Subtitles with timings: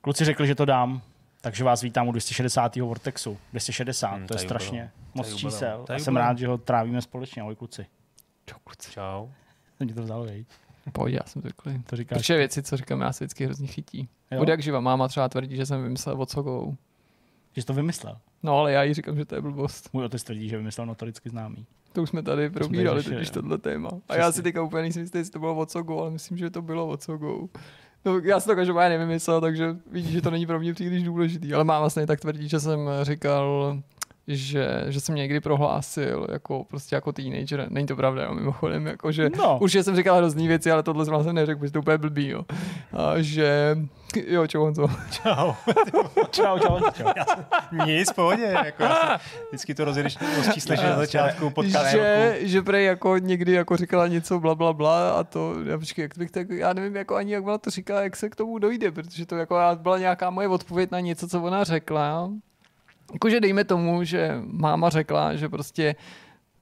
[0.00, 1.02] Kluci řekli, že to dám,
[1.40, 2.76] takže vás vítám u 260.
[2.76, 3.38] Vortexu.
[3.52, 4.90] 260, Hmm, to je tady strašně bylo.
[5.14, 5.70] moc Tady čísel.
[5.70, 5.82] bylo.
[5.82, 6.24] A Tady jsem bylo.
[6.26, 7.42] rád, že ho trávíme společně.
[7.42, 7.86] Ahoj kluci.
[8.46, 8.90] Čau, kluci.
[8.92, 9.28] Čau.
[9.78, 10.44] Jsem ti to vzal, vej.
[10.92, 11.82] Pojď, já jsem zvyklý.
[11.82, 12.18] To říkáš.
[12.18, 14.08] Protože věci, co říkám, já se vždycky hrozně chytí.
[14.30, 14.40] Jo?
[14.42, 16.72] Od jak živa máma třeba tvrdí, že jsem vymyslel o co go.
[17.52, 18.18] Že jsi to vymyslel.
[18.42, 19.90] No ale já jí říkám, že to je blbost.
[19.92, 21.66] Můj otec tvrdí, že vymyslel notoricky známý.
[21.92, 23.88] To už jsme tady probírali totiž tohle téma.
[23.88, 24.22] A Přesně.
[24.22, 26.50] já si teďka úplně nejsem jistý, jestli to bylo o co go, ale myslím, že
[26.50, 27.48] to bylo o co go.
[28.04, 31.54] No, já si to každopádně nevymyslel, takže vidíš, že to není pro mě příliš důležitý.
[31.54, 33.76] Ale máma vlastně tak tvrdí, že jsem říkal,
[34.28, 37.66] že, že jsem někdy prohlásil jako prostě jako teenager.
[37.70, 39.58] Není to pravda, jo, mimochodem, jako že No.
[39.58, 42.44] Určitě jsem říkal hrozný věci, ale tohle jsem neřekl, protože to úplně blbý, jo.
[42.92, 43.76] A že,
[44.26, 44.88] jo, čo on to.
[45.10, 45.52] Čau.
[46.30, 47.08] Čau, čau, čau.
[47.86, 48.56] Nic, v pohodě.
[48.64, 51.96] Jako já jsem, vždycky to rozjedeš, rozčísleš na začátku podcastu.
[51.96, 56.02] že, že prej jako někdy jako říkala něco bla, bla, bla a to, já počkej,
[56.02, 58.58] jak bych tak, já nevím jako ani jak ona to říká, jak se k tomu
[58.58, 62.30] dojde, protože to jako byla nějaká moje odpověď na něco, co ona řekla.
[63.12, 65.94] Jakože dejme tomu, že máma řekla, že prostě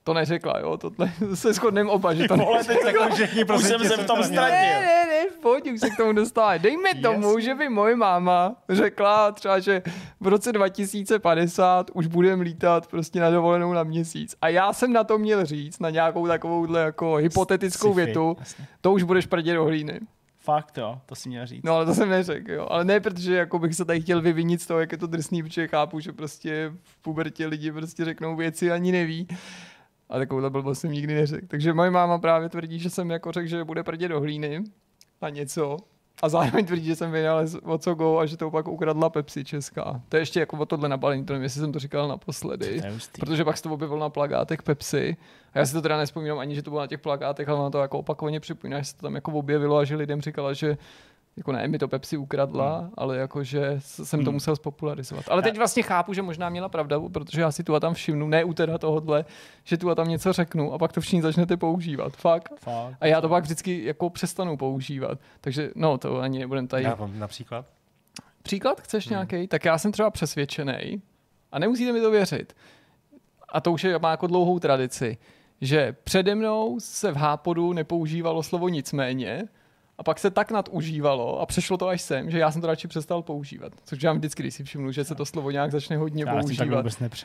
[0.09, 3.69] to neřekla, jo, tohle se shodneme oba, že to Vole, teď jako, všichni, už prosím
[3.69, 4.59] jsem se v tom ztratil.
[4.59, 6.59] Ne, ne, ne, pojď, už se k tomu dostáváme.
[6.59, 7.43] Dejme tomu, Jasně.
[7.43, 9.83] že by moje máma řekla třeba, že
[10.21, 14.37] v roce 2050 už budeme lítat prostě na dovolenou na měsíc.
[14.43, 18.37] A já jsem na to měl říct, na nějakou takovouhle jako hypotetickou Sci-fi, větu,
[18.81, 20.01] to už budeš prdět do hlíny.
[20.49, 21.63] Fakt jo, to si měl říct.
[21.65, 22.67] No ale to jsem neřekl, jo.
[22.71, 25.43] Ale ne, protože jako bych se tady chtěl vyvinit z toho, jak je to drsný,
[25.43, 29.29] protože chápu, že prostě v pubertě lidi prostě řeknou věci ani neví.
[30.09, 31.47] A takovouhle blbost jsem nikdy neřekl.
[31.47, 34.65] Takže moje máma právě tvrdí, že jsem jako řekl, že bude prdět do hlíny
[35.21, 35.77] a něco.
[36.23, 39.45] A zároveň tvrdí, že jsem vynalez o co go a že to pak ukradla Pepsi
[39.45, 40.01] česká.
[40.09, 42.83] To je ještě jako o tohle nabalení, to nevím, jestli jsem to říkal naposledy.
[42.83, 42.87] To.
[43.21, 45.17] Protože pak se to objevilo na plagátech Pepsi.
[45.55, 47.71] A já si to teda nespomínám ani, že to bylo na těch plagátech, ale ona
[47.71, 50.79] to jako opakovaně připomíná, že se to tam jako objevilo a že lidem říkala, že
[51.39, 52.91] jako ne, mi to Pepsi ukradla, hmm.
[52.97, 54.35] ale jako, že s- jsem to Hmm.
[54.35, 55.25] musel spopularizovat.
[55.29, 58.29] Ale teď vlastně chápu, že možná měla pravdu, protože já si tu a tam všimnu,
[58.29, 59.25] ne u teda tohohle,
[59.65, 62.17] že tu a tam něco řeknu a pak to všichni začnete používat.
[62.17, 62.53] Fakt.
[62.61, 62.97] Fakt.
[63.01, 65.19] A já to pak vždycky jako přestanu používat.
[65.41, 66.83] Takže no, to ani nebudem tady.
[66.83, 67.67] Já vám například.
[68.43, 69.13] Příklad chceš Hmm.
[69.15, 69.49] nějaký?
[69.49, 71.03] Tak já jsem třeba přesvědčený,
[71.53, 72.57] a nemusíte mi to věřit,
[73.49, 75.19] a to už je, má jako dlouhou tradici,
[75.61, 79.49] že přede mnou se v Hápodu nepoužívalo slovo nicméně,
[79.99, 82.89] a pak se tak nadužívalo a přešlo to až sem, že já jsem to radši
[82.89, 83.73] přestal používat.
[83.85, 86.85] Což já vždycky, když si všimnu, že se to slovo nějak začne hodně Já používat.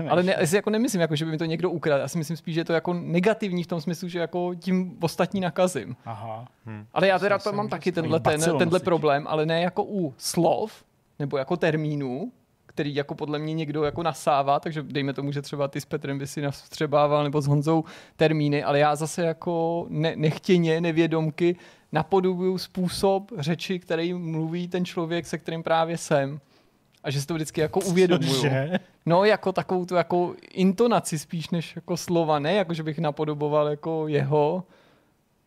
[0.09, 2.01] Ale ne, já si jako nemyslím, jako, že by mi to někdo ukradl.
[2.01, 4.97] Já si myslím spíš, že je to jako negativní v tom smyslu, že jako tím
[5.01, 5.95] ostatní nakazím.
[6.05, 6.47] Aha.
[6.65, 6.85] Hm.
[6.93, 10.83] Ale já teda to mám taky tenhle, ten, tenhle problém, ale ne jako u slov
[11.19, 12.31] nebo jako termínů,
[12.65, 16.19] který jako podle mě někdo jako nasává, takže dejme tomu, že třeba ty s Petrem
[16.19, 17.83] by si nastřebával nebo s Honzou
[18.15, 21.55] termíny, ale já zase jako ne, nechtěně, nevědomky
[21.93, 26.39] napodobuju způsob řeči, který mluví ten člověk, se kterým právě jsem.
[27.03, 28.33] A že si to vždycky jako uvědomuju.
[28.33, 28.79] Cože?
[29.05, 33.67] No, jako takovou tu jako intonaci spíš než jako slova, ne jako, že bych napodoboval
[33.67, 34.63] jako jeho,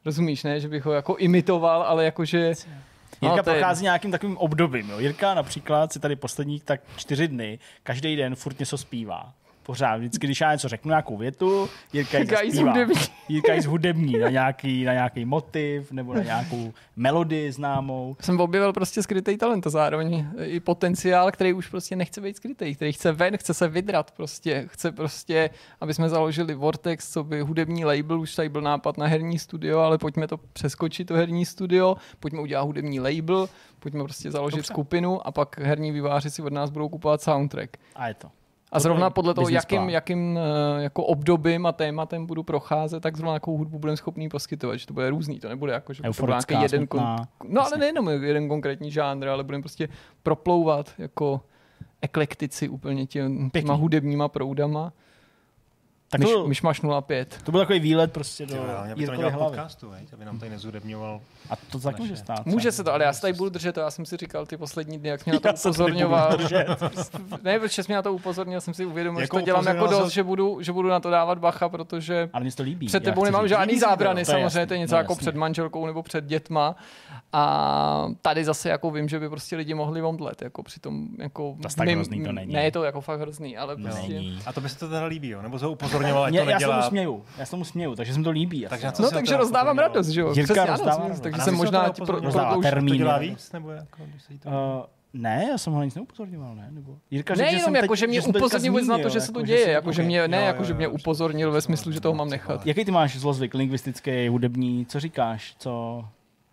[0.05, 2.53] rozumíš, ne, že bych ho jako imitoval, ale jako, že...
[3.23, 4.91] Jirka No, prochází nějakým takovým obdobím.
[4.91, 4.99] Jo.
[4.99, 9.35] Jirka například si tady posledních tak čtyři dny, každý den furt něco zpívá.
[9.67, 12.75] Pořád, vždycky, když já něco řeknu, nějakou větu, Jirka ji zaspívá.
[13.29, 18.17] Jirka ji zhudební na nějaký, na nějaký motiv nebo na nějakou melodii známou.
[18.21, 22.75] Jsem objevil prostě skrytý talent a zároveň i potenciál, který už prostě nechce být skrytý,
[22.75, 25.51] který chce ven, chce se vydrat prostě, chce prostě,
[25.81, 29.79] aby jsme založili Vortex, co by hudební label, už tady byl nápad na herní studio,
[29.79, 33.49] ale pojďme to přeskočit, to herní studio, pojďme udělat hudební label,
[33.79, 34.73] pojďme prostě založit Dobře.
[34.73, 37.77] skupinu a pak herní výváři si od nás budou kupovat soundtrack.
[37.95, 38.29] A je to.
[38.73, 43.35] A zrovna podle toho, jakým, jakým eh, jako obdobím a tématem budu procházet, tak zrovna
[43.35, 46.09] jakou hudbu budeme schopný poskytovat, že to bude různý, to nebude jako, že to bude
[46.09, 47.01] Euforická, nějaký jeden, kon...
[47.01, 47.29] smutná.
[47.49, 49.89] no ale nejenom jeden konkrétní žánr, ale budeme prostě
[50.23, 51.41] proplouvat jako
[52.03, 53.67] eklektici úplně těm, Pěkný.
[53.67, 54.93] těma hudebníma proudama.
[56.09, 57.39] Tak Myš, to, byl, myšmaš 05.
[57.45, 59.57] to byl takový výlet prostě do reálně by to Jirkovy nedělal hlavy.
[59.57, 61.21] podcastu, veď, aby nám tady nezudebňoval.
[61.51, 62.47] A to tak může stát.
[62.47, 64.57] Může se to, ale já se tady budu držet, to já jsem si říkal ty
[64.57, 66.39] poslední dny, jak mě na to Já upozorňoval.
[67.43, 69.87] ne, protože jsi mě na to upozornil, jsem si uvědomil, Jako že to dělám jako
[69.87, 72.87] dost, za- že budu, že budu na to dávat bacha, protože Ale se to líbí.
[72.87, 73.51] Před tebou nemám říct.
[73.51, 75.25] žádný to, zábrany, to samozřejmě, to je něco no jako jasný.
[75.25, 76.77] před manželkou nebo před dětma.
[77.33, 81.57] A tady zase jako vím, že by prostě lidi mohli omdlet, jako při tom, jako...
[81.63, 82.53] Zas tak hrozný to není.
[82.53, 84.13] Ne, je to jako fakt hrozný, ale prostě...
[84.13, 84.39] Není.
[84.47, 85.43] A to by se to teda líbí, jo?
[85.43, 86.83] Nebo se ho upozorňoval, ať Mě, to já se nedělá.
[86.83, 88.67] směju, já se tomu směju, takže se mi to líbí.
[88.69, 88.97] Takže na no.
[88.97, 90.33] co No takže rozdávám radost, že jo?
[90.37, 91.09] Jirka rozdává.
[91.23, 91.89] Takže jsem možná...
[91.89, 92.21] ti pro-?
[92.21, 92.99] Rozdává termíny.
[92.99, 94.49] To dělá víc, nebo jako, když se jí to...
[94.49, 94.55] Uh,
[95.13, 96.69] ne, já jsem ho nic neupozorňoval, ne?
[96.71, 96.97] Nebo...
[97.11, 99.39] Jirka Ne, že jenom jako, teď, že mě upozornil vůbec na to, že se to
[99.39, 100.07] jako, děje, jako, že ok.
[100.07, 102.67] mě, ne, Jo, jako, že mě jo, upozornil ve smyslu, že toho mám nechat.
[102.67, 106.05] Jaký ty máš zlozvyk lingvistický, hudební, co říkáš, co...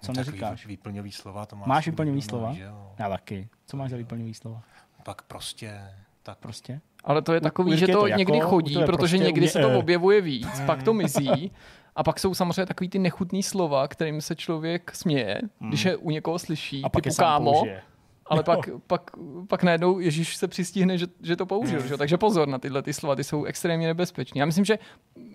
[0.02, 0.66] Co No, neříkáš?
[0.66, 1.68] vý- Výplňový slova, to máš.
[1.68, 2.56] Máš výplňový slova?
[3.00, 3.48] Já taky.
[3.66, 4.62] Co máš za výplňový slova?
[5.04, 5.82] Pak prostě,
[6.24, 6.82] tak Prostě?
[7.04, 9.50] Ale to je takový, u že to, to jako, někdy chodí, protože prostě, někdy mě
[9.50, 11.52] se to objevuje víc, pak to mizí.
[11.96, 16.10] A pak jsou samozřejmě takový ty nechutný slova, kterým se člověk směje, když je u
[16.10, 16.86] někoho slyší, Hmm.
[16.86, 17.82] A pak typu sám kámo, použije.
[18.26, 19.12] ale pak, pak,
[19.48, 21.80] pak najednou Ježíš se přistihne, že, že to použil.
[21.80, 21.88] Hmm.
[21.88, 21.94] Že?
[21.94, 21.98] jo?
[21.98, 24.40] Takže pozor na tyhle ty slova, ty jsou extrémně nebezpečné.
[24.40, 24.80] Já myslím, že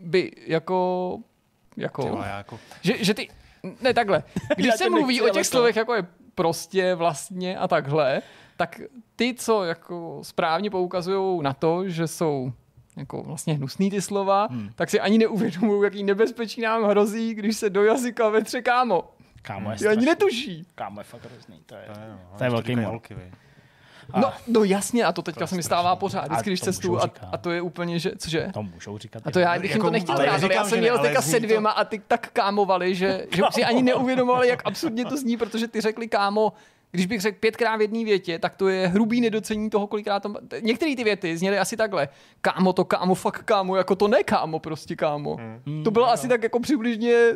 [0.02, 1.18] by jako...
[1.76, 3.28] jako já jako, že, že ty...
[3.80, 4.22] Ne, takhle.
[4.56, 8.22] Když se mluví o těch slovech, jako je prostě, vlastně a takhle,
[8.58, 8.80] tak
[9.16, 12.52] ty, co jako správně poukazují na to, že jsou
[12.96, 14.70] jako vlastně hnusný ty slova, hmm.
[14.74, 19.04] tak si ani neuvědomují, jaký nebezpečí nám hrozí, když se do jazyka vetře kámo.
[19.42, 20.06] Kámo je Ty ani strašný.
[20.06, 20.66] netuší.
[20.74, 21.60] Kámo je fakt hrozný.
[21.66, 23.14] To je, to je, no, to je velký.
[24.12, 25.82] A- No, no jasně, a to teďka To se mi strašný.
[25.82, 28.48] stává pořád, vždycky, když můžou a, a to je úplně, že, cože?
[28.54, 29.22] To můžou říkat.
[29.26, 31.40] A to já, když jim to Jako, nechtěl ale já jsem měl teďka se zní
[31.40, 35.36] to- dvěma a ty tak kámovali, že, že si ani neuvědomovali, jak absurdně to zní,
[35.36, 36.52] protože ty řekli kámo,
[36.90, 40.36] když bych řekl pětkrát v jedné větě, tak to je hrubý nedocení toho, kolikrát tam...
[40.60, 42.08] Některé ty věty zněly asi takhle.
[42.40, 45.36] Kámo to, kámo, fakt kámo, jako to ne kámo, prostě kámo.
[45.66, 45.84] Hmm.
[45.84, 47.32] To bylo asi tak jako přibližně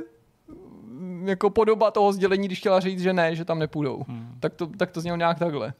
[0.87, 4.05] mm, jako podoba toho sdělení, když chtěla říct, že ne, že tam nepůjdou.
[4.09, 4.37] Hmm.
[4.41, 5.75] Tak, to, tak to znělo nějak takhle.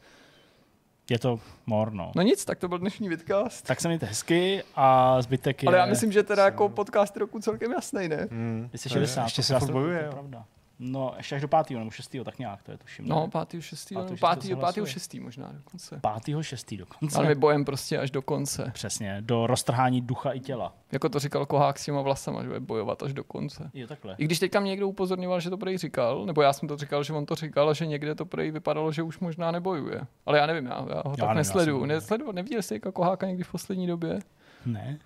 [1.11, 2.13] Je to morno.
[2.17, 3.67] No nic, tak to byl dnešní vidcast.
[3.67, 5.67] Tak se mějte hezky a zbytek je...
[5.67, 8.29] Ale já myslím, že teda jako podcast roku celkem jasný, ne?
[8.31, 8.67] Hmm.
[8.69, 9.25] 260.
[9.25, 10.45] Ještě se to furt je bojuje, pravda.
[10.85, 13.09] No, ještě až do pátého nebo šestého, tak nějak, to je tuším.
[13.09, 13.29] No, ne?
[13.31, 14.93] pátýho, šestýho, Pátýho, pátýho, šestýho pátýho, se hlasuje.
[14.93, 15.99] šestý možná dokonce.
[16.01, 17.19] Pátého, šestý dokonce.
[17.19, 18.71] Ale my bojem prostě až do konce.
[18.75, 20.75] Přesně, do roztrhání ducha i těla.
[20.93, 23.71] Jako to říkal Kohák s těma vlasama, že bude bojovat až do konce.
[23.75, 24.15] Je takhle.
[24.19, 27.03] I když teďka mě někdo upozorňoval, že to prej říkal, nebo já jsem to říkal,
[27.05, 30.01] že on to říkal, a že někde to prej vypadalo, že už možná nebojuje.
[30.27, 31.79] Ale já nevím, já, já ho Já tak nevím, nesleduju.
[31.81, 34.19] jsem- Nesledu, neviděl jsi jako Koháka někdy v poslední době?
[34.67, 34.99] Ne.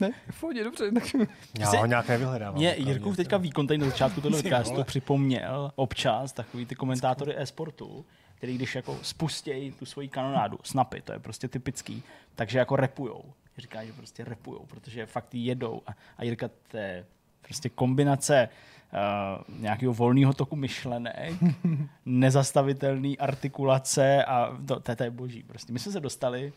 [0.00, 0.92] Ne, v pohodě, dobře.
[0.92, 1.04] Tak...
[1.58, 2.58] Já Jsi- ho nějak nevyhledávám.
[2.58, 2.74] Mě.
[2.78, 8.54] Jirkův teďka výkon tady na začátku toho podcastu připomněl občas takový ty komentátory e-sportu, který
[8.54, 12.02] když jako spustějí tu svoji kanonádu, snapy, to je prostě typický,
[12.34, 13.24] takže jako repujou.
[13.58, 15.82] Říká, že prostě repujou, protože fakt jedou.
[15.86, 17.06] A, a Jirka, to je
[17.42, 18.48] prostě kombinace
[18.92, 21.34] uh, nějakého volného toku myšlenek,
[22.06, 25.42] nezastavitelný artikulace a to, to, to je boží.
[25.42, 26.52] Prostě my jsme se dostali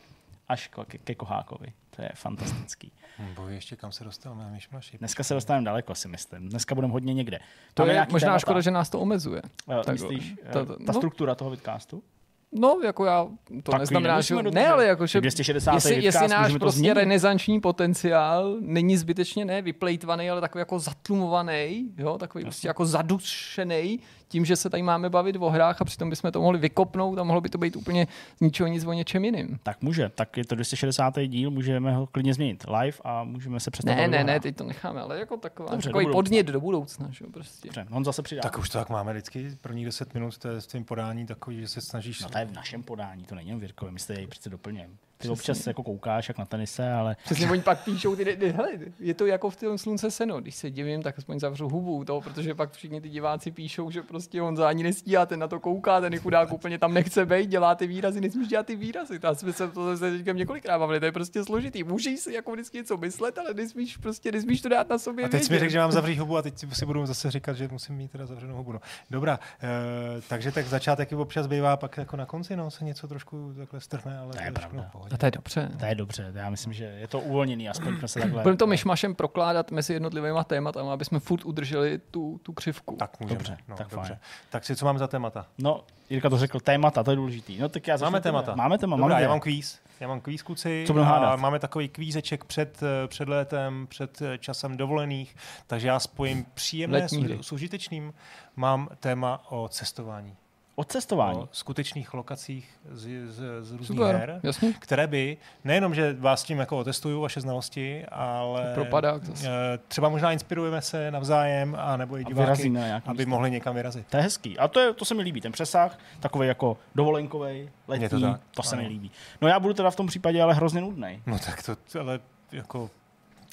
[0.48, 1.68] až ke, ke Kohákovi.
[1.95, 2.92] To je fantastický.
[3.36, 4.98] Boj, ještě kam se dostal, mám myšmaši.
[4.98, 6.50] Dneska se dostaneme daleko, si myslím.
[6.50, 7.40] Dneska budeme hodně někde.
[7.74, 8.40] To Máme je možná témata?
[8.40, 9.42] škoda, že nás to omezuje.
[9.46, 11.00] Eh, Tak, Myslíš, to- to, to- ta no.
[11.00, 12.04] struktura toho vidcastu?
[12.52, 14.36] No, jako já, to Takový neznamená, že...
[14.36, 15.74] Ne, ale jako, že 260.
[15.74, 16.94] jestli, jestli náš prostě změnit.
[16.94, 24.00] renesanční potenciál není zbytečně ne vyplejtvaný, ale takový jako zatlumovaný, jo, takový prostě jako zadušený
[24.28, 27.24] tím, že se tady máme bavit o hrách a přitom bychom to mohli vykopnout a
[27.24, 28.08] mohlo by to být úplně
[28.38, 29.60] z ničeho nic o něčem jiným.
[29.64, 30.10] Tak může.
[30.16, 31.20] Tak je to 260.
[31.28, 34.64] díl, můžeme ho klidně změnit live a můžeme se přestat Ne, ne, ne, teď to
[34.64, 36.24] necháme, ale jako taková, Dobře, takový do budoucna.
[36.24, 37.68] podnět do budoucna, že jo, prostě.
[37.68, 38.42] Dobře, on zase přidá.
[38.42, 41.62] Tak už to tak máme vždycky, prvních 10 minut to je v tvém podání takový,
[41.62, 42.22] že se snažíš...
[42.22, 44.50] No to je v našem podání, to není jen v Jirkově, my se jej přece
[44.50, 44.98] doplněm.
[45.18, 48.69] Ty občas jako koukáš jak na tenise, ale Přesně oni pak píšou, ty, ty, hele,
[49.00, 52.22] je to jako v tom slunce seno, když se divím, tak aspoň zavřu hubu, to,
[52.22, 55.60] protože pak všichni ty diváci píšou, že prostě on za ani nestíhá, ten na to
[55.60, 59.19] kouká, ten je chudák úplně tam nechce být, dělá ty výrazy, nesmíš dělat ty výrazy.
[59.19, 61.84] To jsme se to se teďka několikrát bavili, to je prostě složitý.
[61.84, 65.25] Můžeš si jako vždycky něco myslet, ale nesmíš prostě nesmíš to dát na sobě.
[65.25, 67.68] A teď mi řekl, že mám zavřít hubu a teď si budu zase říkat, že
[67.72, 68.72] musím mít teda zavřenou hubu.
[68.72, 68.80] No.
[69.10, 73.54] Dobrá, e, takže tak začátek občas bývá, pak jako na konci no, se něco trošku
[73.57, 74.92] takhle strhne, ale To je pravda.
[75.07, 75.16] Pohodě.
[75.16, 75.71] A to je dobře.
[75.80, 76.31] to je dobře.
[76.35, 78.44] Já myslím, že je to uvolněný, aspoň jsme se takhle...
[78.44, 82.95] Budeme to myšmašem prokládat mezi jednotlivými tématami, aby jsme furt udrželi tu, tu křivku.
[82.95, 83.37] Tak můžeme.
[83.37, 84.07] Dobře, no, tak dobře.
[84.07, 84.19] fajn.
[84.49, 85.45] Tak si co máme za témata?
[85.57, 87.57] No, Jirka to řekl, témata, to je důležitý.
[87.59, 88.56] No tak já Máme témata.
[88.56, 89.80] Máme téma, Dobrá, máme já mám kvíz.
[89.99, 90.83] Já mám kvíz, kluci.
[90.87, 91.35] Co a?
[91.35, 95.35] Máme takový kvízeček před, eh, před létem, před eh, časem dovolených,
[95.68, 98.14] takže já spojím příjemné Letní s, s užitečným.
[98.56, 100.35] Mám téma o cestování.
[100.80, 101.40] O cestování.
[101.40, 104.74] O skutečných lokacích z, z, z různých Super, her, jasně.
[104.80, 109.48] které by, nejenom, že vás tím jako otestuju vaše znalosti, ale Propadák zase.
[109.48, 112.74] eh, třeba možná inspirujeme se navzájem, a nebo i diváky,
[113.06, 113.30] aby místo.
[113.30, 114.07] mohli někam vyrazit.
[114.07, 114.60] To je hezký.
[114.60, 118.26] A to, je, to se mi líbí, ten přesah, takový jako dovolenkový, letní, to, to
[118.26, 118.84] tak, to se ano.
[118.84, 119.12] mi líbí.
[119.42, 121.22] No já budu teda v tom případě ale hrozně nudný.
[121.26, 122.19] No tak to, ale
[122.52, 122.90] jako...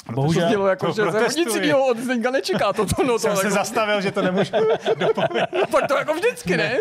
[0.07, 2.73] To Bohužel, znělo jako, to že se nic jiného od Zdeňka nečeká.
[2.73, 4.53] Toto, no, to, Jsem se jako, zastavil, že to nemůžu
[4.99, 5.51] dopovědět.
[5.73, 6.79] tak to jako vždycky, ne?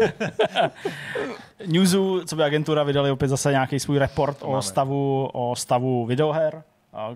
[1.65, 6.63] Newsu, co by agentura vydali opět zase nějaký svůj report o stavu, o stavu videoher,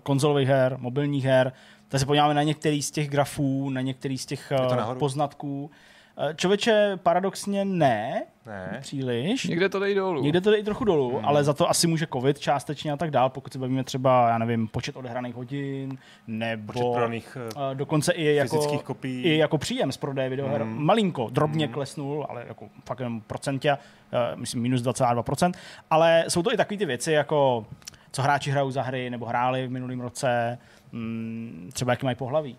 [0.03, 1.51] konzolových her, mobilních her.
[1.87, 5.71] Tak se podíváme na některý z těch grafů, na některý z těch to eh, poznatků.
[6.19, 8.77] Eh, Člověče, paradoxně ne, Ne.
[8.81, 9.43] příliš.
[9.43, 10.23] Někde to dej dolů.
[10.23, 11.19] Někde to jde i trochu dolů, Hmm.
[11.19, 11.25] mm.
[11.25, 14.37] ale za to asi může covid částečně a tak dál, pokud se bavíme třeba, já
[14.37, 15.97] nevím, počet odehraných hodin,
[16.27, 17.37] nebo Počet prodaných,
[17.71, 19.23] eh, dokonce i jako, fyzických kopií.
[19.23, 20.61] i jako příjem z prodeje videoher.
[20.61, 20.71] Hmm.
[20.77, 20.85] Mm.
[20.85, 21.73] Malinko, drobně mm.
[21.73, 25.51] klesnul, ale jako fakt jenom procentě, eh, myslím minus 22%,
[25.89, 27.65] ale jsou to i takové ty věci, jako
[28.11, 30.57] co hráči hrajou za hry, nebo hráli v minulém roce,
[30.91, 32.57] mm, třeba jaký mají pohlaví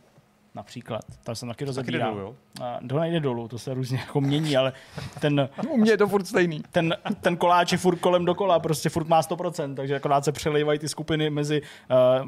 [0.54, 1.00] například.
[1.24, 1.66] Tam jsem taky Taky jde
[1.98, 2.14] rozebírám.
[2.14, 2.34] dolů, jo?
[2.64, 4.72] A To nejde dolů, to se různě jako mění, ale
[5.20, 6.62] ten, U mě je to furt stejný.
[6.72, 10.78] ten, ten koláč je furt kolem dokola, prostě furt má 100%, takže akorát se přelejvají
[10.78, 12.24] ty skupiny mezi uh,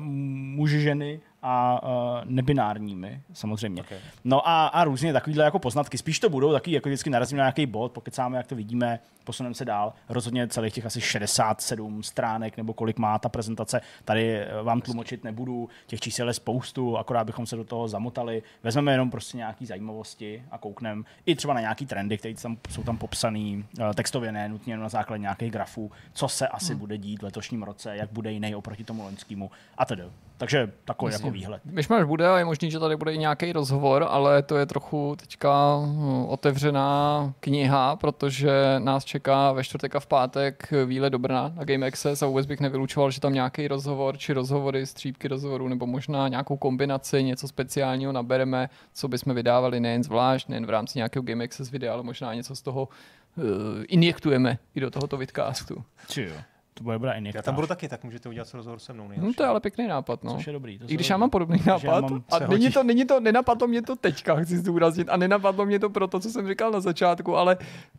[0.56, 1.90] muži, ženy a uh,
[2.25, 3.82] nebinárními, samozřejmě.
[3.82, 3.99] Okay.
[4.25, 5.99] No a, a různě takovýhle jako poznatky.
[5.99, 9.00] Spíš to budou taky, jako vždycky narazím na nějaký bod, pokud sáme, jak to vidíme,
[9.25, 9.92] posuneme se dál.
[10.09, 15.25] Rozhodně celých těch asi 67 stránek, nebo kolik má ta prezentace, tady eh, vám tlumočit
[15.25, 15.68] nebudu.
[15.87, 18.42] Těch čísel je spoustu, akorát bychom se do toho zamotali.
[18.62, 22.82] Vezmeme jenom prostě nějaký zajímavosti a koukneme i třeba na nějaký trendy, které tam, jsou
[22.82, 23.62] tam popsané
[23.94, 27.97] textově, ne nutně na základě nějakých grafů, co se asi bude dít v letošním roce,
[27.97, 30.02] jak bude jiný oproti tomu loňskému a tedy.
[30.40, 31.62] Takže takový jako výhled.
[31.64, 35.16] Myšmaš bude a je možný, že tady bude i nějaký rozhovor, ale to je trochu
[35.20, 41.52] teďka hm, otevřená kniha, protože nás čeká ve čtvrtek a v pátek výlet do Brna
[41.56, 45.68] na Game Access a vůbec bych nevylučoval, že tam nějaký rozhovor či rozhovory, střípky rozhovorů
[45.68, 50.99] nebo možná nějakou kombinaci, něco speciálního nabereme, co bychom vydávali nejen zvlášť, nejen v rámci
[50.99, 52.88] nějakého Game Access videa, ale možná něco z toho
[53.37, 53.44] uh,
[53.88, 55.85] injektujeme i do tohoto vidcastu.
[56.09, 56.35] Či jo.
[56.80, 59.02] To bude dobrá Já tam budu taky, tak můžete udělat rozhovor se mnou.
[59.04, 59.34] No, nejlepší.
[59.37, 60.34] to je ale pěkný nápad, no.
[60.37, 60.78] Což je dobrý.
[60.78, 61.10] To I když hodí.
[61.10, 64.56] já mám podobný nápad, mám- a není to, není to, nenapadlo mě to teďka, chci
[64.58, 67.56] zdůraznit, a nenapadlo mě to pro to, co jsem říkal na začátku, ale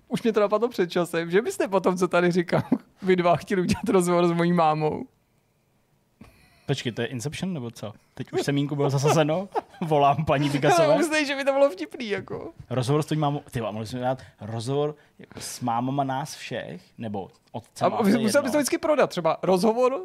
[0.07, 2.63] už mě to napadlo před časem, že byste potom, co tady říkám,
[3.01, 5.05] vy dva chtěli udělat rozhovor s mojí mámou.
[6.71, 7.93] Počkej, to je Inception nebo co?
[8.13, 9.49] Teď už semínku bylo zasazeno,
[9.81, 10.97] volám paní Ale Pigasové.
[10.97, 12.51] myslím, že by to bylo vtipný, jako.
[12.69, 17.29] Rozhovor s tvojí mámou, ty mohli jsme dát rozhovor jako s mámama nás všech, nebo
[17.51, 17.93] otcem.
[17.93, 20.01] A musel bys to vždycky prodat, třeba rozhovor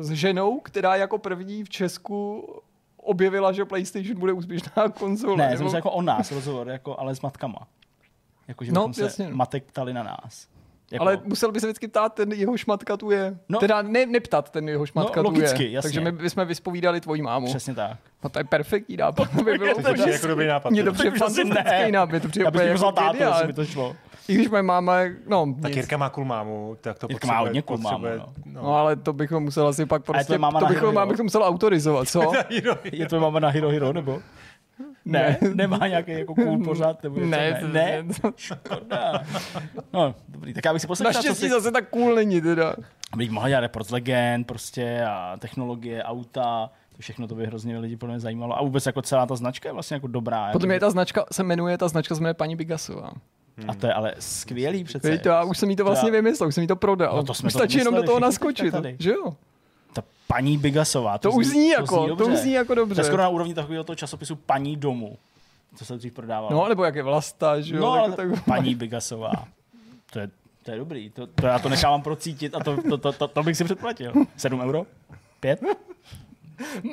[0.00, 2.48] eh, s ženou, která jako první v Česku
[2.96, 5.36] objevila, že PlayStation bude úspěšná konzole.
[5.36, 5.58] Ne, nebo...
[5.58, 7.66] jsem se jako o nás rozhovor, jako, ale s matkama.
[8.48, 9.28] Jako, že No, se jasně.
[9.32, 10.48] matek ptali na nás.
[10.92, 13.30] Jako, Ale musel by se vždycky ptát, ten jeho šmatka tu je.
[13.30, 13.36] No.
[13.48, 15.42] No, teda ne, neptat, ten jeho šmatka No, tu je.
[15.42, 15.88] logicky, jasně.
[15.88, 17.46] Takže my bychom vyspovídali tvoji mámu.
[17.46, 17.96] Přesně tak.
[18.24, 19.28] No to je perfektní nápad.
[19.36, 20.70] To by bylo To jako dobrý nápad.
[20.70, 21.92] Mně to přijde fantastický ne.
[21.92, 22.22] nápad.
[22.22, 23.96] To přijde Já bych jako tátu, jestli by to šlo.
[24.28, 25.76] I když moje máma, je- no, Tak nic.
[25.76, 28.62] Jirka má cool mámu, tak to Jirka má potřebuje- hodně cool mámu, potřebuje- no.
[28.62, 31.42] No ale to bychom musel asi pak je prostě, máma to bychom, máma bychom musel
[31.44, 32.32] autorizovat, co?
[32.92, 34.22] Je tvoje máma na Hero Hero, nebo?
[35.10, 37.30] Ne, nemá nějaký jako cool pořád, nebo něco?
[37.30, 38.04] Ne, ne, ne.
[38.36, 39.22] Škoda.
[39.92, 41.50] No, dobrý, tak já bych si poslechl, co Naštěstí si...
[41.50, 42.74] zase tak cool není teda.
[43.16, 47.78] Bych mohl dělat report z legend prostě a technologie, auta, to všechno to by hrozně
[47.78, 48.58] lidi podle mě zajímalo.
[48.58, 50.52] A vůbec jako celá ta značka je vlastně jako dobrá.
[50.52, 53.10] Podle mě jako, ta značka se jmenuje, ta značka se jmenuje paní Bigasová.
[53.68, 55.10] A to je ale skvělý přece.
[55.10, 57.16] Víte, já už jsem jí to vlastně já- vymyslel, už jsem jí to prodal.
[57.16, 58.96] No to jsme už to stačí jenom do toho naskočit, tady.
[58.98, 59.32] že jo?
[60.30, 61.18] Paní Bigasová.
[61.18, 62.24] To, už zní jako, to, dobře.
[62.24, 63.04] už zní jako To je dobře.
[63.04, 65.18] skoro na úrovni takového toho časopisu paní domu,
[65.76, 66.52] co se dřív prodávalo.
[66.52, 67.80] No, nebo jak je Vlasta, že jo?
[67.80, 69.32] no tak, ale tak, paní Bigasová.
[70.12, 70.30] To je,
[70.62, 73.42] to je dobrý, to, to já to nechávám procítit a to, to, to, to, to
[73.42, 74.12] bych si předplatil.
[74.36, 74.86] 7 euro?
[75.40, 75.60] 5?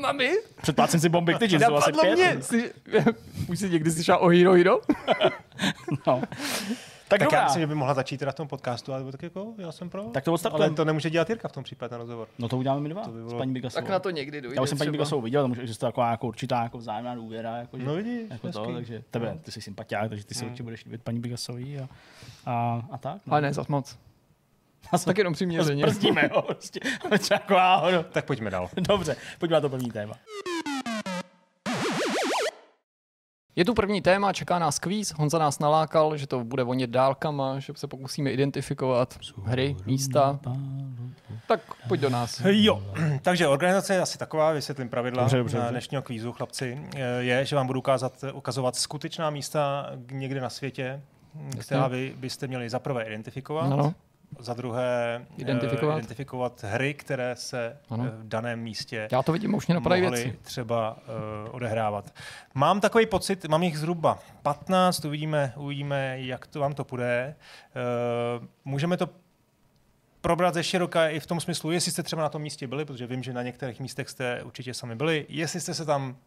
[0.01, 2.15] Mami, Předplácím si bomby, ty to asi 5.
[2.15, 2.37] mě.
[2.41, 2.73] Jsi,
[3.49, 4.79] už jsi někdy slyšel o Hero Hero?
[6.07, 6.21] No.
[7.09, 7.37] Tak, Tak dobrá.
[7.39, 9.89] já myslím, že by mohla začít teda v tom podcastu, ale tak jako, já jsem
[9.89, 10.03] pro.
[10.03, 10.75] Tak to ale odstartujeme.
[10.75, 12.27] to nemůže dělat Jirka v tom případě na rozhovor.
[12.39, 13.81] No to uděláme my dva To by s bylo- paní Bigasovou.
[13.81, 14.55] Tak na to někdy dojde.
[14.55, 14.91] Já už jsem paní.
[14.91, 17.57] Bigasovou viděl, tam už existuje taková jako určitá jako vzájemná důvěra.
[17.57, 20.49] Jako, že, No vidíš, jako to, takže tebe, ty jsi sympatiák, takže ty si Hmm.
[20.49, 21.87] určitě budeš líbit paní Bigasový a,
[22.45, 23.21] a, a tak.
[23.25, 23.33] No.
[23.33, 23.97] Ale ne, zas moc.
[24.91, 25.83] A Tak jenom přiměřeně.
[25.83, 26.79] Brzdíme, jo, prostě.
[27.31, 27.55] Jako.
[28.11, 28.69] Tak pojďme dál.
[28.75, 30.13] Dobře, pojďme na to první téma.
[33.57, 35.13] Je tu první téma, čeká nás kvíz.
[35.17, 40.39] Honza nás nalákal, že to bude vonět dálkama, že se pokusíme identifikovat hry, místa.
[41.47, 42.41] Tak pojď do nás.
[42.45, 42.83] Jo,
[43.21, 45.71] takže organizace je asi taková, vysvětlím pravidla Dobře, dobře, dobře.
[45.71, 46.81] dnešního kvízu, chlapci,
[47.19, 51.01] je, že vám budu ukázat, ukazovat skutečná místa někde na světě,
[51.59, 53.93] která vy byste měli za prvé identifikovat, Ano.
[54.39, 55.97] Za druhé eh, Identifikovat.
[55.97, 58.05] identifikovat hry, které se Ano.
[58.07, 60.39] eh, v daném místě Já to vidím, už mě napadají věci.
[60.41, 60.97] třeba
[61.47, 62.13] uh, odehrávat.
[62.53, 67.35] Mám takový pocit, mám jich zhruba 15, uvidíme, uvidíme jak to vám to půjde.
[68.39, 69.09] Uh, můžeme to
[70.21, 73.07] probrat ze široka i v tom smyslu, jestli jste třeba na tom místě byli, protože
[73.07, 76.17] vím, že na některých místech jste určitě sami byli, jestli jste se tam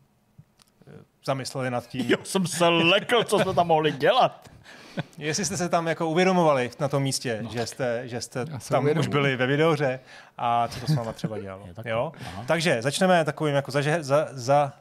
[1.24, 4.50] zamysleli nad tím, Jo, jsem se lekl, co jsme tam mohli dělat.
[5.18, 7.50] jestli jste se tam jako uvědomovali na tom místě, no.
[7.52, 9.08] že jste, že jste tam už uvědomuji.
[9.08, 10.00] byli ve videohře
[10.38, 11.68] a co to s váma třeba dělalo.
[11.74, 12.12] Tak- jo?
[12.20, 12.44] aha.
[12.46, 14.72] Takže začneme takovým jako za, za, za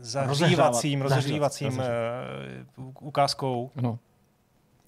[0.00, 1.88] zahřívacím, rozehřívacím rozehřívat.
[2.76, 3.70] uh, ukázkou.
[3.76, 3.98] No.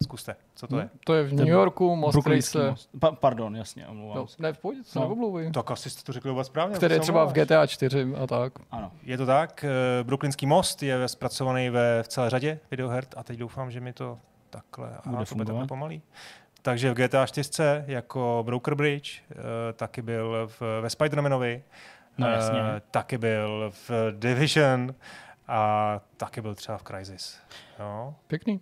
[0.02, 0.90] Zkuste, co to je?
[1.04, 2.18] To je v New Yorku, most.
[2.98, 4.42] Pa, pardon, jasně, omlouvám No, se.
[4.42, 5.50] ne, v pohodě, to se No.
[5.52, 6.76] Tak asi jste to řekli vůbec správně.
[6.76, 7.32] Který to je třeba v.
[7.32, 8.52] GTA 4 a tak.
[8.70, 8.92] Ano.
[9.02, 13.38] Je to tak, eh, Brooklynský most je zpracovaný ve v celé řadě videoher a teď
[13.38, 14.18] doufám, že mi to
[14.50, 15.46] takhle, Bude aha, to bude fungovat.
[15.46, 16.02] takhle pomalý.
[16.62, 19.34] Takže v GTA 4 jako Broker Bridge, eh,
[19.72, 21.62] taky byl v, ve Spider-Manovi,
[22.18, 22.58] No, jasně.
[22.76, 24.94] eh, taky byl v Division
[25.48, 27.38] a taky byl třeba v Crysis.
[27.78, 28.14] No.
[28.26, 28.60] Pěkný.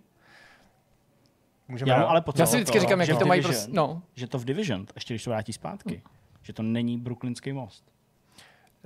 [1.73, 4.01] Můžeme Já ale Já si vždycky to, říkám, jak že to v mají prostě, no.
[4.15, 6.01] že to v Division, ještě když to vrátí zpátky,
[6.41, 7.92] že to není Brooklynský most.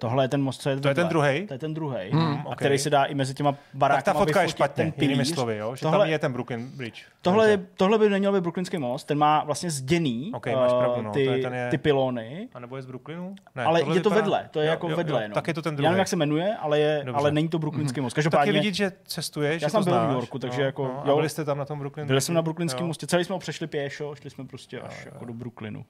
[0.01, 1.47] Tohle je ten most, co je To je ten druhej?
[1.47, 2.09] To je ten druhý.
[2.11, 2.55] Hmm, a ok.
[2.55, 5.57] který se dá i mezi těma tak barákama ta fotka je špatně, ten jinými slovy,
[5.57, 5.75] jo?
[5.75, 7.03] že Tohle- tam je ten Brooklyn Bridge.
[7.21, 10.77] Tohle, je, tohle by neměl být Brooklynský most, ten má vlastně zděný Ok, máš eh,
[10.79, 13.35] pravdu, no, ty, to je ten je- ty pilony, A nebo je z Brooklynu?
[13.55, 15.21] Ne, ale je to vypadá- vedle, to je Jo, jako jo, vedle.
[15.23, 15.33] Jo, no.
[15.33, 15.87] tak je to ten Já druhý.
[15.89, 17.19] nevím, jak se jmenuje, ale, je, Dobře.
[17.19, 18.13] ale není to Brooklynský most.
[18.13, 20.03] Taky Každopádně vidíš, že cestuješ, Já že jsem byl v.
[20.03, 22.35] New Yorku, takže no, jako, No, a byli jste tam na tom Brooklyn byl jsem
[22.35, 22.41] na?
[22.41, 25.85] Brooklynském mostě, celý jsme ho přešli pěšo, šli jsme prostě až jako do Brooklynu.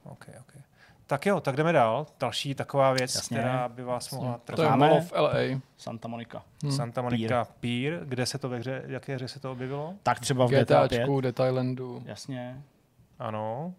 [1.08, 2.06] Tak jo, tak jdeme dál.
[2.20, 3.38] Další taková věc, Jasně.
[3.38, 4.76] která by vás mohla To je trvat.
[4.76, 5.34] Mall of LA.
[5.78, 6.44] Santa Monica.
[6.66, 6.72] Hm.
[6.72, 9.94] Santa Monica Pier, kde se to ve hře, jaké hře se to objevilo?
[10.04, 10.98] Tak třeba v GTA 5.
[10.98, 12.02] GTAčku, The Thailandu.
[12.06, 12.62] Jasně.
[13.20, 13.74] Ano,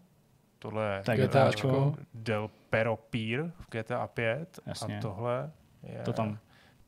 [0.58, 1.94] tohle je Tak GTAčko.
[2.14, 4.98] Del Pero Pier v GTA 5 Jasně.
[4.98, 5.50] a tohle
[5.82, 6.38] je To tam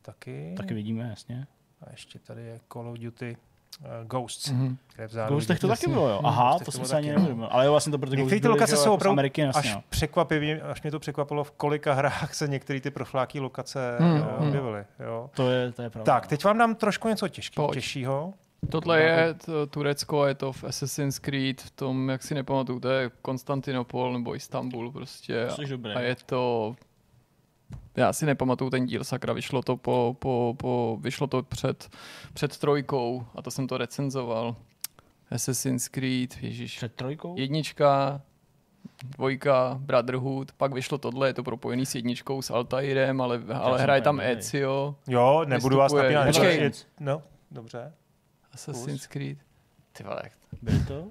[0.01, 0.53] taky.
[0.57, 1.47] taky vidíme, jasně.
[1.81, 3.37] A ještě tady je Call of Duty
[3.79, 4.77] uh, Ghosts, Mhm.
[4.95, 6.19] kde vzadu Ghostech to taky bylo, jo.
[6.21, 7.19] Hm, Aha, Ghostech to jsem se ani taky, no.
[7.19, 7.47] neuvědomil.
[7.51, 9.81] Ale jo, vlastně to protože Některé ty lokace jsou jako opravdu Ameriky, jasně, až jo.
[9.89, 14.21] překvapivě, až mě to překvapilo, v kolika hrách se některé ty profláky lokace Hmm, hmm,
[14.39, 14.47] hmm.
[14.47, 14.83] objevily.
[14.99, 15.29] Jo.
[15.35, 16.13] To je, to je pravda.
[16.13, 17.73] Tak, teď vám dám trošku něco těžký, Pojď.
[17.73, 18.33] těžšího.
[18.69, 22.89] Tohle je to Turecko, je to v Assassin's Creed, v tom, jak si nepamatuju, to
[22.89, 25.47] je Konstantinopol nebo Istanbul prostě.
[25.69, 25.91] Dobrý.
[25.93, 26.75] A je to,
[27.95, 31.89] já si nepamatuju ten díl, sakra, vyšlo to, po, po, po, vyšlo to před,
[32.33, 34.55] před trojkou a to jsem to recenzoval.
[35.31, 36.77] Assassin's Creed, ježiš.
[36.77, 37.35] Před trojkou?
[37.37, 38.21] Jednička,
[39.03, 44.01] dvojka, Brotherhood, pak vyšlo tohle, je to propojený s jedničkou, s Altairem, ale, ale hraje
[44.01, 44.19] tam.
[44.19, 46.15] Ezio, Jo, nebudu vás Vystupuje.
[46.15, 46.35] napínat.
[46.35, 46.57] Počkej.
[46.61, 47.21] Je- No,
[47.51, 47.93] dobře.
[48.53, 49.37] Assassin's Creed.
[49.93, 50.21] Ty vole,
[50.61, 51.07] Byl to?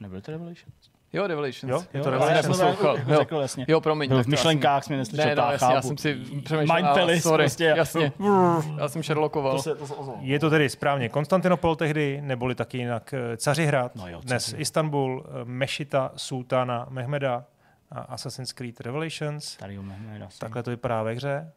[0.00, 0.72] Nebyl to Revelation?
[1.14, 1.70] Jo, Revelations.
[1.70, 2.58] Jo, je to Revelations.
[2.60, 2.76] já jsem
[3.08, 3.16] Jo.
[3.18, 3.64] řekl jasně.
[3.68, 4.08] Jo, promiň.
[4.08, 6.76] Byl v to jsem- myšlenkách, jsi mě neslyšel, Ne, no, jasně, já jsem si přemýšlel.
[6.76, 7.64] Mind a- Palace sorry, prostě.
[7.76, 8.12] jasně.
[8.80, 9.56] Já jsem Sherlockoval.
[9.56, 10.18] To se, to se ozvalo.
[10.22, 14.60] Je to tedy správně Konstantinopol tehdy, neboli taky jinak eh, Cařihrad, No jo, dnes Cařihrad.
[14.60, 17.44] Istanbul, eh, Mešita Sultána Mehmeda
[17.92, 19.56] a Assassin's Creed Revelations.
[19.56, 20.38] Tady jo, Mehmed asi.
[20.38, 21.50] Takhle to vypadá ve hře.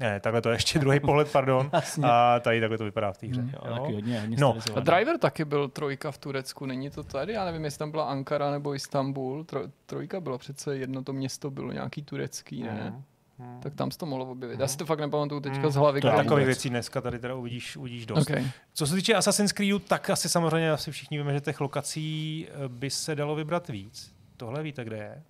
[0.00, 1.70] Ne, takhle to je ještě druhý pohled, pardon.
[2.04, 3.40] A tady takhle to vypadá v té hře.
[3.40, 3.50] Hmm.
[3.54, 4.56] Jo, taky hodně, hodně No.
[4.76, 4.80] A.
[4.80, 7.32] Driver taky byl trojka v Turecku, není to tady?
[7.32, 9.44] Já nevím, jestli tam byla Ankara nebo Istanbul.
[9.44, 12.86] Tro, trojka byla přece jedno to město bylo nějaký turecký, ne?
[12.90, 13.02] Mhm.
[13.38, 13.60] Mhm.
[13.60, 14.60] Tak tam se to mohlo objevit.
[14.60, 15.70] Já si to fakt nepamatuju teďka Mm.
[15.70, 16.00] z hlavy.
[16.00, 18.30] To je Takových věcí dneska tady teda uvidíš, uvidíš dost.
[18.30, 18.44] Okay.
[18.74, 22.68] Co se týče Assassin's Creedu, tak asi samozřejmě asi všichni víme, že těch lokací eh,
[22.68, 24.12] by se dalo vybrat víc.
[24.36, 25.22] Tohle víte, kde je?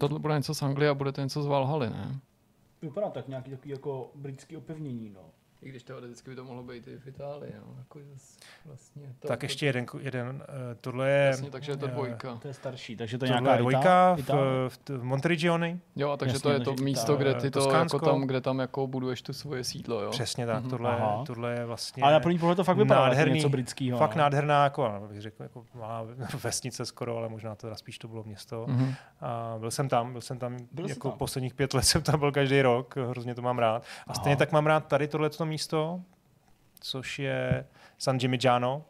[0.00, 2.18] Tohle bude něco z Anglie a bude to něco z Valhaly, ne?
[2.82, 5.30] Vypadá tak nějaký takový jako britský opevnění, no.
[5.62, 7.74] I když teoreticky by to mohlo být i v Itálii, no.
[7.78, 7.98] Jako
[8.66, 11.26] vlastně to, tak ještě jeden, jeden eh, tohle je...
[11.26, 12.36] Jasně, takže je to eh, dvojka.
[12.42, 15.80] To je starší, takže to je Tohle nějaká je dvojka v, v, v Monterigioni.
[15.96, 18.58] Jo, a takže Jasně, to je to místo, kde ty to, jako tam, kde tam
[18.58, 20.10] jako buduješ tu svoje sídlo, jo.
[20.10, 20.70] Přesně tak, Mhm.
[20.70, 21.24] tohle, Aha.
[21.26, 22.02] tohle je vlastně...
[22.02, 23.98] Ale na první pohled to fakt vypadá jako nádherný, něco britského.
[23.98, 24.22] Fakt no.
[24.22, 26.06] nádherná, jako, bych řekl, jako malá
[26.42, 28.64] vesnice skoro, ale možná teda spíš to bylo město.
[28.68, 28.94] Mhm.
[29.20, 31.18] A byl jsem tam, byl jsem tam Byl jako tam?
[31.18, 33.82] posledních pět let jsem tam byl každý rok, hrozně to mám rád.
[34.06, 36.00] A stejně tak mám rád tady tohleto místo,
[36.80, 37.66] což je
[37.98, 38.84] San Gimignano.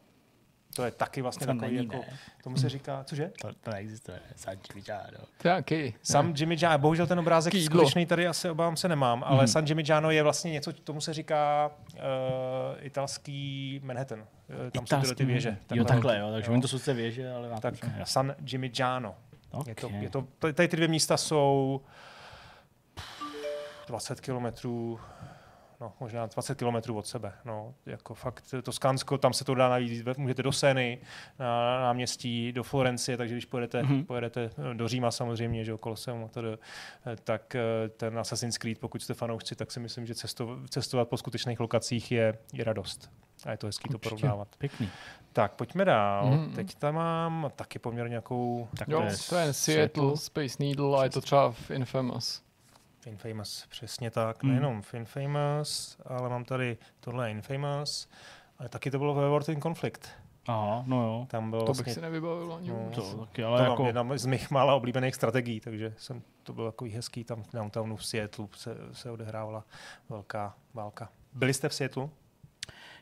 [0.75, 2.17] To je taky vlastně To takový, není, jako, ne.
[2.43, 3.31] tomu se říká, cože?
[3.41, 4.19] To, to neexistuje.
[5.37, 5.95] To je jaký?
[6.03, 9.47] Sam Gimignano, bohužel ten obrázek skutečný tady asi obávám se nemám, ale Mhm.
[9.47, 11.99] San Gimignano je vlastně něco, tomu se říká uh,
[12.79, 14.19] italský Manhattan.
[14.19, 14.25] Uh,
[14.71, 15.57] tam jsou tyhle ty věže.
[15.73, 16.31] Jo, takhle, jo.
[16.31, 16.53] Takže Jo.
[16.53, 18.05] oni to jsou věže, ale Tak jasně.
[18.05, 19.15] San Gimignano.
[19.51, 19.71] Okay.
[19.71, 21.81] Je to, je to, tady tady ty dvě místa jsou
[23.87, 24.99] 20 kilometrů,
[25.81, 27.33] no možná 20 kilometrů od sebe.
[27.45, 31.01] No, jako fakt to Skánsko, tam se to dá najít, můžete do Seny,
[31.39, 33.93] na náměstí, do Florencie, takže když pojedete, Mhm.
[33.93, 34.05] mm-hmm.
[34.05, 36.41] pojedete do Říma samozřejmě, že jo, Koloseum, a to,
[37.23, 41.17] tak eh, ten Assassin's Creed, pokud jste fanoušci, tak si myslím, že cesto, cestovat po
[41.17, 43.09] skutečných lokacích je, je radost.
[43.45, 44.09] A je to hezký to Určitě.
[44.15, 44.47] porovnávat.
[44.57, 44.89] Pěkný.
[45.33, 46.27] Tak, pojďme dál.
[46.29, 46.39] Mhm.
[46.45, 46.55] Mm-hmm.
[46.55, 51.09] Teď tam mám taky poměrně nějakou Tak Jo, to je Seattle, Space Needle a je
[51.09, 52.41] to třeba v Infamous.
[53.07, 54.43] Infamous, přesně tak.
[54.43, 54.51] Hmm.
[54.51, 58.09] Nejenom v Infamous, ale mám tady tohle Infamous.
[58.59, 60.09] Ale taky to bylo ve World in Conflict.
[60.47, 61.27] Aha, no jo.
[61.29, 62.91] Tam bylo To vlastně bych si nevybavil ani no.
[62.95, 63.71] To taky, to ale jako...
[63.71, 63.85] jako...
[63.85, 67.23] jedna z mých mála oblíbených strategií, takže jsem, to bylo takový hezký.
[67.23, 69.63] Tam v downtownu v Seattle se, se odehrávala
[70.09, 71.09] velká válka.
[71.33, 72.09] byli jste v Seattle?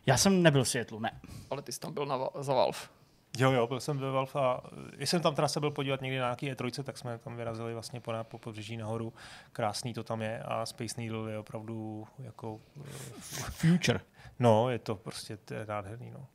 [0.05, 1.21] Já jsem nebyl v Seattle, ne.
[1.49, 2.79] Ale ty jsi tam byl na, za Valve.
[3.37, 4.61] Jo, jo, byl jsem ve Valve a
[4.95, 7.73] když jsem tam teda se byl podívat někdy na nějaký E3, tak jsme tam vyrazili
[7.73, 9.13] vlastně po, po pobřeží nahoru.
[9.51, 12.59] Krásný to tam je a Space Needle je opravdu jako...
[13.49, 13.99] Future.
[14.39, 16.27] No, je to prostě nádherný, no.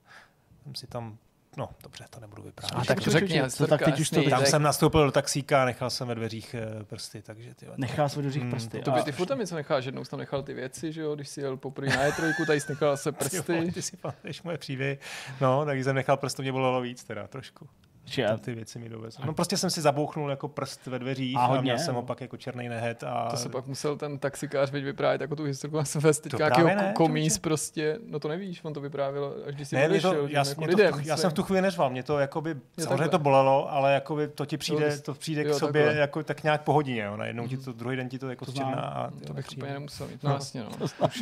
[0.63, 1.19] Jsem si tam
[1.57, 2.81] No, dobře, to nebudu vyprávět.
[2.81, 5.65] A tak to řekni, to, tak teď už to Tam jsem nastoupil do taxíka a
[5.65, 7.67] nechal jsem ve dveřích eh, prsty, takže ty.
[7.77, 8.77] Nechal jsem ve dveřích prsty.
[8.77, 11.15] Hmm, to by ty furt něco necháš, jednou jsi tam nechal ty věci, že jo,
[11.15, 13.57] když jsi jel poprvé na E3, tady jsi nechal se prsty.
[13.57, 14.99] Jo, ty si pamatuješ moje příběhy.
[15.41, 17.69] No, tak jsem nechal prsty, mě bolelo víc teda trošku.
[18.05, 18.37] Či já...
[18.37, 19.23] ty věci mi dovezl.
[19.27, 22.03] No prostě jsem si zabouchnul jako prst ve dveřích a, hodně, a měl jsem ho
[22.03, 23.05] pak jako černý nehet.
[23.05, 23.29] A...
[23.31, 25.77] To se pak musel ten taxikář veď vyprávět jako tu historku.
[25.77, 29.69] Já jsem teďka nějakého ne, komíz prostě, no to nevíš, on to vyprávěl, až když
[29.69, 32.03] si ne, odešel, to, já, jako lidem, to, já jsem v tu chvíli neřval, mě
[32.03, 33.09] to jakoby, jo, samozřejmě takhle.
[33.09, 36.01] to bolelo, ale jakoby to ti přijde, to přijde jo, k sobě takhle.
[36.01, 37.17] jako tak nějak po hodině, jo.
[37.17, 40.23] najednou ti to, druhý den ti to jako zčerná a to bych úplně nemusel mít,
[40.23, 40.71] no jasně, no.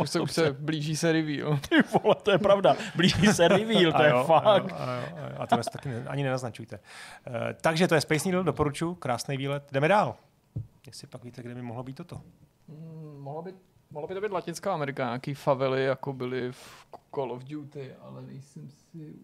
[0.02, 1.58] Už se, už se blíží se reveal.
[1.68, 4.74] Ty vole, to je pravda, blíží se reveal, to je fakt.
[5.38, 6.24] A to taky ani
[6.70, 6.80] nenaznačujte.
[7.61, 9.68] Takže to je Space Needle, doporučuji, krásný výlet.
[9.72, 10.16] Jdeme dál.
[10.87, 12.20] Jestli pak víte, kde by mohlo být toto.
[12.68, 13.54] Hmm, mohlo, by,
[13.90, 18.22] mohlo by to být Latinská Amerika, nějaký favely, jako byly v Call of Duty, ale
[18.22, 19.14] nejsem si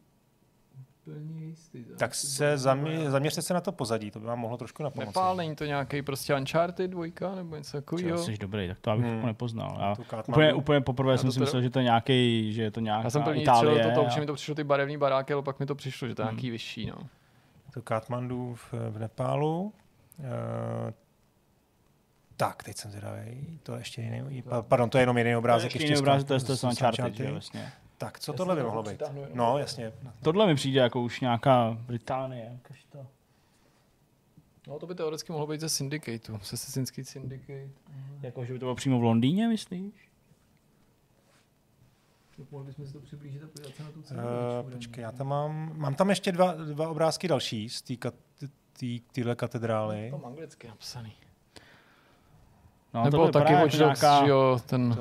[1.06, 1.84] úplně jistý.
[1.98, 5.08] Tak se zamě, zaměřte se na to pozadí, to by vám mohlo trošku napomoci.
[5.08, 8.18] Nepál, není to nějaký prostě Uncharted dvojka nebo něco takového?
[8.18, 9.26] Jsi dobrý, tak to abych hmm.
[9.26, 9.78] nepoznal.
[9.80, 13.04] Já úplně, úplně poprvé jsem si myslel, že to je nějaký, že je to nějaká
[13.04, 13.84] Já jsem první Itálie.
[13.84, 14.20] To, to, a...
[14.20, 16.36] mi to přišlo ty barevné baráky, ale pak mi to přišlo, že to je hmm.
[16.36, 16.86] nějaký vyšší.
[16.86, 16.96] No
[17.76, 19.72] to Katmandu v, v Nepálu.
[20.18, 20.24] Uh,
[22.36, 23.58] tak, teď jsem zvědavý.
[23.62, 25.72] To je ještě jiný, pardon, to je jenom jiný obrázek.
[25.72, 27.72] To je ještě jiný obrázek, to je z Uncharted, vlastně.
[27.98, 29.02] Tak, co tohle by mohlo být?
[29.34, 29.92] No, jasně.
[30.22, 32.58] Tohle mi přijde jako už nějaká Británie.
[32.92, 33.06] To...
[34.66, 37.68] No, to by teoreticky mohlo být ze Syndicateu, se Assassin's Syndicate.
[38.22, 40.05] Jako, že by to bylo přímo v Londýně, myslíš?
[42.50, 44.22] Mohli bychom si to přiblížit a podívat se na tu cenu.
[44.64, 47.82] Uh, počkej, já tam mám, mám tam ještě dva, dva obrázky další z
[49.12, 50.10] téhle katedrály.
[50.10, 51.12] To mám anglicky napsaný.
[52.94, 54.26] No, Nebo taky Watch Dogs, nějaká...
[54.26, 54.96] jo, ten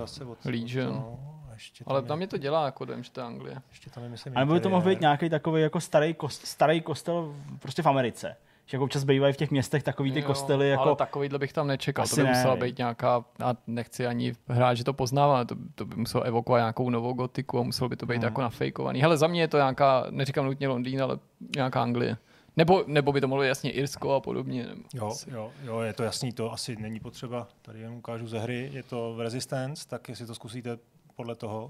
[0.46, 0.94] Legion.
[0.94, 1.20] No,
[1.54, 3.62] ještě Ale tam je to dělá, jako vím, že to je Anglie.
[3.70, 4.38] Ještě tam nemyslím.
[4.38, 8.38] Ale by to mohl být nějaký takový jako starý, kost, starý kostel prostě v Americe
[8.66, 10.70] že jako občas bývají v těch městech takový ty jo, kostely.
[10.70, 10.84] Jako...
[10.84, 12.04] Ale takovýhle bych tam nečekal.
[12.04, 15.56] Asi to by ne, musela být nějaká, a nechci ani hrát, že to poznávám, to,
[15.76, 18.24] to by muselo evokovat nějakou novou gotiku a muselo by to být hmm.
[18.24, 19.02] jako nafejkovaný.
[19.02, 21.20] Hele, za mě je to nějaká, neříkám nutně Londýn, ale
[21.56, 22.18] nějaká Anglie.
[22.58, 24.64] Nebo, nebo by to mohlo být jasně Irsko a podobně.
[24.64, 27.48] Nebo jo, jo, jo, je to jasný, to asi není potřeba.
[27.62, 30.78] Tady jen ukážu ze hry, je to v Resistance, tak jestli to zkusíte
[31.16, 31.70] podle toho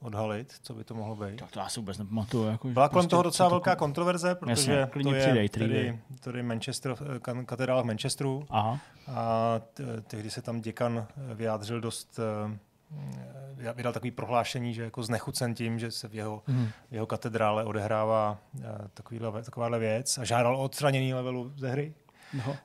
[0.00, 1.36] odhalit, co by to mohlo být.
[1.36, 2.46] Tak to já si vůbec nepamatuju.
[2.46, 3.78] Jako, Byla kolem prostě, toho docela velká to...
[3.78, 8.78] kontroverze, protože Jasně, to je přidej, tady, tady Manchester, eh, katedrála v Manchesteru Aha.
[9.08, 9.60] a
[10.06, 12.58] tehdy se tam děkan vyjádřil dost eh,
[13.74, 16.68] vydal takový prohlášení, že jako znechucen tím, že se v jeho, hmm.
[16.90, 21.94] v jeho katedrále odehrává eh, takovýhle, takováhle věc a žádal o odstranění levelu ze hry.
[22.46, 22.56] No,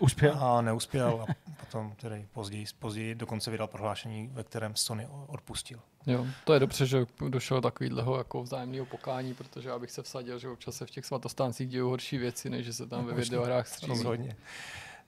[0.00, 0.34] uspěl.
[0.38, 1.32] A neuspěl a
[1.74, 5.80] potom tedy později, později dokonce vydal prohlášení, ve kterém Sony odpustil.
[6.06, 10.48] Jo, to je dobře, že došlo takového jako vzájemného pokání, protože abych se vsadil, že
[10.48, 13.68] občas se v těch svatostáncích dějí horší věci, než že se tam no, ve videohrách
[13.68, 13.90] střílí.
[13.90, 14.36] Rozhodně.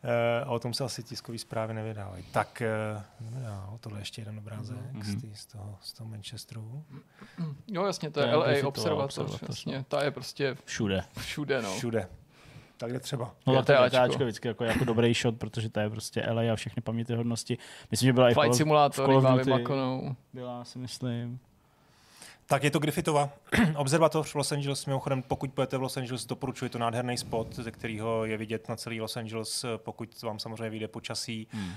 [0.05, 2.25] Uh, a o tom se asi tiskové zprávy nevydávají.
[2.33, 2.63] Tak
[3.21, 5.35] uh, jo, tohle ještě jeden obrázek mm-hmm.
[5.35, 6.85] z, z, toho, z toho Manchesteru.
[7.67, 11.05] Jo, jasně, to je, to je LA observatoř, jasně, ta je prostě všude.
[11.17, 11.77] Všude, no.
[11.77, 12.09] Všude
[12.77, 13.35] tak jde třeba.
[13.47, 16.57] No, to je Ačko vždycky jako, jako dobrý shot, protože to je prostě LA a
[16.57, 17.59] všechny pamětihodnosti.
[17.91, 21.39] Myslím, že byla Flight i v Simulator, of Byla, si myslím.
[22.49, 23.31] Tak je to Griffithova
[23.77, 24.87] observatoř v Los Angeles.
[24.87, 28.77] Mimochodem, pokud budete v Los Angeles, doporučuji to nádherný spot, ze kterého je vidět na
[28.77, 31.47] celý Los Angeles, pokud vám samozřejmě vyjde počasí.
[31.51, 31.65] Hmm.
[31.65, 31.75] Uh,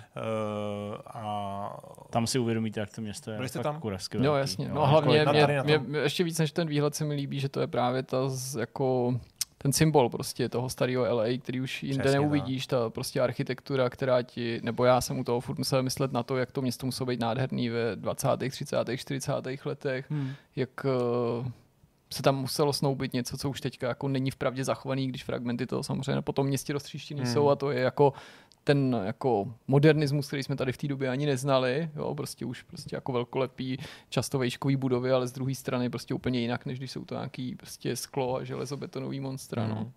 [1.06, 1.78] a...
[2.10, 3.38] Tam si uvědomíte, jak to město je.
[3.38, 3.80] Byli jste tam?
[3.80, 4.68] Kuresky no jasně.
[4.68, 7.50] No, no hlavně mě, mě, mě, ještě víc než ten výhled se mi líbí, že
[7.50, 9.20] to je právě ta z, jako
[9.64, 14.22] ten symbol prostě toho starého LA, který už jinde Přesně, neuvidíš, ta prostě architektura, která
[14.22, 17.08] ti, nebo já jsem u toho furt musel myslet na to, jak to město muselo
[17.08, 19.34] být nádherný ve 20., 30., 40.
[19.66, 20.32] letech, hmm.
[20.56, 21.48] jak uh,
[22.14, 25.84] se tam muselo snoubit něco, co už teďka jako není vpravdě zachovaný, když fragmenty toho
[25.84, 27.34] samozřejmě po tom městě roztříštěný hmm.
[27.34, 28.14] jsou a to je jako
[28.70, 32.96] ten jako modernismus, který jsme tady v té době ani neznali, jo, prostě už prostě
[32.96, 33.78] jako velkolepý,
[34.10, 37.56] často vejškový budovy, ale z druhé strany prostě úplně jinak, než když jsou to nějaký
[37.56, 39.64] prostě sklo a železobetonový monstra.
[39.64, 39.70] Mm.
[39.70, 39.92] No.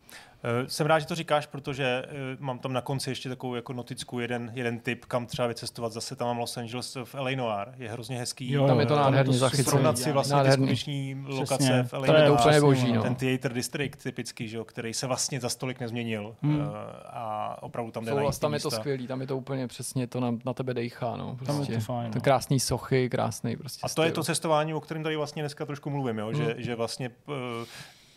[0.44, 3.72] Eh, jsem rád, že to říkáš, protože eh, mám tam na konci ještě takovou jako
[3.72, 5.92] notickou jeden, jeden tip, kam třeba vycestovat.
[5.92, 7.68] Zase tam mám Los Angeles v LA Noir.
[7.76, 8.52] Je hrozně hezký.
[8.52, 9.64] Jo, tam je to nádherně zachycený.
[9.64, 10.66] Srovnat si vlastně nádherný.
[10.66, 12.40] ty skuteční lokace v LA to je Noir.
[12.40, 13.02] úplně boží, no.
[13.02, 16.36] Ten Theater District typický, že, který se vlastně za stolik nezměnil.
[16.42, 16.56] Hmm.
[16.60, 16.66] Uh,
[17.06, 20.34] a opravdu tam jde tam je to skvělý, tam je to úplně přesně, to na,
[20.44, 21.36] na tebe dejchá, no.
[21.46, 21.74] Tam je Prostě.
[21.74, 22.22] to fajn, to no.
[22.22, 24.14] krásný sochy, krásný prostě A to je styl.
[24.14, 26.32] to cestování, o kterém tady vlastně dneska trošku mluvím, jo?
[26.32, 26.50] Že, Mm.
[26.56, 27.32] že vlastně eh,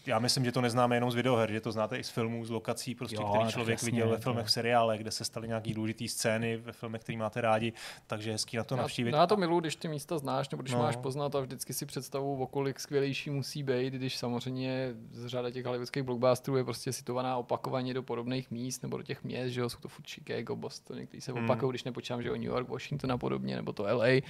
[0.05, 2.49] já myslím, že to neznáme jenom z videoher, že to znáte i z filmů, z
[2.49, 5.47] lokací, prostě, Jo, který tak člověk jasně, viděl ve filmech, v seriálech, kde se staly
[5.47, 7.73] nějaké důležité scény ve filmech, který máte rádi,
[8.07, 9.11] takže hezký na to Já, navštívit.
[9.11, 10.77] no já to miluji, když ty místa znáš, nebo když No.
[10.79, 10.83] no.
[10.85, 15.51] máš poznat a vždycky si představu, o kolik skvělejší musí být, když samozřejmě z řada
[15.51, 19.61] těch hollywoodských blockbusterů je prostě situovaná opakovaně do podobných míst nebo do těch měst, že
[19.61, 21.43] jo, jsou to furt Chicago, Boston, některý se Hmm.
[21.43, 24.21] opakují, když nepočítám, že jo, New York, Washington a podobně, nebo to LA.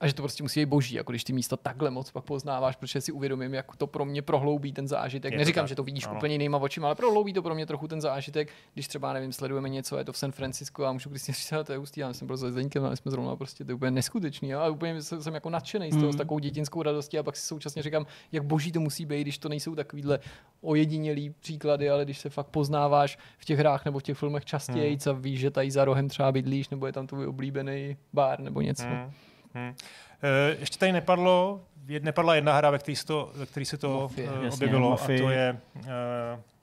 [0.00, 2.76] A že to prostě musí být boží, jako když ty místa takhle moc pak poznáváš,
[2.76, 5.32] protože si uvědomím, jak to pro mě prohloubí ten zážitek.
[5.32, 6.16] Je Neříkám, tak, že to vidíš ano.
[6.16, 9.68] úplně jinýma očima, ale prohloubí to pro mě trochu ten zážitek, když třeba, nevím, sledujeme
[9.68, 12.12] něco, je to v San Francisco a můžu Kristýně říct, "Ale to je hustý, já
[12.12, 15.22] jsem byl se Zdeňkem, ale jsme zrovna prostě, to je úplně neskutečný, a úplně jsem
[15.22, 16.12] jsem jako nadšený z toho, Mm.
[16.12, 19.38] s takovou dětinskou radostí a pak si současně říkám, jak boží to musí být, když
[19.38, 20.18] to nejsou takovýhle
[20.60, 24.98] ojedinělý příklady, ale když se fakt poznáváš v těch hrách nebo v těch filmech častěji,
[25.10, 28.60] a víš, že tady za rohem třeba bydlíš, nebo je tam tvůj oblíbený bar nebo
[28.60, 28.82] něco.
[28.84, 29.12] Hmm.
[29.54, 29.74] Hmm.
[30.22, 31.64] Eh, Ještě tady nepadlo,
[32.00, 34.28] nepadla jedna hra, ve které se to, ve který se to Mafie.
[34.28, 35.20] eh, Jasně, objevilo, Mafii.
[35.20, 35.82] a to je uh,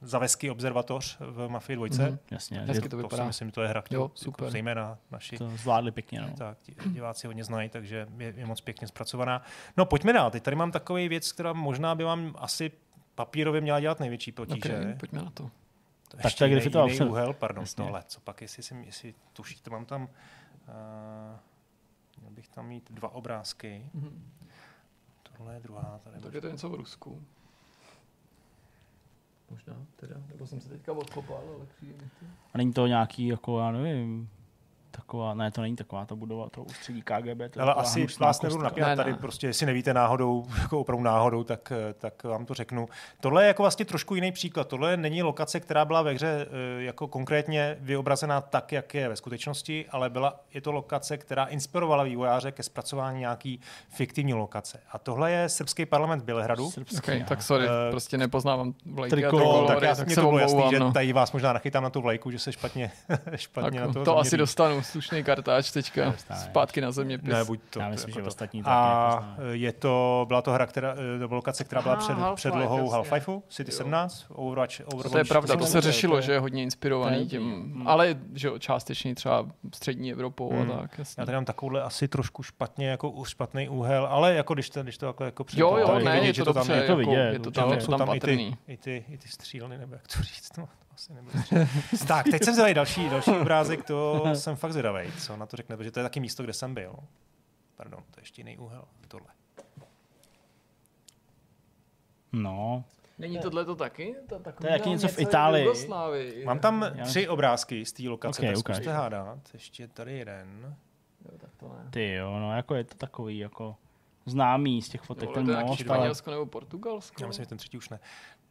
[0.00, 1.86] Zaveský observatoř v Mafii 2.
[2.08, 2.18] Mhm.
[2.30, 3.24] Jasně, Hezky že to To si vypadá.
[3.26, 4.50] myslím, to je hra, kterou Jo, jako super.
[4.50, 6.20] zejména naši to zvládli pěkně.
[6.20, 6.28] No.
[6.36, 6.58] tak
[6.92, 9.42] diváci hodně znají, takže je, je moc pěkně zpracovaná.
[9.76, 12.70] No pojďme dál, teď tady mám takový věc, která možná by vám asi
[13.14, 14.78] papírově měla dělat největší potíže.
[14.78, 15.42] Okay, pojďme na to.
[16.08, 17.84] To Tak ještě tak, když jiný, to jiný úhel, pardon, Jasně.
[17.84, 20.08] tohle, co pak, jestli, si, jestli tušíte, mám tam, uh,
[22.20, 24.30] měl bych tam mít dva obrázky, Mhm.
[25.36, 27.22] tohle je druhá, tady Tak je to něco v Rusku.
[29.50, 32.26] Možná teda, nebo jsem se teďka odkopal, ale přijde mi to.
[32.54, 34.30] A není to nějaký, jako já nevím,
[34.96, 37.50] taková, ne, to není taková ta budova, to ústředí KGB.
[37.50, 39.18] To Ale asi vás nebudu napírat Ne, tady, ne.
[39.18, 42.88] prostě jestli nevíte náhodou, jako opravdu náhodou, tak, eh, tak vám to řeknu.
[43.20, 44.68] Tohle je jako vlastně trošku jiný příklad.
[44.68, 49.16] Tohle není lokace, která byla ve hře eh, jako konkrétně vyobrazená tak, jak je ve
[49.16, 54.80] skutečnosti, ale byla, je to lokace, která inspirovala vývojáře ke zpracování nějaký fiktivní lokace.
[54.92, 56.70] A tohle je srbský parlament Bělehradu.
[56.70, 60.14] Srbský, Okay, tak sorry, Eh, prostě nepoznávám vlajky a triko, trikolory, tak, já, tak mě
[60.14, 60.92] se to bylo jasný, že no.
[60.92, 62.90] tady vás možná nachytám na tu vlajku, že se špatně,
[63.36, 64.36] špatně Tak, na to to asi zaměří.
[64.36, 67.80] dostanu, slušný kartáč teďka, zpátky na země Ne, buď to.
[67.80, 68.28] Já myslím, jako že to.
[68.28, 69.62] ostatní taky A nepoznají.
[69.62, 72.34] je to, byla to hra, která, eh, to byla lokace, která byla Aha, před, Half-Life,
[72.34, 72.96] předlohou jasně.
[72.98, 73.76] Half-Lifeu, City Jo.
[73.76, 75.12] 17, Overwatch, Overwatch.
[75.12, 77.88] To je pravda, to se řešilo, že je hodně inspirovaný tím, mm.
[77.88, 80.72] ale že částečně třeba střední Evropou Hmm.
[80.72, 81.20] a tak, jasně.
[81.20, 84.82] Já tady mám takovouhle asi trošku špatně, jako už špatný úhel, ale jako když to,
[84.82, 86.72] když to takhle jako před, Jo, jo, tak ne, vidět, je že to tam dobře,
[86.72, 86.86] je.
[86.86, 87.60] to jako, vidět, je to určitě.
[87.60, 88.56] tam, je jsou to tam i ty, patrný.
[88.68, 92.04] i, ty, i ty střílny, nebo jak to říct, no, to asi nebudu říct.
[92.08, 95.76] tak, teď jsem vzal další, další obrázek, to jsem fakt zvědavý, co na to řekne,
[95.76, 96.94] protože to je taky místo, kde jsem byl.
[97.76, 99.28] Pardon, to je ještě jiný úhel, tohle.
[102.32, 102.84] No,
[103.18, 104.14] Není tohle to taky?
[104.28, 105.68] To, To je jak něco v Itálii.
[106.44, 108.76] Mám tam tři obrázky z té lokace, Ok, tak ukáž.
[108.76, 109.38] zkuste hádat.
[109.52, 110.76] Ještě tady jeden.
[111.24, 111.90] Jo, tak to ne.
[111.90, 113.76] ty jo, no jako je to takový jako
[114.26, 117.16] známý z těch fotek Vole, ten to je nějaký most, ale Španělsko nebo Portugalsko?
[117.20, 118.00] Já myslím, že ten třetí už ne.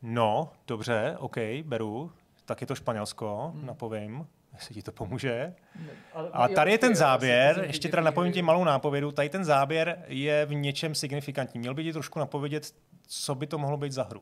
[0.02, 2.12] No, dobře, OK, beru.
[2.46, 3.66] Tak je to Španělsko, Hmm.
[3.66, 5.54] napovím, jestli ti to pomůže.
[6.14, 10.04] Ale- A tady je ten záběr, ještě teda napovím ti malou nápovědu, tady ten záběr
[10.08, 11.60] je v něčem signifikantní.
[11.60, 12.76] Měl by ti trošku napovědět,
[13.08, 14.22] co by to mohlo být za hru.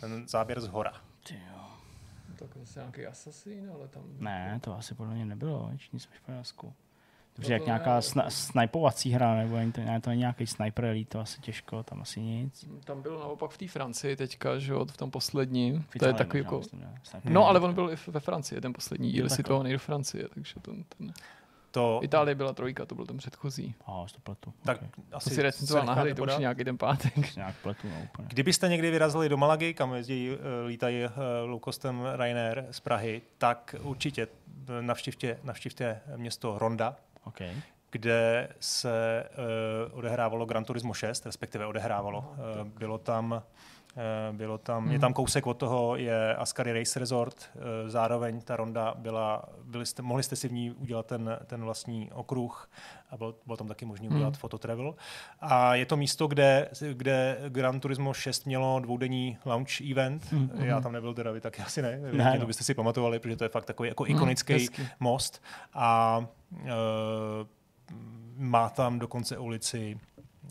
[0.00, 0.92] Ten záběr z hora.
[1.28, 1.62] ty jo.
[2.38, 4.02] Tak asi nějaký Assassin, ale tam...
[4.18, 6.74] Ne, to asi podle mě nebylo, nic ve Španělsku.
[7.36, 10.84] Dobře, jak to nějaká sna- to- snajpovací hra, nebo to, ne, to není nějaký sniper
[10.84, 12.64] elite, to asi těžko, tam asi nic.
[12.84, 15.84] Tam byl naopak v té Francii teďka, že jo, v tom posledním.
[15.88, 16.58] V To je takový možná, jako...
[16.58, 17.30] myslím, ne?
[17.30, 19.36] No, ale on byl i ve Francii, ten poslední díl takhle.
[19.36, 21.12] situovaný do Francie, takže ten, ten...
[21.70, 23.74] To, Itálie byla trojka, to byl ten předchozí.
[23.86, 24.52] Aha, už to pletu.
[24.64, 24.88] tak Okay.
[25.10, 27.36] To asi si recenzoval to už nějaký ten pátek.
[27.36, 28.28] Nějak pletu, no úplně.
[28.28, 31.10] Kdybyste někdy vyrazili do Malagy, kam jezdí, eh, lítají uh,
[31.44, 34.28] low costem Ryanair z Prahy, tak určitě
[34.78, 37.62] eh, navštivte, navštivte město Ronda, Okay.
[37.90, 39.24] kde se
[39.90, 42.18] uh, odehrávalo Gran Turismo 6, respektive odehrávalo.
[42.18, 43.42] Uh, bylo tam
[44.32, 44.92] bylo tam, Hmm.
[44.92, 49.86] je tam kousek od toho, je Ascari Race Resort, uh, zároveň ta ronda byla, byli
[49.86, 52.70] jste, mohli jste si v ní udělat ten, ten vlastní okruh
[53.10, 54.16] a bylo, bylo tam taky možné Hmm.
[54.16, 54.94] udělat fototravel.
[55.40, 60.32] A je to místo, kde, kde Gran Turismo 6 mělo dvoudenní launch event.
[60.32, 60.50] Mhm.
[60.64, 62.40] Já tam nebyl teda, vy taky asi ne, Ne, ne no.
[62.40, 64.88] to byste si pamatovali, protože to je fakt takový jako Hmm, ikonický hezký.
[65.00, 65.42] most
[65.74, 66.18] a
[66.52, 66.68] uh,
[68.36, 69.98] má tam dokonce ulici,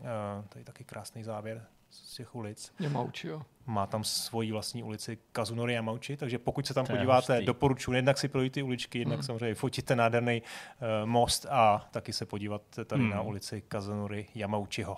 [0.02, 1.62] uh, tady taky krásný závěr
[1.96, 3.42] z těch ulic, Nemauči, jo.
[3.66, 7.46] má tam svoji vlastní ulici Kazunori Yamauchi, takže pokud se tam To podíváte, hustý.
[7.46, 9.24] doporučuji jednak si projít ty uličky, jednak Hmm.
[9.26, 13.12] samozřejmě fotit ten nádherný uh, most a taky se podívat tady Hmm.
[13.12, 14.98] na ulici Kazunori Yamauchiho.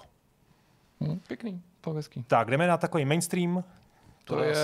[1.01, 1.61] Hm, pěkný,
[1.95, 2.23] hezký.
[2.27, 3.63] Tak, jdeme na takový mainstream.
[4.23, 4.55] To je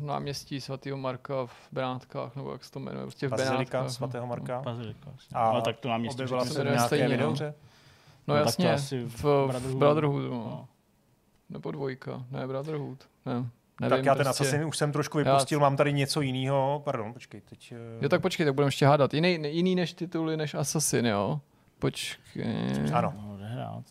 [0.00, 3.90] náměstí svatého Marka v Benátkách, nebo jak se to jmenuje, prostě v Bazilika Benátkách.
[3.90, 4.60] svatého Marka.
[4.62, 5.10] Bazilika.
[5.34, 6.22] A no, tak to nám městí.
[6.22, 7.26] Objevila se nějaké stejně, no.
[7.30, 7.36] No,
[8.26, 9.78] No, tak to jasně, asi v, v v Brotherhoodu.
[9.78, 10.30] Brotherhoodu.
[10.30, 10.68] No.
[11.50, 11.54] No.
[11.54, 13.08] Nebo dvojka, ne Brotherhood.
[13.26, 13.50] Ne, nevím,
[13.96, 14.44] Tak já ten prostě.
[14.44, 16.82] Assassin už jsem trošku vypustil, mám tady něco jiného.
[16.84, 17.72] Pardon, počkej, teď...
[17.72, 19.14] eh, Jo, tak počkej, tak budeme ještě hádat.
[19.14, 21.40] Jiný, jiný než tituly, než Assassin, jo?
[21.78, 22.72] Počkej.
[22.92, 23.14] Ano.
[23.16, 23.82] No,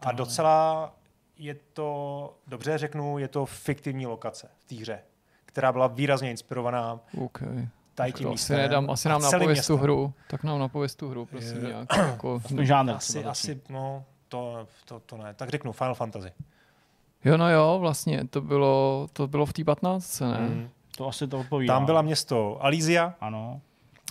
[0.00, 0.94] A docela
[1.38, 4.98] je to, dobře řeknu, je to fiktivní lokace v té hře,
[5.44, 7.42] která byla výrazně inspirovaná OK.
[7.94, 10.14] tady tím asi nedám, asi nám napověz tu hru.
[10.30, 11.96] Tak nám napověz tu hru, prosím, Je- nějak.
[11.96, 15.34] Jako, žánr Asi, asi, no, to, to, to ne.
[15.34, 16.32] Tak řeknu Final Fantasy.
[17.24, 20.38] Jo, no jo, vlastně, to bylo, to bylo v té 15, ne?
[20.38, 20.68] Mm.
[20.96, 21.74] To asi to odpovídá.
[21.74, 23.60] Tam byla město Alysia Ano.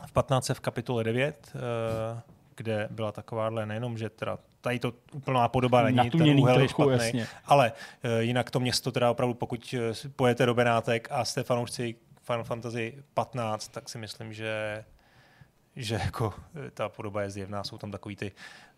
[0.06, 2.22] v 15 v kapitole 9, eh,
[2.56, 6.84] kde byla takováhle nejenom, že teda tady to úplná podoba není, ten úhel je trochu,
[6.84, 7.28] špatný, jasně.
[7.46, 7.72] ale
[8.04, 12.44] eh, jinak to město teda opravdu, pokud eh, pojete do Benátek a jste fanoušci Final
[12.44, 14.84] Fantasy 15, tak si myslím, že
[15.78, 16.34] že jako
[16.68, 18.32] eh, ta podoba je zjevná, jsou tam takový ty,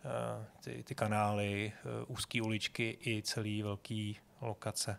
[0.04, 4.98] eh, ty, ty kanály, eh, úzké uličky i celý velký lokace.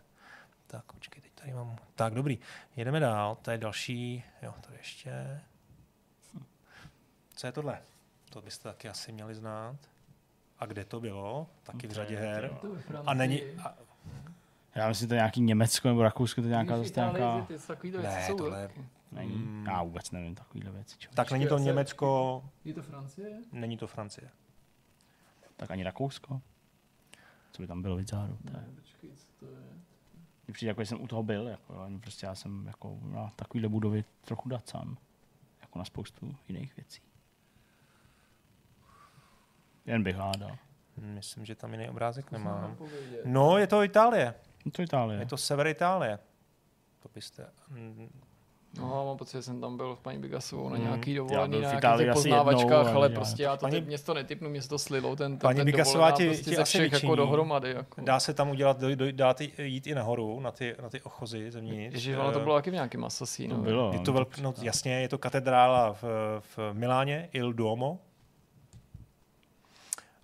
[0.66, 1.78] Tak, počkej, teď tady mám...
[1.94, 2.38] Tak, dobrý.
[2.76, 3.36] Jedeme dál.
[3.42, 4.24] Tady další...
[4.42, 5.40] Jo, tady ještě...
[7.34, 7.78] Co je tohle?
[8.30, 9.76] To byste taky asi měli znát.
[10.58, 11.46] A kde to bylo?
[11.62, 12.58] Taky v řadě her.
[13.06, 13.42] A není...
[13.42, 13.74] A,
[14.74, 17.46] Já myslím, že to je nějaký Německo nebo Rakousko, to je nějaká zase nějaká...
[18.02, 18.70] ne, tohle...
[19.12, 19.36] Není.
[19.36, 19.66] Mm.
[19.66, 20.96] Já vůbec nevím takovýhle věci.
[20.98, 21.10] Čo.
[21.14, 23.42] Tak není to Německo, Je to Francie?
[23.52, 24.30] není to Francie.
[25.56, 26.40] Tak ani Rakousko.
[27.52, 28.38] Co by tam bylo vizáru?
[28.50, 28.66] To je.
[28.74, 29.60] Počkej, co to je?
[30.46, 33.68] Mně přijde, jako že jsem u toho byl, jako, prostě já jsem jako na takovýhle
[33.68, 34.96] budovy trochu dat sám.
[35.60, 37.00] Jako na spoustu jiných věcí.
[39.86, 40.56] Jen bych hádal.
[40.96, 42.76] Myslím, že tam jiný obrázek nemám.
[43.24, 44.34] No, je to Itálie.
[44.64, 45.20] No to Itálie.
[45.20, 46.18] Je to sever Itálie.
[47.00, 47.50] To byste...
[48.78, 50.82] No, mám pocit, že jsem tam byl v paní Bigasovou na Mm.
[50.84, 53.86] nějaký Já dovolený, na nějakých poznávačkách, jednou, ale ale prostě já- já to Paní- teď
[53.86, 56.80] město netypnu, město slilo ten, ten, Paní ten Bigasová dovolená ti- prostě ti ze všech
[56.82, 57.16] jako vyčiní.
[57.16, 57.70] dohromady.
[57.70, 58.00] Jako.
[58.00, 61.00] Dá se tam udělat, do, do, dá ty, jít i nahoru, na ty, na ty
[61.00, 61.94] ochozy zevnitř.
[61.94, 63.56] Ježiš, ono to Eh, bylo taky v nějakém asasínu.
[63.56, 63.90] to bylo.
[63.92, 66.02] Je to velk, no, jasně, je to katedrála v,
[66.56, 67.98] v Miláně, Il Duomo.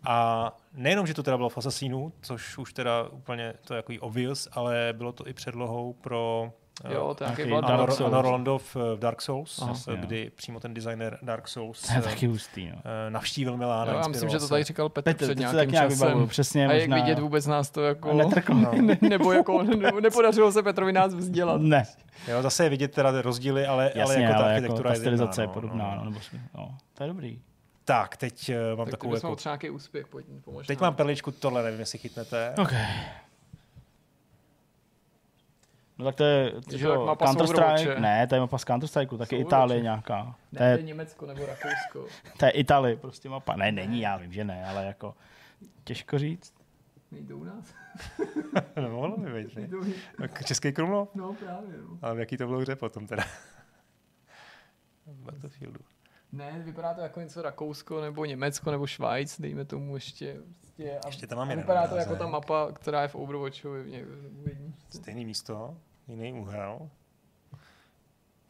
[0.04, 3.92] A nejenom, že to teda bylo v Assassinu, což už teda úplně to je jako
[4.00, 6.52] obvious, ale bylo to i předlohou pro
[6.84, 8.12] Jo, to je nějaký Taky Blood Dark Souls.
[8.12, 9.74] ano, Rolando v, v Dark Souls, Aha.
[9.92, 12.76] eh, kdy přímo ten designer Dark Souls To je eh, taky hustý, no.
[13.06, 13.88] eh, navštívil Milán.
[13.88, 16.28] Jo, a já myslím, že to tady říkal Petr, Petr, před nějakým nějak časem.
[16.28, 17.04] přesně A jak možná.
[17.04, 18.12] vidět, vůbec nás to jako...
[18.12, 18.54] Netrklo.
[18.82, 21.60] ne, nebo jako ne- nepodařilo se Petrovi nás vzdělat.
[21.60, 21.84] Ne,
[22.28, 24.94] Jo, zase je vidět teda rozdíly, ale, jasně, ale jako ta ale jako architektura ta
[24.94, 25.96] je zjevná, stylizace je no, podobná, no.
[25.96, 26.20] no, nebo
[26.54, 27.40] no, to je dobrý.
[27.84, 29.36] Tak, teď eh, mám Tak takovou bychom jako...
[29.36, 30.86] třeba nějaký úspěch, pojď, pomož Teď nám.
[30.86, 32.54] mám perličku, tohle nevím, jestli chytnete.
[32.62, 32.72] OK.
[35.98, 38.00] No tak to je, to že jak jo, mapa Counter Strike, Overwatche.
[38.00, 39.37] ne, to je mapa z Counter Strike, taky.
[39.37, 40.22] Itálie nějaká.
[40.24, 42.06] To Ne, to je je, Německo nebo Rakousko.
[42.38, 43.56] to je Itálie, prostě mapa.
[43.56, 45.14] Ne, není, já vím, že ne, ale jako
[45.84, 46.54] těžko říct.
[47.11, 47.74] Nejde u nás.
[48.76, 49.68] Nemohlo by být, ne?
[50.18, 51.08] Tak Český Krumlov?
[51.14, 51.98] No právě, no.
[52.02, 53.24] Ale v jaký to bylo hře potom teda?
[55.06, 55.80] V Battlefieldu.
[56.32, 60.37] Ne, vypadá to jako něco Rakousko nebo Německo nebo Švajc, dejme tomu ještě.
[60.61, 63.82] Prostě, a, Ještě tam mám a vypadá to jako ta mapa, která je v Overwatchovi.
[63.82, 64.04] v ně-
[64.44, 64.98] v jedničce.
[64.98, 65.76] Stejný místo,
[66.08, 66.90] jiný úhel.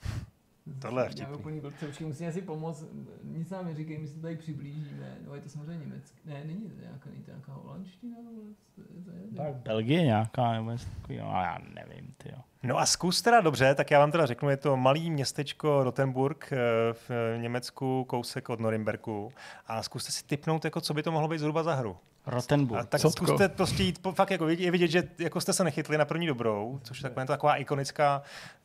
[0.81, 1.35] Tohle je Já vtipný.
[1.37, 2.85] úplný blbce, počkej, musíme si pomoct,
[3.23, 6.81] nic nám neříkej, my se tady přiblížíme, no je to samozřejmě německé, ne, není to
[6.81, 8.41] nějaká, není to nějaká holandština, nebo
[8.75, 12.39] to je, to je, Tak Belgie nějaká, nebo něco takového, no, já nevím, ty jo.
[12.63, 16.53] No a zkus teda dobře, tak já vám teda řeknu, je to malý městečko Rotenburg
[16.53, 16.57] eh,
[16.93, 19.33] v Německu, kousek od Norimberku.
[19.67, 21.97] A zkuste si typnout, jako co by to mohlo být zhruba za hru.
[22.25, 22.89] A Rottenburg.
[22.89, 23.27] tak Sotko.
[23.27, 26.05] zkuste prostě jít, po, fakt jako vidět, je vidět, že jako jste se nechytli na
[26.05, 28.23] první dobrou, což je taková, taková ikonická,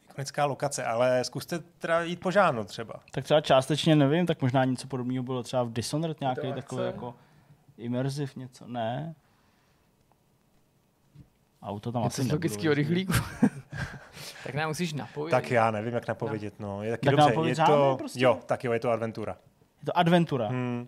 [0.10, 2.94] ikonická lokace, ale zkuste teda jít po žánru třeba.
[3.12, 7.16] Tak třeba částečně nevím, tak možná něco podobného bylo třeba v Dishonored nějaký takový jako
[7.78, 9.16] immersive něco, ne?
[11.64, 13.14] Auto tam je asi to z logického rychlíku.
[14.44, 15.42] tak nám musíš napovědět.
[15.42, 16.84] Tak já nevím, jak napovědět, no.
[16.84, 18.24] Je taky Tak dobře, je to, prostě?
[18.24, 19.36] jo, tak jo, je to adventura.
[19.82, 20.48] Je to Adventura.
[20.48, 20.88] Hmm.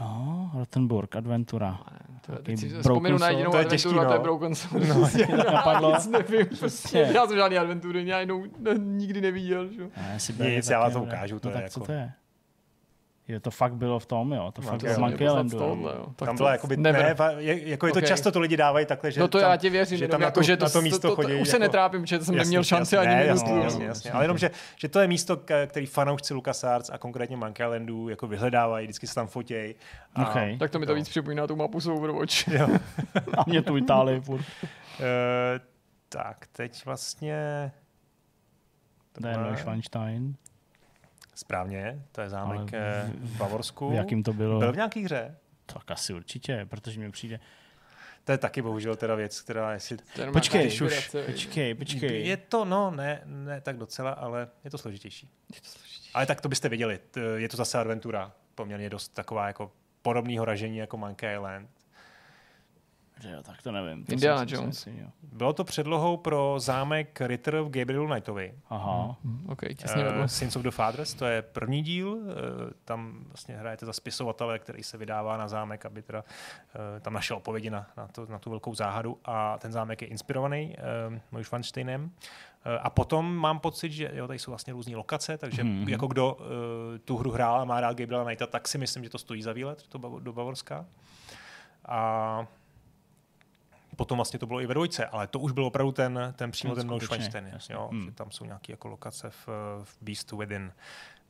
[0.00, 1.78] No, Rottenburg, Adventura.
[2.26, 3.30] To, teď Takový si Broken vzpomenu na Sword.
[3.32, 4.22] jedinou To je adventuru těžký, a to je no.
[4.22, 4.88] Broken Sword.
[4.88, 5.92] No, tak napadlo.
[5.94, 6.58] Nic nevím, prostě.
[6.58, 7.08] Prostě.
[7.14, 8.44] Já jsem žádný adventury já jinou
[8.76, 9.68] nikdy neviděl.
[9.68, 9.82] Že?
[9.96, 12.12] Ne, si Nic, já vám to ukážu, to no, je tak co jako- to je?
[13.30, 14.52] Jo, to fakt bylo v tom, jo.
[14.52, 14.98] To fakt bylo.
[15.00, 15.54] Monkey Poznat z.
[16.16, 17.16] Tak Tam to byla jakoby, never.
[17.18, 18.04] ne, je, jako je to Ok.
[18.04, 20.26] často to lidi dávají takhle, že No to tam, já ti věřím, že tam na
[20.26, 21.34] jako, to, že to, na to místo to, to, chodí.
[21.34, 23.30] už se jako- netrápím, že jsem neměl šanci ani ne, minutu.
[23.30, 23.62] jasně, no.
[23.62, 24.10] jasně, jasně.
[24.12, 25.36] Ale jenom, že, že to je místo,
[25.66, 29.74] který fanoušci LucasArts a konkrétně Monkey Islandu jako vyhledávají, vždycky se tam fotějí.
[30.22, 30.58] Okay.
[30.58, 32.48] Tak to mi to víc připomíná tu mapu Overwatch.
[32.48, 32.68] Jo.
[33.38, 34.44] A mě tu Itálii furt.
[35.00, 35.60] Eh,
[36.08, 37.72] Tak, teď vlastně...
[39.20, 40.34] To je Neuschwanstein.
[41.40, 43.90] Správně, to je zámek Ale eh, v- v Bavorsku.
[43.90, 44.58] V jakým to bylo?
[44.58, 45.36] Byl v nějaký hře?
[45.66, 47.40] Tak asi určitě, protože mi přijde...
[48.24, 49.96] To je taky bohužel teda věc, která jestli...
[50.14, 51.10] To je Počkej, už-?
[51.26, 52.26] Počkej, počkej.
[52.26, 55.30] Je to, no, ne, ne tak docela, ale je to složitější.
[56.14, 56.98] Ale tak to byste věděli.
[57.10, 58.32] T- Je to zase adventura.
[58.54, 59.72] Poměrně dost taková jako
[60.02, 61.70] podobného ražení jako Monkey Island.
[63.20, 64.04] Že jo, tak to nevím.
[64.04, 64.66] To Indiana Jones.
[64.66, 65.12] myslím.
[65.32, 68.54] Bylo to předlohou pro zámek Ritter v Gabrielu Knightovi.
[68.70, 69.16] Aha.
[69.24, 70.20] Hm, OK, těsně vedle.
[70.20, 72.08] Uh, Sins of the Fathers, to je první díl.
[72.08, 72.24] Uh,
[72.84, 77.36] tam vlastně hrajete za spisovatele, který se vydává na zámek, aby teda uh, tam našel
[77.36, 79.18] odpovědi na, na, to, na tu velkou záhadu.
[79.24, 80.76] A ten zámek je inspirovaný
[81.08, 82.04] uh, Neuschwansteinem.
[82.04, 82.10] Uh,
[82.80, 85.88] a potom mám pocit, že jo, tady jsou vlastně různé lokace, takže mm-hmm.
[85.88, 86.46] jako kdo uh,
[87.04, 89.52] tu hru hrál a má rád Gabriela Knighta, tak si myslím, že to stojí za
[89.52, 90.86] výlet to Bav- do Bavorska.
[91.88, 92.46] A
[94.00, 96.72] potom vlastně to bylo i ve dvojce, ale to už byl opravdu ten, ten přímo
[96.72, 97.58] No, ten Neuschwanstein.
[97.70, 98.04] Jo, Hmm.
[98.04, 99.48] že tam jsou nějaké jako lokace v,
[99.82, 100.72] v Beast Within.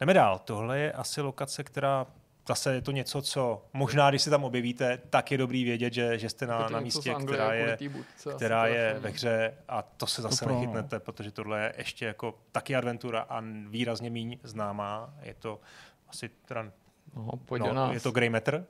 [0.00, 0.38] Jdeme dál.
[0.38, 2.06] Tohle je asi lokace, která
[2.48, 6.18] zase je to něco, co možná, když se tam objevíte, tak je dobrý vědět, že,
[6.18, 8.96] že jste na, to na místě, z Anglie, která jako je, budce, která to je
[9.00, 9.14] ve no.
[9.14, 10.54] hře a to se zase no.
[10.54, 15.14] nechytnete, protože tohle je ještě jako taky adventura a výrazně méně známá.
[15.22, 15.60] Je to
[16.08, 16.64] asi teda,
[17.16, 17.32] No,
[17.72, 18.66] no, je to Grey Matter,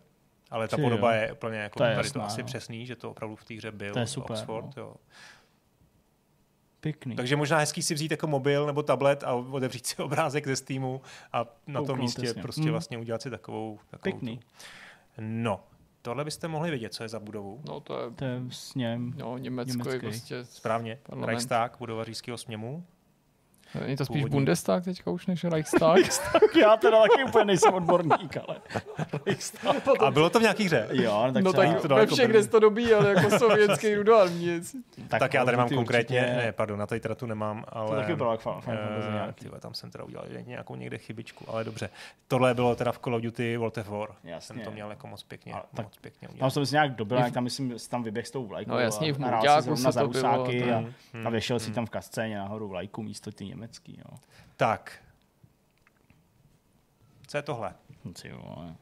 [0.51, 1.21] ale ta Ty podoba jo.
[1.23, 2.47] je úplně jako To je tady jasná, to asi no.
[2.47, 4.77] přesný, že to opravdu v té hře byl To je super, Oxford.
[4.77, 4.83] no.
[4.83, 4.95] Jo.
[6.81, 7.17] Pěkný.
[7.17, 11.01] Takže možná hezký si vzít jako mobil nebo tablet a otevřít si obrázek ze Steamu
[11.33, 12.43] a na tom místě jasně.
[12.43, 12.71] prostě Mm.
[12.71, 14.37] vlastně udělat si takovou, takovou Pěkný.
[14.39, 14.45] Tu.
[15.21, 15.61] No,
[16.03, 17.61] tohle byste mohli vědět, co je za budovu.
[17.69, 19.15] No, to je, To je s něm.
[19.17, 20.07] no, Německo je Německý.
[20.07, 20.45] prostě...
[20.45, 21.27] Správně, Parlament.
[21.27, 22.85] Reichstag, budova říšského směmu.
[23.81, 24.31] Není to spíš Původní.
[24.37, 25.99] Bundestag teďka už než Reichstag?
[26.61, 28.57] Já teda taky úplně nejsem odborník, ale...
[29.99, 30.89] A bylo to v nějaký hře?
[30.93, 34.77] Jo, tak no tak to ve daleko všech, kde to dobí, ale jako sovětský rudoarměc.
[35.09, 37.97] Tak, já tady mám konkrétně, určitě- ne, pardon, na tady teda tu nemám, ale...
[37.97, 39.35] taky bylo jak Final Fantasy eh, nějaký.
[39.45, 41.91] tyhle, tam jsem teda udělal nějakou někde chybičku, ale dobře.
[42.29, 44.09] Tohle bylo teda v Call of Duty World of War.
[44.25, 44.47] Jasně.
[44.55, 46.41] Jsem to měl jako moc pěkně, A tak- moc pěkně udělat.
[46.41, 48.71] Tam jsem si nějak dobil, jak tam myslím, tam vyběh s tou vlajkou.
[48.71, 51.71] No jasně, v a zrovna se za to bylo, to- a, Hmm, a věšel si
[51.71, 53.99] tam v kascéně nahoru vlajku místo ty německý.
[53.99, 54.19] Jo.
[54.57, 55.05] Tak.
[57.27, 57.75] Co je tohle?
[58.23, 58.75] Ty vole.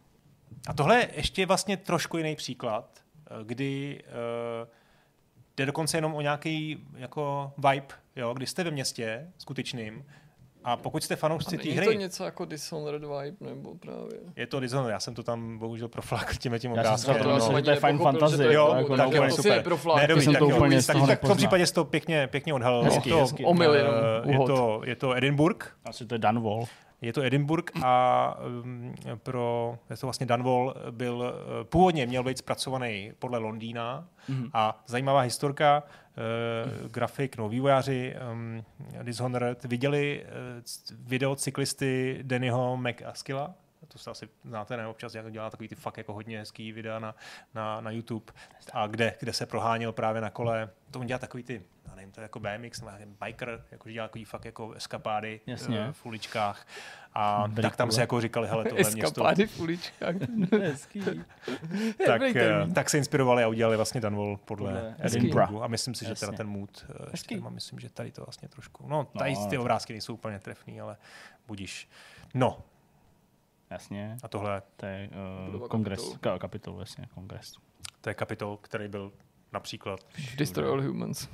[0.69, 4.03] A tohle je ještě vlastně trošku jiný příklad, eh, kdy
[4.63, 4.69] uh,
[5.57, 10.05] jde dokonce jenom o nějaký jako vibe, jo, kdy jste ve městě skutečným
[10.65, 14.19] a pokud jste fanoušci té není to hry, něco jako Dishonored vibe, nebo právě?
[14.37, 17.23] je to Dishonored, já jsem to tam bohužel proflakl tím tím Já jsem se obrázkem.
[17.23, 17.35] to no.
[17.35, 18.37] myslel, že to je že Fantasy.
[18.37, 19.65] to je Jo, jako tak no to super.
[19.97, 21.85] Ne, dobrý, jsem tak to úplně tak, z toho tak v tom případě jsi to
[21.85, 22.79] pěkně, pěkně odhalil.
[22.83, 23.45] No, hezky, to hezky.
[23.45, 23.95] omyl jenom,
[24.25, 26.65] Eh, je, to, je to Edinburgh, Asi to je Dunwall.
[27.03, 31.15] Je to Edinburgh a um, pro, je to vlastně Dunwall byl,
[31.61, 34.51] uh, původně měl být zpracovaný podle Londýna Mhm.
[34.53, 35.83] a zajímavá historka,
[36.19, 38.65] uh, grafik, no vývojáři um,
[39.03, 43.55] Dishonored viděli uh, video cyklisty Dannyho McAskilla,
[43.89, 44.87] to se asi znáte, ne?
[44.87, 47.15] Občas jak dělá takový ty fakt jako hodně hezký videa na,
[47.55, 48.33] na, na YouTube,
[48.73, 50.71] a kde, kde se proháněl právě na kole.
[50.91, 53.91] To on dělá takový ty, já nevím, to je jako BMX, nebo nějaký biker, jako
[53.91, 55.81] dělá takový fakt jako eskapády Jasně.
[55.89, 56.67] eh, v uličkách.
[57.15, 60.15] A Dobrý tak tam se jako říkali, hele, tohle město, Eskapády v uličkách.
[60.61, 61.01] Hezký.
[62.07, 65.07] tak, eh, tak se inspirovali a udělali vlastně Dunwall podle, Edinburghu.
[65.07, 65.63] Edinburgh.
[65.65, 66.37] A myslím si, že teda Jasně.
[66.37, 66.87] ten mood,
[67.35, 70.39] eh, mám, myslím, že tady to vlastně trošku, no, tady No, ty obrázky nejsou úplně
[70.39, 70.97] trefný, ale
[71.47, 71.89] budíš.
[72.35, 72.63] No,
[73.71, 75.09] Jasně, a tohle, to je
[75.59, 76.19] uh, kongres, kapitolu.
[76.35, 77.55] ka- kapitol, jasně, kongres.
[78.01, 79.13] to je kapitol, který byl
[79.53, 80.01] například
[80.37, 81.29] Destroy all humans.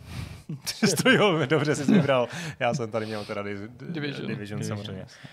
[0.86, 2.28] Stojil, dobře jsi vybral.
[2.58, 3.92] Já jsem tady měl teda di- di- Division.
[3.92, 5.00] Division, Division Division, samozřejmě.
[5.00, 5.30] jasně.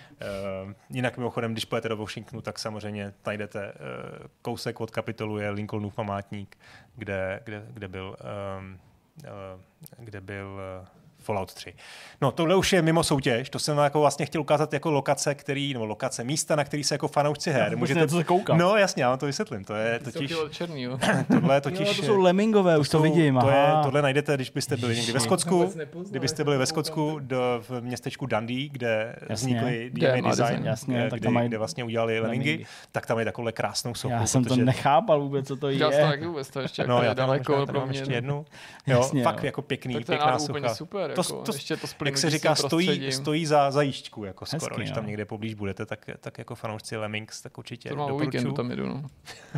[0.65, 5.49] Uh, jinak mimochodem, když pojete do Washingtonu, tak samozřejmě najdete uh, kousek od kapitolu je
[5.49, 6.57] Lincolnův památník,
[6.95, 8.15] kde, kde, kde byl,
[8.59, 8.79] um,
[9.23, 9.61] uh,
[10.05, 10.87] kde byl uh,
[11.21, 11.73] Fallout 3.
[12.21, 15.73] No, tohle už je mimo soutěž, to jsem jako vlastně chtěl ukázat jako lokace, který,
[15.73, 17.77] nebo lokace, místa, na který se jako fanoušci her.
[17.77, 18.57] Můžete na to se koukám.
[18.57, 19.63] No jasně, já vám to vysvětlím.
[19.63, 20.99] To je totiž, černý, jo.
[21.27, 21.97] tohle je Totiž, totiž...
[21.99, 23.37] to jsou lemingové, už to, jsou- vidím.
[23.41, 25.19] To je, tohle najdete, když byste byli někdy ve.
[25.19, 25.73] Skotsku,
[26.09, 29.33] kdybyste byli to ve Skotsku do, v městečku Dundee, kde Jasně.
[29.35, 30.65] vznikly DMA DMA Design, design.
[30.65, 32.65] Jasně, eh, tak kde, tam mají kde vlastně udělali Lemingy, Lemingy.
[32.91, 34.13] tak tam je takovou krásnou sochu.
[34.13, 36.11] Já jsem to nechápal vůbec, co to Já jsem to je.
[36.11, 37.99] taky vůbec, to ještě No, jako já je daleko pro mě.
[37.99, 38.45] ještě jednu.
[38.87, 39.45] Jo, fakt jo.
[39.45, 40.75] jako pěkný, to je pěkná socha.
[40.75, 44.45] super, to, to, jako, to, ještě to jak se říká, stojí, stojí za zajížďku, jako
[44.45, 44.95] Hezký, skoro, když jo.
[44.95, 48.69] tam někde poblíž budete, tak, tak jako fanoušci Lemmings, tak určitě To má víkendu tam
[48.69, 49.03] jedu, no.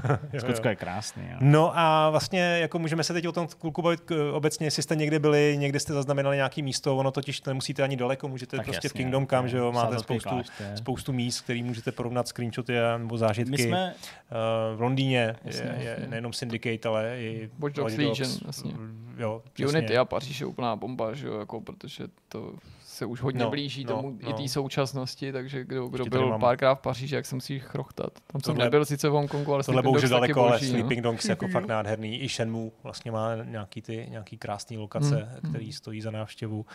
[0.10, 0.40] Jo, jo.
[0.40, 1.24] Skotsko je krásný.
[1.32, 1.38] Jo.
[1.42, 5.20] No a vlastně jako můžeme se teď o tom kluku bavit obecně, jestli jste někde
[5.20, 8.86] byli, někde jste zaznamenali nějaký místo, ono totiž nemusíte ani daleko, můžete Tak prostě v
[8.86, 10.42] jasně, Kingdom Come, že jo, máte spoustu,
[10.76, 13.52] spoustu míst, který můžete porovnat screenshoty a- nebo zážitky.
[13.52, 13.94] My jsme,
[14.32, 18.74] Uh, v Londýně Jasně, je, nejenom Syndicate, ale i Watch Dogs Legion, jasně.
[19.18, 19.42] Jo.
[19.68, 23.46] Unity a Paříž je úplná bomba, že jo, jako, protože to se už hodně No,
[23.46, 24.30] no, blíží no, tomu no.
[24.30, 27.64] i té současnosti, takže kdo, kdo byl mám- párkrát v Paříži, jak jsem si jich
[27.64, 28.14] chrochtat.
[28.14, 30.70] Tam jsem Tohle- nebyl sice v Hongkongu, ale Sleeping bohužel Dogs taky daleko, ale boží,
[30.70, 31.12] Sleeping no.
[31.12, 32.20] Dogs jako fakt nádherný.
[32.22, 35.52] I Shenmue vlastně má nějaký, ty, nějaký krásný lokace, Hmm, hmm.
[35.54, 36.66] který stojí za návštěvu.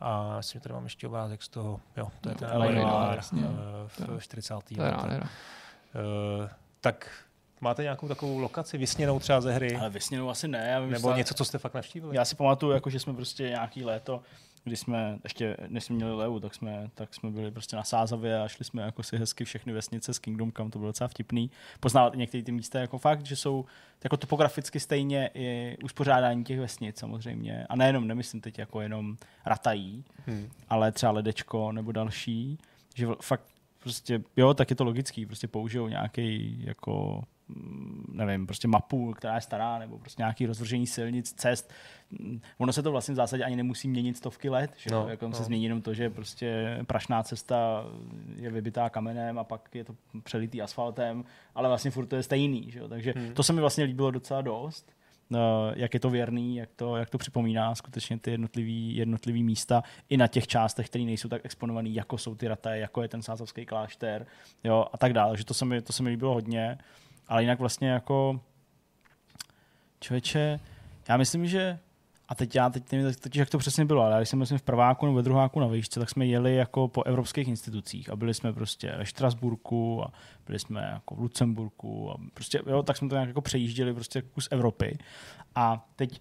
[0.00, 3.20] A myslím, že tady mám ještě obrázek z toho, jo, to je ten LA eh,
[4.06, 4.54] To je- v 40.
[4.76, 4.96] To je letech.
[5.02, 5.28] nádhera.
[6.44, 6.48] Eh,
[6.80, 7.10] Tak
[7.60, 9.76] máte nějakou takovou lokaci vysněnou třeba ze hry?
[9.76, 10.68] ale vysněnou asi ne.
[10.70, 12.16] Já vím, Nebo něco, co jste fakt navštívili?
[12.16, 14.22] Já si pamatuju, jako, že jsme prostě nějaký léto,
[14.64, 18.42] kdy jsme ještě, než jsme měli Leu, tak jsme, tak jsme byli prostě na Sázavě
[18.42, 21.50] a šli jsme jako si hezky všechny vesnice s Kingdom Come, to bylo docela vtipný.
[21.80, 23.64] Poznávat i některé ty místa jako fakt, že jsou
[24.04, 27.66] jako topograficky stejně i uspořádání těch vesnic samozřejmě.
[27.68, 30.50] A nejenom, nemyslím teď jako jenom Ratají, Hmm.
[30.68, 32.58] ale třeba Ledečko nebo další,
[32.94, 33.42] že fakt
[33.82, 37.22] prostě, jo, tak je to logický, prostě použijou nějaký jako
[38.12, 41.72] nevím, prostě mapu, která je stará, nebo prostě nějaký rozvržení silnic, cest.
[42.10, 45.28] Mm, Ono se to vlastně v zásadě ani nemusí měnit stovky let, že No, jako
[45.28, 45.34] no.
[45.34, 47.84] se změní jenom to, že prostě prašná cesta
[48.36, 51.24] je vybitá kamenem a pak je to přelitý asfaltem,
[51.54, 52.88] ale vlastně furt to je stejný, že jo?
[52.88, 53.34] takže Hmm.
[53.34, 54.92] to se mi vlastně líbilo docela dost.
[55.30, 59.82] No, jak je to věrný, jak to, jak to připomíná skutečně ty jednotlivý, jednotlivý místa
[60.08, 63.22] i na těch částech, které nejsou tak exponované, jako jsou ty rataje, jako je ten
[63.22, 64.26] sázavský klášter
[64.64, 65.36] jo, a tak dále.
[65.36, 66.78] Že to se, mi, to se mi líbilo hodně,
[67.28, 68.40] ale jinak vlastně jako
[70.00, 70.60] člověče,
[71.08, 71.78] já myslím, že
[72.28, 74.62] a teď já teď nevím totiž, jak to přesně bylo, ale když jsem myslím v
[74.62, 78.34] prváku nebo ve druháku na výšce, tak jsme jeli jako po evropských institucích a byli
[78.34, 80.12] jsme prostě ve Štrasburku a
[80.46, 84.22] byli jsme jako v Lucemburku a prostě, jo, tak jsme to nějak jako přejížděli prostě
[84.22, 84.98] kus Evropy.
[85.54, 86.20] A teď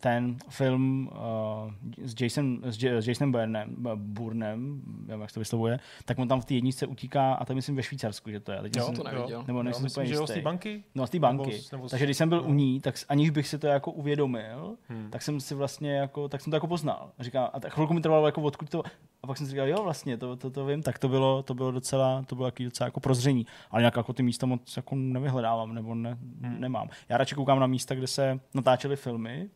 [0.00, 1.72] ten film uh,
[2.06, 6.28] s, Jason, s, J- s Jasonem Burnem, Burnem, nevím, jak se to vyslovuje, tak on
[6.28, 8.62] tam v té jedničce utíká a to myslím ve Švýcarsku, že to je.
[8.62, 9.44] Teď Jo, jsem, to neviděl.
[9.46, 10.84] Nebo nejsem myslím, že z té banky?
[10.94, 11.50] No z té banky.
[11.50, 12.48] Nebo z- nebo z- Takže když jsem byl no.
[12.48, 15.10] u ní, tak aniž bych si to jako uvědomil, Hmm.
[15.10, 17.10] tak jsem si vlastně jako, tak jsem to jako poznal.
[17.18, 18.82] A říkám, a tak chvilku mi trvalo jako odkud to,
[19.22, 21.54] a pak jsem si říkal, jo vlastně, to, to, to vím, tak to bylo, to
[21.54, 23.46] bylo docela, to bylo taky docela jako prozření.
[23.70, 26.60] Ale nějak jako ty místa moc jako nevyhledávám, nebo ne, Hmm.
[26.60, 26.88] nemám.
[27.08, 29.48] Já radši koukám na místa, kde se natáčely filmy,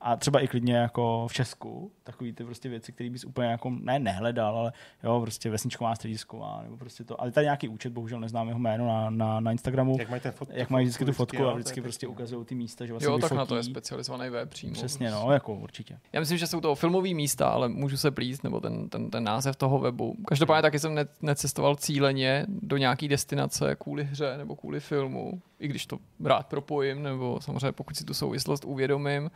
[0.00, 3.70] a třeba i klidně jako v Česku, takový ty prostě věci, které bys úplně jako
[3.70, 4.72] ne nehledal, ale
[5.04, 7.20] jo, prostě vesničková středisková, nebo prostě to.
[7.20, 10.32] Ale tady nějaký účet, bohužel neznám jeho jméno na, na, na Instagramu, Jak mají, ten
[10.32, 13.06] fot, jak mají vždycky tu fotku jo, a vždycky prostě ukazují ty místa, že vlastně
[13.06, 13.38] Jo, tak vyfotí.
[13.38, 14.72] na to je specializovaný web přímo.
[14.72, 15.98] Přesně, no, jako určitě.
[16.12, 19.24] Já myslím, že jsou to filmové místa, ale můžu se plíst, nebo ten, ten, ten
[19.24, 20.16] název toho webu.
[20.28, 25.68] Každopádně taky jsem ne, necestoval cíleně do nějaký destinace kvůli hře nebo kvůli filmu, i
[25.68, 29.30] když to rád propojím, nebo samozřejmě pokud si tu souvislost uvědomím.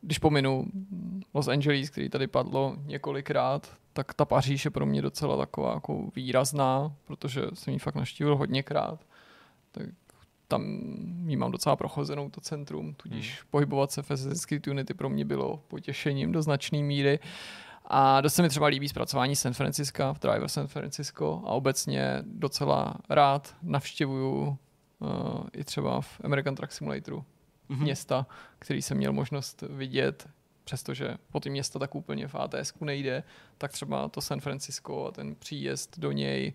[0.00, 0.66] Když pominu
[1.34, 6.10] Los Angeles, který tady padlo několikrát, tak ta Paříž je pro mě docela taková jako
[6.16, 9.06] výrazná, protože jsem ji fakt naštívil hodněkrát.
[9.72, 9.86] Tak
[10.48, 10.62] tam
[11.26, 13.48] jí mám docela prochozenou to centrum, tudíž hmm.
[13.50, 17.18] pohybovat se v Assassin's Unity pro mě bylo potěšením do značné míry.
[17.84, 22.22] A dost se mi třeba líbí zpracování San Francisco, v Driver San Francisco a obecně
[22.22, 24.58] docela rád navštěvuju
[24.98, 25.08] uh,
[25.52, 27.24] i třeba v American Truck Simulatoru
[27.68, 27.82] Mhm.
[27.82, 28.26] města,
[28.58, 30.28] který jsem měl možnost vidět,
[30.64, 33.22] přestože po ty města tak úplně v ATS nejde,
[33.58, 36.52] tak třeba to San Francisco a ten příjezd do něj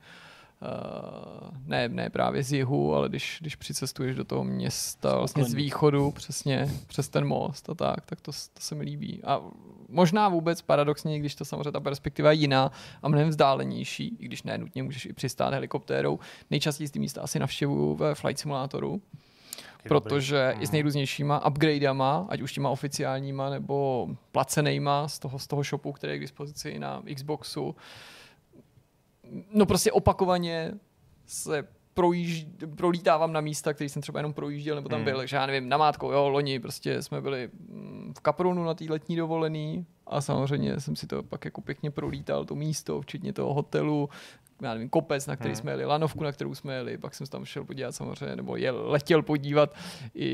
[0.64, 5.54] Uh, ne, ne právě z jihu, ale když, když přicestuješ do toho města vlastně z
[5.54, 9.22] východu, přesně přes ten most a tak, tak to, to se mi líbí.
[9.24, 9.42] A
[9.90, 14.44] možná vůbec paradoxně, když to samozřejmě ta perspektiva je jiná a mnohem vzdálenější, i když
[14.44, 16.20] ne nutně můžeš i přistát helikoptérou,
[16.52, 19.02] nejčastěji ty místa asi navštěvuju ve Flight Simulátoru,
[19.90, 20.64] protože dobrý.
[20.64, 25.92] i s nejrůznějšíma upgradama, ať už těma oficiálníma nebo placenejma z toho, z toho shopu,
[25.92, 27.76] který je k dispozici i na Xboxu,
[29.54, 30.74] no prostě opakovaně
[31.26, 35.06] se projíž, prolítávám na místa, který jsem třeba jenom projížděl, nebo tam Hmm.
[35.06, 38.86] byl, takže já nevím, namátkou, jo, loni prostě jsme byli mm, v Kapronu na té
[38.90, 43.54] letní dovolený a samozřejmě jsem si to pak jako pěkně prolítal, to místo, včetně toho
[43.54, 44.10] hotelu,
[44.62, 45.56] já nevím, kopec, na který Hmm.
[45.56, 48.56] jsme jeli, lanovku, na kterou jsme jeli, pak jsem se tam šel podívat samozřejmě, nebo
[48.56, 49.76] je letěl podívat
[50.14, 50.28] i,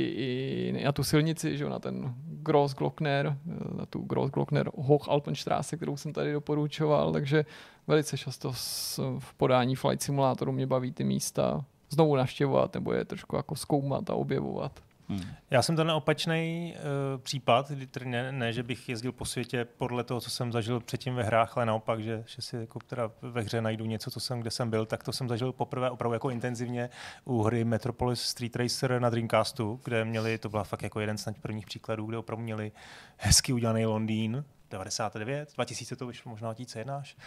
[0.76, 3.38] i na tu silnici, že jo, na ten Grossglockner,
[3.78, 7.46] na tu Grossglockner Hochalpenstraße, kterou jsem tady doporučoval, takže
[7.90, 13.06] velice často s, v podání Flight Simulátoru mě baví ty místa znovu navštěvovat nebo je
[13.06, 14.80] trošku jako zkoumat a objevovat.
[15.08, 15.24] Hmm.
[15.52, 19.66] Já jsem ten opačný uh, případ, kdy tedy ne, ne, že bych jezdil po světě
[19.66, 23.12] podle toho, co jsem zažil předtím ve hrách, ale naopak, že, že si jako teda
[23.22, 26.14] ve hře najdu něco, co jsem, kde jsem byl, tak to jsem zažil poprvé opravdu
[26.14, 26.90] jako intenzivně
[27.26, 31.28] u hry Metropolis Street Racer na Dreamcastu, kde měli, to byla fakt jako jeden z
[31.42, 32.72] prvních příkladů, kde opravdu měli
[33.18, 37.18] hezky udělaný Londýn, 99, 2000 to vyšlo, možná 2001 až,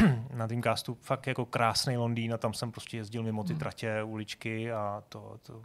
[0.00, 3.60] uh, na Dreamcastu, fakt jako krásný Londýn a tam jsem prostě jezdil mimo ty Hmm.
[3.60, 5.62] tratě, uličky a to, to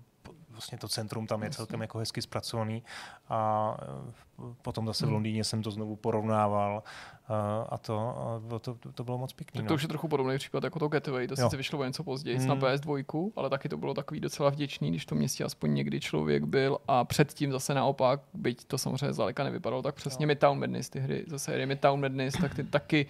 [0.59, 2.83] vlastně to centrum tam je celkem jako hezky zpracovaný
[3.29, 5.13] a eh, potom zase v Hmm.
[5.13, 6.83] Londýně jsem to znovu porovnával
[7.29, 7.33] eh,
[7.69, 9.57] a to, a bylo to, to bylo moc pěkný.
[9.57, 9.67] Tak no.
[9.67, 11.45] to už je trochu podobný případ jako to Getaway, to Jo.
[11.47, 12.47] sice vyšlo o něco později Hmm.
[12.47, 15.99] na PS2, ale taky to bylo takový docela vděčný, když v tom městě aspoň někdy
[15.99, 20.27] člověk byl a předtím zase naopak, byť to samozřejmě zdaleka nevypadalo tak přesně, Jo.
[20.27, 23.05] Midtown Madness, ty hry ze série Midtown Madness, tak ty taky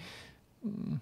[0.64, 1.00] mm,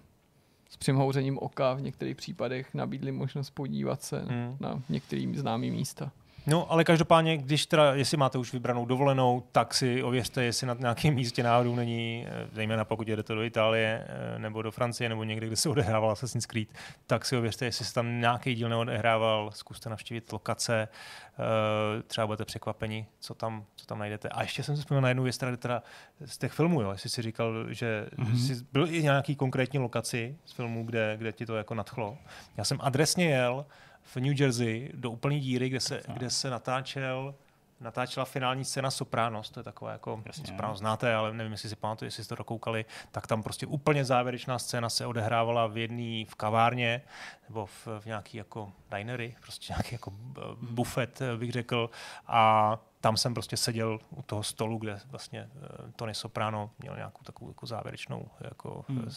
[0.70, 4.56] s přimhouřením oka v některých případech nabídli možnost podívat se Hmm.
[4.60, 6.10] na některý známý místa.
[6.50, 10.76] No, ale každopádně, když teda, jestli máte už vybranou dovolenou, tak si ověřte, jestli na
[10.78, 15.24] nějakém místě náhodou není, eh, zejména pokud jedete do Itálie eh, nebo do Francie nebo
[15.24, 16.68] někde, kde se odehrával Assassin's Creed,
[17.06, 22.44] tak si ověřte, jestli se tam nějaký díl neodehrával, zkuste navštívit lokace, eh, třeba budete
[22.44, 24.28] překvapeni, co tam, co tam najdete.
[24.28, 25.82] A ještě jsem si vzpomněl na jednu věc, teda,
[26.24, 28.32] z těch filmů, jo, jestli si říkal, že Mhm.
[28.32, 28.46] mm-hmm.
[28.46, 32.18] jsi byl i nějaký konkrétní lokaci z filmů, kde, kde ti to jako nadchlo.
[32.56, 33.66] Já jsem adresně jel
[34.14, 37.34] v New Jersey do úplné díry, kde se, kde se natáčel
[37.80, 40.46] natáčela finální scéna Sopranos, to je takové jako, Jasně.
[40.46, 44.04] Sopranos znáte, ale nevím, jestli si pamatujete, jestli jste to dokoukali, tak tam prostě úplně
[44.04, 47.02] závěrečná scéna se odehrávala v jedné v kavárně,
[47.48, 51.90] nebo v, v nějaký jako dinery, prostě nějaký jako eh, bufet, eh, bych řekl,
[52.26, 57.22] a tam jsem prostě seděl u toho stolu, kde vlastně eh, Tony Soprano měl nějakou
[57.24, 58.98] takovou jako závěrečnou, jako Hmm.
[58.98, 59.08] hmm.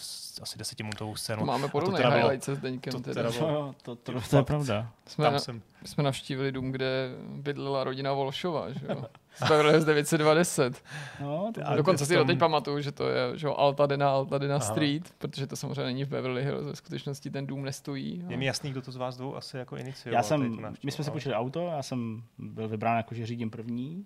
[0.41, 1.45] asi desetiminutovou To scénu.
[1.45, 2.93] máme podobný teda bylo- highlight se Zdeňkem.
[2.93, 3.31] to teda.
[3.31, 4.91] bylo- jo, to, to, to, to je pravda.
[5.07, 9.05] Jsme, Tam na, jsem, jsme navštívili dům, kde bydlela rodina Volšova, že jo?
[9.39, 10.83] Hills 920.
[11.21, 14.65] No, to dokonce si tam- doteď pamatuju, že to je že Altadena, Altadena Aha.
[14.65, 18.25] Street, protože to samozřejmě není v Beverly Hills, ve skutečnosti ten dům nestojí.
[18.27, 20.15] je mi jasný, kdo to z vás dvou asi jako inicioval.
[20.15, 24.05] Já jsem, my jsme si počili auto, já jsem byl vybrán jako, že řídím první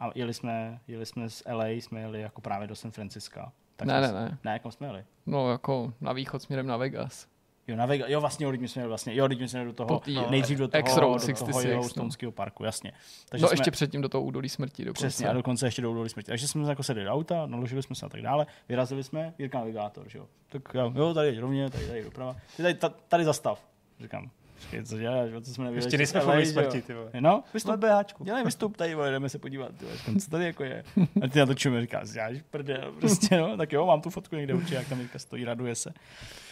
[0.00, 3.52] a jeli jsme, jeli jsme z LA, jsme jeli jako právě do San Franciska.
[3.76, 4.38] Tak Ne, jsme ne, ne.
[4.44, 5.04] Ne, kam jsme jeli?
[5.26, 7.26] No jako na východ směrem na Vegas.
[7.68, 9.72] Jo, na Vega, jo, vlastně, jo, teď jsme jeli vlastně, jo, teď my jsme do
[9.72, 12.32] toho, Po tý- no, nejdřív do toho, do toho 66, no.
[12.32, 12.92] Parku, jasně.
[13.28, 15.06] Takže no jsme, ještě předtím do toho údolí smrti dokonce.
[15.06, 16.26] Přesně, a dokonce ještě do údolí smrti.
[16.26, 19.58] Takže jsme jako sedli do auta, naložili jsme se a tak dále, vyrazili jsme, Jirka
[19.58, 20.26] navigátor, že jo.
[20.48, 22.36] Tak jo, jo tady rovně, tady, tady doprava.
[22.56, 23.66] Ty tady, ta, tady zastav.
[24.00, 25.86] Říkám, počkej, co děláš, co jsme nevěděli.
[25.86, 27.10] Ještě nejsme v smrti, ty vole.
[27.20, 28.24] No, vystup, BHčku.
[28.24, 30.20] dělej vystup tady, vole, jdeme se podívat, ty vole.
[30.20, 30.84] Co tady jako je.
[31.22, 34.36] A ty na to čumí, říká, děláš prdel, prostě, no, tak jo, mám tu fotku
[34.36, 35.92] někde určitě, jak tam Jirka stojí, raduje se.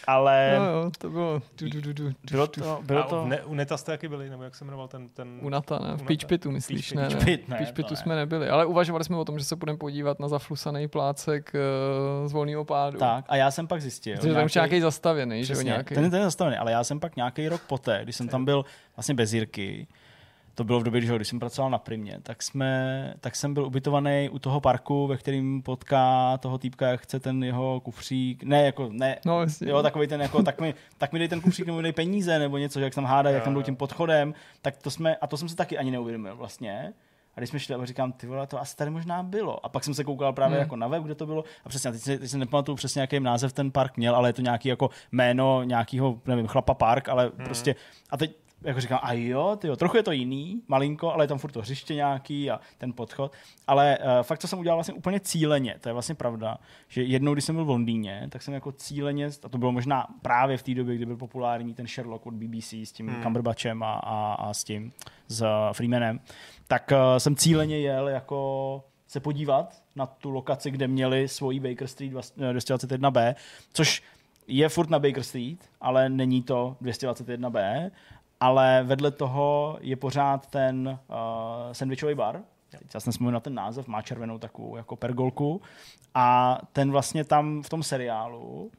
[0.07, 3.55] Ale No jo, to bylo du, du, du, du, bylo to, bylo to, ne, u
[3.55, 5.09] Neta jste taky byli, nebo jak se jmenoval ten...
[5.09, 5.38] ten...
[5.42, 5.96] u Nata, ne?
[5.96, 6.03] V.
[6.03, 7.09] Pitch Pitu myslíš, Pitch ne?
[7.09, 7.18] Pit.
[7.18, 7.24] ne.
[7.24, 7.96] Pit, ne, to Pitu ne.
[7.96, 12.28] jsme nebyli, ale uvažovali jsme o tom, že se budeme podívat na zaflusaný plácek uh,
[12.28, 12.98] z volného pádu.
[12.98, 14.16] tak, a já jsem pak zjistil.
[14.16, 15.94] Protože tam už nějaký zastavěný, že jo, nějaký.
[15.94, 18.64] ten, ten je zastavený, ale já jsem pak nějaký rok poté, když jsem tam byl
[18.96, 19.86] vlastně bez Jirky,
[20.55, 24.28] to bylo v době, když, jsem pracoval na Primě, tak, jsme, tak jsem byl ubytovaný
[24.32, 28.88] u toho parku, ve kterým potká toho týpka, jak chce ten jeho kufřík, ne, jako,
[28.92, 29.40] ne, No.
[29.61, 32.38] Jo, takový ten, jako, tak mi, tak mi dej ten kufřík nebo mi dej peníze,
[32.38, 35.36] nebo něco, jak tam hádají, jak tam jdou tím podchodem, tak to jsme, a to
[35.36, 36.92] jsem se taky ani neuvědomil vlastně.
[37.36, 39.66] A když jsme šli, a říkám, ty vole, to asi tady možná bylo.
[39.66, 40.62] A pak jsem se koukal právě Hmm.
[40.62, 41.44] jako na web, kde to bylo.
[41.64, 44.32] A přesně, teď si, teď si nepamatuju přesně, jaký název ten park měl, ale je
[44.32, 47.44] to nějaký jako jméno nějakého, nevím, chlapa park, ale Hmm.
[47.44, 47.74] prostě,
[48.11, 51.28] a teď jako říkám, a jo, ty jo, trochu je to jiný, malinko, ale je
[51.28, 53.32] tam furt to hřiště nějaký a ten podchod.
[53.66, 56.58] Ale uh, fakt, co jsem udělal vlastně úplně cíleně, to je vlastně pravda,
[56.88, 60.06] že jednou, když jsem byl v Londýně, tak jsem jako cíleně, a to bylo možná
[60.22, 63.22] právě v té době, kdy byl populární ten Sherlock od BBC s tím Hmm.
[63.22, 64.92] Cumberbatchem a, a, a s tím,
[65.28, 66.20] s uh, Freemanem,
[66.68, 71.88] tak uh, jsem cíleně jel jako se podívat na tu lokaci, kde měli svoji Baker
[71.88, 73.34] Street vlast- eh, 221B,
[73.72, 74.02] což
[74.46, 77.90] je furt na Baker Street, ale není to 221B,
[78.43, 81.16] ale vedle toho je pořád ten uh,
[81.72, 82.40] sandwichový bar,
[82.70, 85.61] teď já jsem vzpomněl na ten název, má červenou takovou jako pergolku.
[86.14, 88.70] A ten vlastně tam v tom seriálu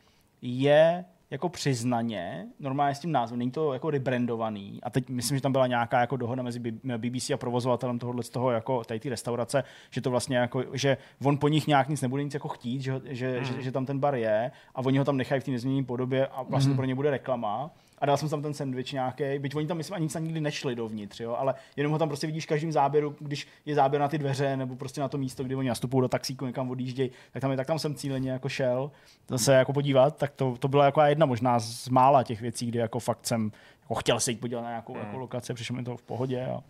[0.42, 4.80] je jako přiznaně, normálně s tím názvem, není to jako rebrandovaný.
[4.84, 6.60] A teď myslím, že tam byla nějaká jako dohoda mezi
[6.98, 10.98] BBC a provozovatelem tohohle z toho jako tady ty restaurace, že to vlastně jako, že
[11.24, 13.46] on po nich nějak nic nebude nic jako chtít, že, že, Hmm.
[13.46, 16.28] že, že, tam ten bar je a oni ho tam nechají v té nezměněné podobě
[16.28, 16.76] a vlastně Mhm.
[16.78, 19.96] pro ně bude reklama a dal jsem tam ten sandwich nějaký, byť oni tam myslím
[19.96, 23.48] ani nikdy nešli dovnitř, jo, ale jenom ho tam prostě vidíš v každém záběru, když
[23.66, 26.46] je záběr na ty dveře nebo prostě na to místo, kde oni nastupují do taxíku,
[26.46, 28.92] někam odjíždějí, tak tam, je, tak tam jsem cíleně jako šel
[29.26, 32.66] to se jako podívat, tak to, to byla jako jedna možná z mála těch věcí,
[32.66, 35.02] kdy jako fakt jsem jako chtěl se jít podívat na nějakou Hmm.
[35.06, 36.64] jako lokaci, přišlo mi to v pohodě a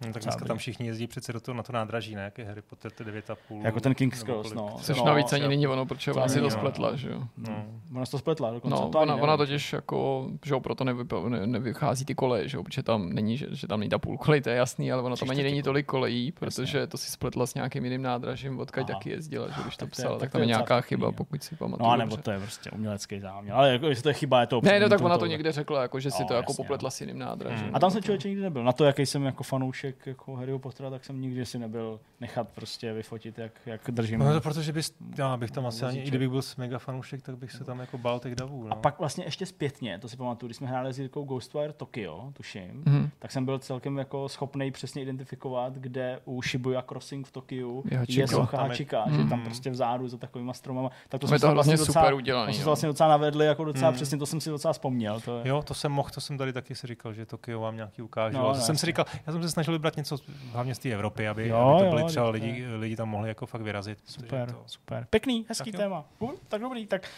[0.00, 0.48] No, tak dneska dobrý.
[0.48, 2.22] tam všichni jezdí přece do toho, na to nádraží, ne?
[2.22, 3.62] Jak je Harry Potter, ty 9,5.
[3.64, 4.76] Jako ten King's Cross, no.
[4.82, 7.22] Což No, navíc ani není ono, protože To ona si to spletla, že jo.
[7.36, 7.64] No.
[7.96, 10.84] Ona se to spletla, dokonce No, to ani ona, ona totiž jako, že jo, proto
[10.84, 13.98] nevypa- ne, nevychází ty koleje, že jo, protože tam není, že, že tam není ta
[13.98, 16.98] půl kolej, to je jasný, ale ono Tři tam ani není tolik kolejí, protože to
[16.98, 20.40] si spletla s nějakým jiným nádražím, odkud taky jezdila, že když to psala, tak tam
[20.40, 21.90] je nějaká chyba, pokud si No, pamatuju.
[21.90, 23.54] a nebo to je prostě umělecký záměr.
[23.54, 25.82] Ale jako, jestli to je chyba, je to Ne, no tak ona to- někde řekla,
[25.82, 26.90] jako, že si No, to jako jasně, popletla no.
[26.90, 27.66] s jiným nádražím.
[27.66, 27.76] Hmm.
[27.76, 28.64] A tam jsem člověk nikdy nebyl.
[28.64, 32.48] Na to, jaký jsem jako fanoušek jako Harryho Pottera, tak jsem nikdy si nebyl nechat
[32.48, 34.18] prostě vyfotit, jak, jak držím.
[34.18, 37.36] No, to protože bys, já bych tam asi ani, i kdybych byl mega fanoušek, tak
[37.36, 38.64] bych se tam jako bál těch davů.
[38.64, 38.72] No.
[38.72, 42.30] A pak vlastně ještě zpětně, to si pamatuju, když jsme hráli s Jirkou Ghostwire Tokyo,
[42.32, 43.10] tuším, Mhm.
[43.18, 48.04] tak jsem byl celkem jako schopný přesně identifikovat, kde u Shibuya Crossing v Tokiu Je
[48.08, 49.28] je, Tam je- Hachika, že Mhm.
[49.28, 50.90] tam prostě vzadu za takovýma stromama.
[51.08, 53.90] Tak to jsme to vlastně docela, super udělaný, To jsme vlastně docela navedli, jako docela
[53.90, 53.96] Mhm.
[53.96, 55.20] přesně, to jsem si docela vzpomněl.
[55.20, 57.76] To je, Jo, to jsem mohl, to jsem tady taky si říkal, že Tokio vám
[57.76, 58.36] nějaký ukážu.
[58.38, 60.16] No, to jsem si říkal, já jsem se snažil vybrat něco
[60.52, 63.28] hlavně z té Evropy, aby, Jo, aby to jo, byly třeba lidi, lidi tam mohli
[63.28, 63.98] jako fakt vyrazit.
[64.04, 65.06] Super, To, super.
[65.10, 65.84] Pěkný, hezký Tak jo.
[65.84, 66.04] téma.
[66.18, 67.10] Uh, tak dobrý, tak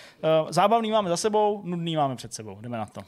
[0.43, 2.61] uh, zábavný máme za sebou, nudný máme před sebou.
[2.61, 3.01] Jdeme na to.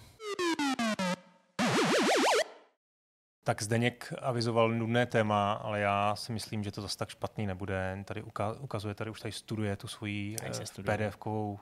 [3.48, 7.98] Tak Zdeněk avizoval nudné téma, ale já si myslím, že to zase tak špatný nebude.
[8.04, 10.82] Tady uka- ukazuje, tady už tady studuje tu svoji se eh.
[10.82, 11.58] PDF-kovou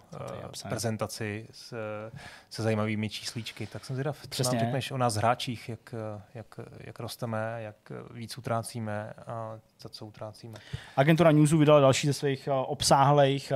[0.65, 2.19] eh, prezentaci s, eh,
[2.51, 3.67] se zajímavými číslíčky.
[3.67, 4.59] Tak jsem zvědav, co Přesně.
[4.59, 5.95] nám řekneš o nás hráčích, jak,
[6.35, 7.77] jak, jak rosteme, jak
[8.11, 10.59] víc utrácíme a za co utrácíme.
[10.97, 13.53] Agentura Newsu vydala další ze svých obsáhlých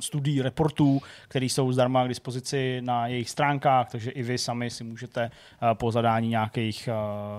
[0.00, 4.84] studií, reportů, které jsou zdarma k dispozici na jejich stránkách, takže i vy sami si
[4.84, 5.30] můžete
[5.74, 6.88] po zadání nějakých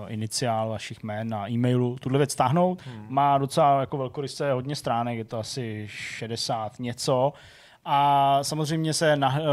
[0.08, 2.82] iniciál vašich jmén na e-mailu tuhle věc stáhnout.
[2.86, 3.06] Hmm.
[3.08, 7.32] Má docela jako velkoryse hodně stránek, je to asi 60 něco.
[7.86, 9.44] A samozřejmě se na, uh,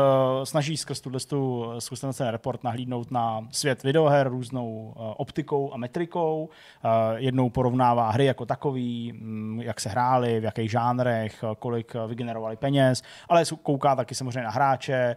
[0.43, 5.77] snaží skrz tuhle tu, skrz ten report nahlídnout na svět videoher různou uh, optikou a
[5.77, 6.49] metrikou.
[6.85, 12.55] Uh, jednou porovnává hry jako takový, mm, jak se hrály, v jakých žánrech, kolik vygenerovali
[12.55, 15.15] peněz, ale kouká taky samozřejmě na hráče,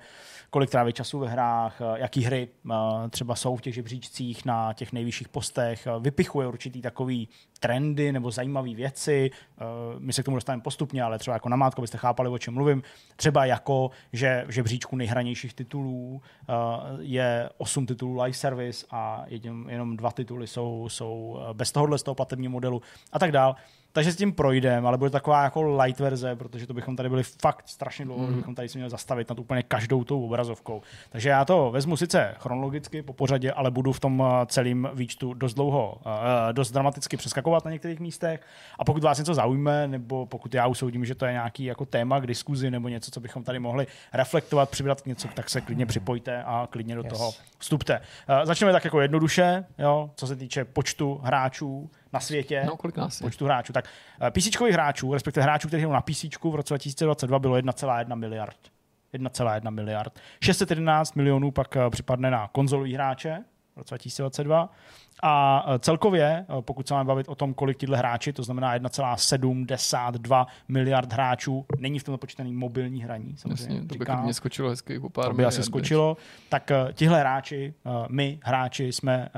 [0.55, 2.75] kolik tráví času ve hrách, uh, jaký hry uh,
[3.11, 7.29] třeba jsou v těch žebříčcích na těch nejvyšších postech, uh, vypichuje určitý takový
[7.61, 9.31] trendy nebo zajímavé věci.
[9.99, 12.83] My se k tomu dostaneme postupně, ale třeba jako namátko, abyste chápali, o čem mluvím.
[13.17, 16.23] Třeba jako, že v žebříčku nejhranějších titulů
[16.99, 19.25] je 8 titulů live service a
[19.69, 22.83] jenom dva tituly jsou, jsou bez tohohle z toho platebního modelu
[23.13, 23.57] a tak dál.
[23.95, 27.23] Takže s tím projdeme, ale bude taková jako light verze, protože to bychom tady byli
[27.23, 28.35] fakt strašně dlouho, mm.
[28.37, 30.83] bychom tady si měli zastavit nad úplně každou tou obrazovkou.
[31.11, 35.35] Takže já to vezmu sice chronologicky po pořadě, ale budu v tom eh, celém výčtu
[35.35, 38.41] dost dlouho, eh, dost dramaticky přeskakovat na některých místech.
[38.79, 42.21] A pokud vás něco zaujme, nebo pokud já usoudím, že to je nějaký jako téma
[42.21, 45.87] k diskuzi nebo něco, co bychom tady mohli reflektovat, přibrat k něco, tak se klidně
[45.87, 47.13] připojte a klidně do Yes.
[47.13, 48.01] toho vstupte.
[48.29, 52.97] Eh, Začneme tak jako jednoduše, jo, co se týče počtu hráčů na světě No, kolik
[52.97, 53.25] nás je?
[53.25, 53.73] počtu hráčů.
[53.73, 53.85] Tak
[54.21, 58.57] eh, PC hráčů, respektive hráčů, kteří jdou na PC v roce 2022 bylo 1,1 miliard.
[59.15, 60.21] 1,1 miliard.
[60.43, 63.45] 611 milionů pak eh, připadne na konzolový hráče
[63.75, 64.71] v roce 2022.
[65.23, 68.79] A eh, celkově, eh, pokud se máme bavit o tom, kolik tyhle hráči, to znamená
[68.79, 73.75] 1,72 miliard hráčů, není v tom počítaný mobilní hraní, samozřejmě.
[73.75, 76.17] Jasně, to by klidně skočilo hezky po pár To by asi skočilo.
[76.49, 77.75] Tak uh, tihle hráči,
[78.09, 79.29] my hráči, jsme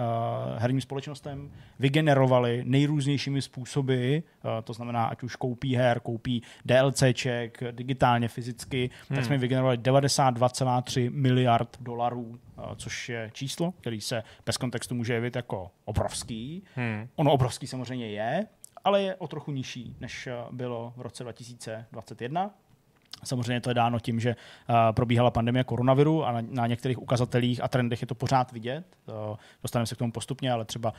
[0.58, 4.18] herním společnostem vygenerovali nejrůznějšími způsoby,
[4.64, 9.16] to znamená, ať už koupí her, koupí DLCček, digitálně, fyzicky, hmm.
[9.16, 15.14] tak jsme vygenerovali 92,3 miliard dolarů, uh, což je číslo, který se bez kontextu může
[15.14, 16.62] jevit jako obrovský.
[16.74, 17.08] Hmm.
[17.16, 18.46] Ono obrovský samozřejmě je,
[18.84, 22.50] ale je o trochu nižší, než bylo v roce 2021.
[23.24, 24.36] Samozřejmě to je dáno tím, že
[24.68, 28.84] uh, probíhala pandemie koronaviru a na, některých ukazatelích a trendech je to pořád vidět.
[29.06, 30.96] Uh, dostaneme se k tomu postupně, ale třeba uh,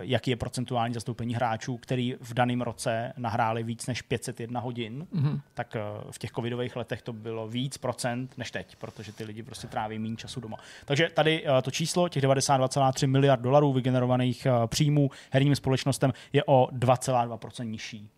[0.00, 5.40] jaký je procentuální zastoupení hráčů, který v daném roce nahráli víc než 501 hodin, mm-hmm.
[5.54, 5.76] tak
[6.10, 9.98] v těch covidových letech to bylo víc procent než teď, protože ty lidi prostě tráví
[9.98, 10.56] méně času doma.
[10.84, 17.64] Takže tady to číslo, těch 92,3 miliard dolarů vygenerovaných příjmů herním společnostem je o 2,2%
[17.64, 18.10] nižší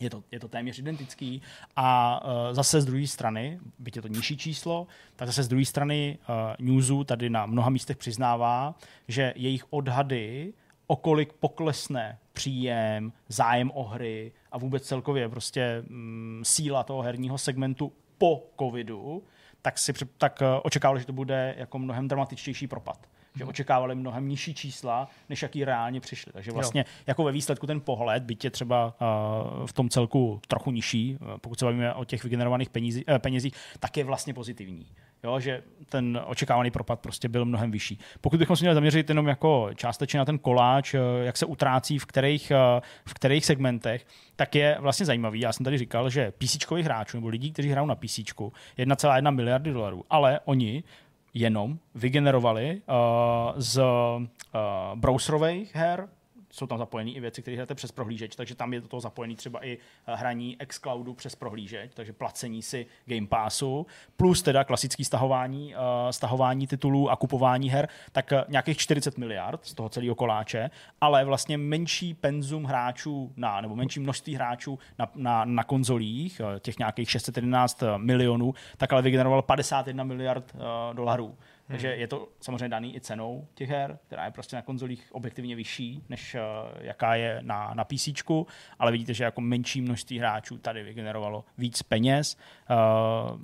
[0.00, 1.42] je to, je to téměř identický.
[1.76, 4.86] A uh, zase z druhé strany, byť je to nižší číslo,
[5.16, 8.74] tak zase z druhé strany uh, Newsu tady na mnoha místech přiznává,
[9.08, 10.52] že jejich odhady,
[10.86, 17.38] o kolik poklesne příjem, zájem o hry a vůbec celkově prostě mm, síla toho herního
[17.38, 19.22] segmentu po covidu,
[19.62, 24.28] tak si tak uh, očekávali, že to bude jako mnohem dramatičtější propad že očekávali mnohem
[24.28, 26.32] nižší čísla, než jaký reálně přišli.
[26.32, 27.02] Takže vlastně jo.
[27.06, 31.38] jako ve výsledku ten pohled, byť je třeba uh, v tom celku trochu nižší, uh,
[31.38, 34.86] pokud se bavíme o těch vygenerovaných penízi, uh, penězích, tak je vlastně pozitivní.
[35.24, 37.98] Jo, že ten očekávaný propad prostě byl mnohem vyšší.
[38.20, 41.98] Pokud bychom se měli zaměřit jenom jako částečně na ten koláč, eh, jak se utrácí
[41.98, 44.06] v kterých, eh, v kterých segmentech,
[44.36, 45.40] tak je vlastně zajímavý.
[45.40, 49.72] Já jsem tady říkal, že PC hráčů nebo lidí, kteří hrajou na PC, 1,1 miliardy
[49.72, 50.84] dolarů, ale oni
[51.36, 54.24] jenom vygenerovali uh, z uh,
[54.94, 56.08] browserových her
[56.56, 59.36] jsou tam zapojené i věci, které hrajete přes prohlížeč, takže tam je do toho zapojený
[59.36, 63.86] třeba i eh, hraní xCloudu přes prohlížeč, takže placení si Game Passu,
[64.16, 65.80] plus teda klasický stahování, uh,
[66.10, 71.24] stahování titulů a kupování her, tak uh, nějakých 40 miliard z toho celého koláče, ale
[71.24, 77.10] vlastně menší penzum hráčů na, nebo menší množství hráčů na, na, na konzolích, těch nějakých
[77.10, 80.60] 611 milionů, tak ale vygeneroval 51 miliard uh,
[81.68, 81.82] dolarů.
[81.82, 82.00] Takže hmm.
[82.00, 86.02] je to samozřejmě daný i cenou těch her, která je prostě na konzolích objektivně vyšší,
[86.08, 86.40] než uh,
[86.80, 88.08] jaká je na, na PC,
[88.78, 92.36] ale vidíte, že jako menší množství hráčů tady vygenerovalo víc peněz.
[92.70, 93.40] Uh,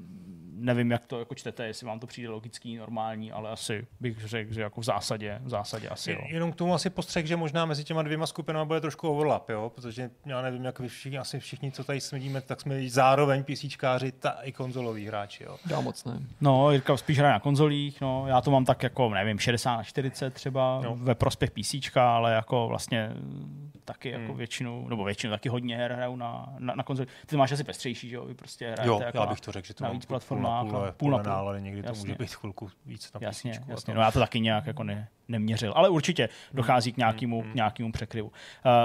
[0.62, 4.52] nevím, jak to jako čtete, jestli vám to přijde logický, normální, ale asi bych řekl,
[4.54, 6.20] že jako v zásadě, v zásadě asi jo.
[6.28, 9.72] Jenom k tomu asi postřeh, že možná mezi těma dvěma skupinami bude trošku overlap, jo?
[9.74, 14.12] protože já nevím, jak vy všichni, asi všichni, co tady smedíme, tak jsme zároveň PCčkáři
[14.12, 15.44] ta i konzoloví hráči.
[15.44, 15.56] Jo?
[15.70, 16.20] Já moc ne.
[16.40, 19.82] No, Jirka spíš hraje na konzolích, no, já to mám tak jako, nevím, 60 na
[19.82, 20.96] 40 třeba no.
[20.96, 23.12] ve prospěch PC, ale jako vlastně
[23.84, 24.26] taky jako hmm.
[24.26, 27.08] jako většinu, nebo většinu taky hodně her hrajou na, na, na konzoli.
[27.26, 28.24] Ty máš asi pestřejší, že jo?
[28.24, 30.51] Vy prostě hrajete jo, jako já bych to řekl, že to mám platformách.
[30.60, 31.92] Půl, půl, půl, půl na půl, ale někdy jasně.
[31.92, 33.94] to může být chvilku víc na Jasně, jasně.
[33.94, 35.72] No já to taky nějak jako ne, neměřil.
[35.76, 37.50] Ale určitě dochází k nějakému, mm.
[37.54, 38.28] nějakému překryvu.
[38.28, 38.32] Uh,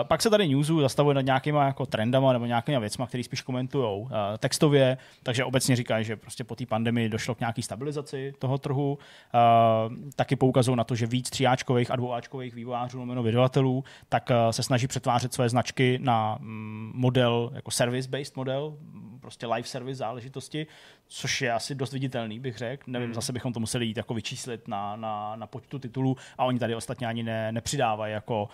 [0.07, 4.01] pak se tady newsu zastavuje nad nějakýma jako trendama nebo nějakými věcmi, které spíš komentují
[4.01, 8.57] uh, textově, takže obecně říkají, že prostě po té pandemii došlo k nějaké stabilizaci toho
[8.57, 8.97] trhu.
[8.97, 14.51] Uh, taky poukazují na to, že víc tříáčkových a dvouáčkových vývojářů nebo vydavatelů tak uh,
[14.51, 18.77] se snaží přetvářet své značky na um, model, jako service-based model,
[19.19, 20.67] prostě live service záležitosti,
[21.07, 22.83] což je asi dost viditelný, bych řekl.
[22.87, 23.13] Nevím, hmm.
[23.13, 26.75] zase bychom to museli jít jako vyčíslit na, na, na počtu titulů a oni tady
[26.75, 28.49] ostatně ani ne, nepřidávají jako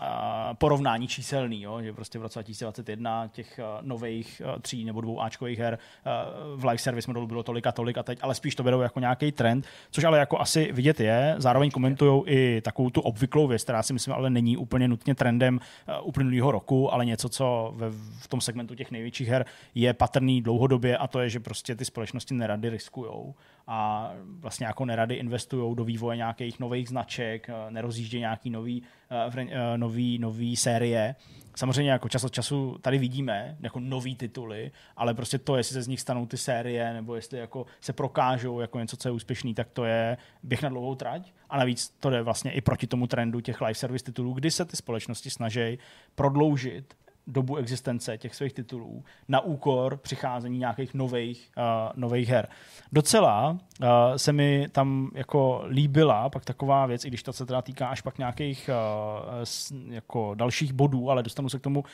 [0.00, 0.06] uh,
[0.54, 1.82] porovnání číselný, jo?
[1.82, 6.60] že prostě v roce 2021 těch uh, nových uh, tří nebo dvou Ačkových her uh,
[6.60, 9.00] v live service modelu bylo tolik a tolik a teď, ale spíš to berou jako
[9.00, 11.34] nějaký trend, což ale jako asi vidět je.
[11.38, 15.60] Zároveň komentují i takovou tu obvyklou věc, která si myslím, ale není úplně nutně trendem
[15.88, 17.90] uh, uplynulého roku, ale něco, co ve,
[18.20, 19.44] v tom segmentu těch největších her
[19.74, 23.34] je patrný dlouhodobě a to je, že prostě ty společnosti nerady riskujou
[23.66, 29.76] a vlastně jako nerady investují do vývoje nějakých nových značek, eh, nerozjíždějí nějaký nový, uh,
[29.76, 31.14] nový, nový série.
[31.56, 35.82] Samozřejmě jako čas od času tady vidíme jako nový tituly, ale prostě to, jestli se
[35.82, 39.54] z nich stanou ty série, nebo jestli jako se prokážou jako něco, co je úspěšný,
[39.54, 41.32] tak to je běh na dlouhou trať.
[41.50, 44.64] A navíc to jde vlastně i proti tomu trendu těch live service titulů, kdy se
[44.64, 45.78] ty společnosti snaží
[46.14, 46.94] prodloužit
[47.28, 51.62] dobu existence těch svých titulů na úkor přicházení nějakých nových, uh,
[51.96, 52.48] nových her.
[52.92, 57.62] Docela uh, se mi tam jako líbila pak taková věc, i když to se teda
[57.62, 61.86] týká až pak nějakých uh, s, jako dalších bodů, ale dostanu se k tomu, uh,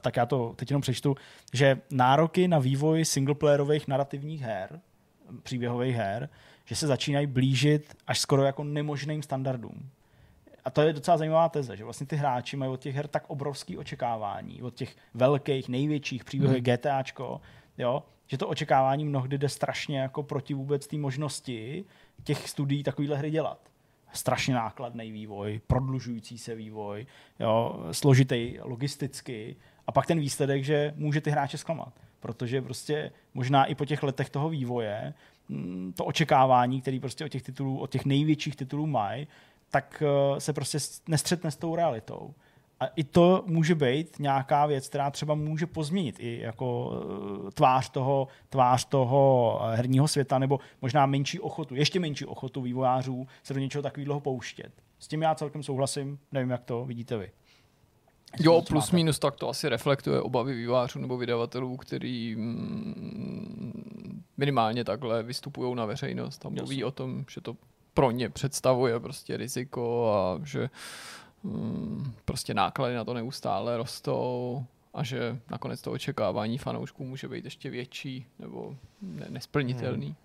[0.00, 1.16] tak já to teď jenom přečtu,
[1.52, 4.80] že nároky na vývoj singleplayerových narrativních her,
[5.42, 6.28] příběhových her,
[6.64, 9.90] že se začínají blížit až skoro jako nemožným standardům
[10.64, 13.24] a to je docela zajímavá teze, že vlastně ty hráči mají od těch her tak
[13.26, 16.62] obrovský očekávání, od těch velkých, největších příběhů hmm.
[16.62, 17.40] GTAčko,
[17.78, 21.84] jo, že to očekávání mnohdy jde strašně jako proti vůbec té možnosti
[22.24, 23.58] těch studií takovýhle hry dělat.
[24.12, 27.06] Strašně nákladný vývoj, prodlužující se vývoj,
[27.40, 29.56] jo, složitý logisticky
[29.86, 31.92] a pak ten výsledek, že může ty hráče zklamat.
[32.20, 35.14] Protože prostě možná i po těch letech toho vývoje
[35.48, 39.26] mm, to očekávání, který prostě od těch titulů, od těch největších titulů mají,
[39.74, 42.34] tak eh, se prostě nestřetne s tou realitou.
[42.80, 46.92] A i to může být nějaká věc, která třeba může pozměnit i jako
[47.48, 52.62] eh, tvář toho, tvář toho eh, herního světa, nebo možná menší ochotu, ještě menší ochotu
[52.62, 54.72] vývojářů se do něčeho takového pouštět.
[54.98, 57.30] S tím já celkem souhlasím, nevím, jak to vidíte vy.
[58.40, 65.22] Jo, plus minus tak to asi reflektuje obavy vývářů nebo vydavatelů, který mm, minimálně takhle
[65.22, 66.84] vystupují na veřejnost a mluví Jasně.
[66.84, 67.56] o tom, že to
[67.94, 70.70] pro ně představuje prostě riziko a že
[71.42, 74.64] mm, prostě náklady na to neustále rostou
[74.94, 80.06] a že nakonec to očekávání fanoušků může být ještě větší nebo ne- nesplnitelný.
[80.06, 80.16] Hmm.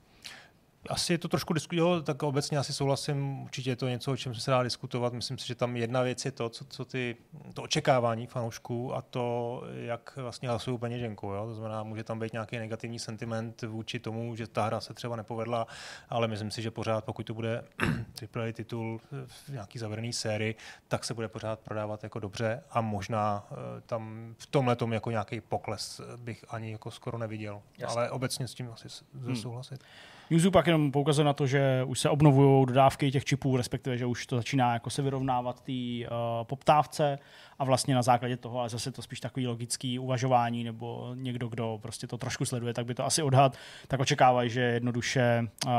[0.88, 4.36] Asi je to trošku diskutovat, tak obecně asi souhlasím, určitě je to něco, o čem
[4.36, 5.14] se dá diskutovat.
[5.14, 7.16] Myslím si, že tam jedna věc je to, co, co ty,
[7.54, 11.28] to očekávání fanoušků a to, jak vlastně hlasují peněženku.
[11.28, 11.46] Jo?
[11.46, 15.16] To znamená, může tam být nějaký negativní sentiment vůči tomu, že ta hra se třeba
[15.16, 15.68] nepovedla,
[16.10, 17.64] ale myslím si, že pořád, pokud to bude
[18.36, 20.56] AAA titul v nějaký zavřený sérii,
[20.88, 25.12] tak se bude pořád prodávat jako dobře a možná uh, tam v tomhle tom jako
[25.12, 27.62] nějaký pokles bych ani jako skoro neviděl.
[27.78, 27.98] Jasně.
[27.98, 29.36] Ale obecně s tím asi hmm.
[29.36, 29.84] souhlasit.
[30.32, 34.06] Newsu pak jenom poukazuje na to, že už se obnovují dodávky těch čipů, respektive, že
[34.06, 36.08] už to začíná jako se vyrovnávat té uh,
[36.44, 37.20] poptávce.
[37.60, 41.80] A vlastně na základě toho, ale zase to spíš takový logický uvažování, nebo někdo, kdo
[41.82, 43.58] prostě to trošku sleduje, tak by to asi odhad,
[43.88, 45.72] tak očekávají, že jednoduše uh,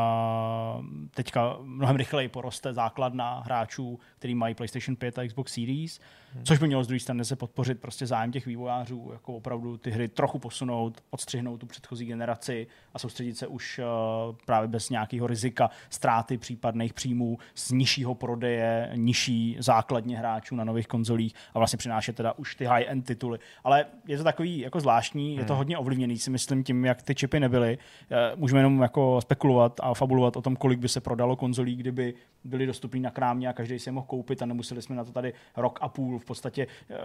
[1.14, 6.00] teďka mnohem rychleji poroste základna hráčů, který mají PlayStation 5 a Xbox Series,
[6.34, 6.44] hmm.
[6.44, 9.90] což by mělo z druhé strany se podpořit prostě zájem těch vývojářů, jako opravdu ty
[9.90, 15.26] hry trochu posunout, odstřihnout tu předchozí generaci a soustředit se už uh, právě bez nějakého
[15.26, 21.76] rizika ztráty případných příjmů z nižšího prodeje, nižší základně hráčů na nových konzolích a vlastně
[21.76, 23.38] přinášet teda už ty high-end tituly.
[23.64, 25.58] Ale je to takový jako zvláštní, je to hmm.
[25.58, 27.78] hodně ovlivněný, si myslím, tím, jak ty čipy nebyly.
[28.10, 32.14] Eh, můžeme jenom jako spekulovat a fabulovat o tom, kolik by se prodalo konzolí, kdyby
[32.44, 35.12] byly dostupné na krámě a každý si je mohl koupit a nemuseli jsme na to
[35.12, 36.96] tady rok a půl v podstatě, eh,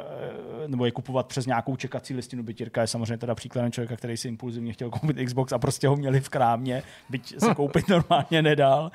[0.68, 2.44] nebo je kupovat přes nějakou čekací listinu.
[2.44, 5.96] Bytírka je samozřejmě teda příkladem člověka, který si impulzivně chtěl koupit Xbox a prostě ho
[5.96, 8.92] měli v krámě, byť se koupit normálně nedal.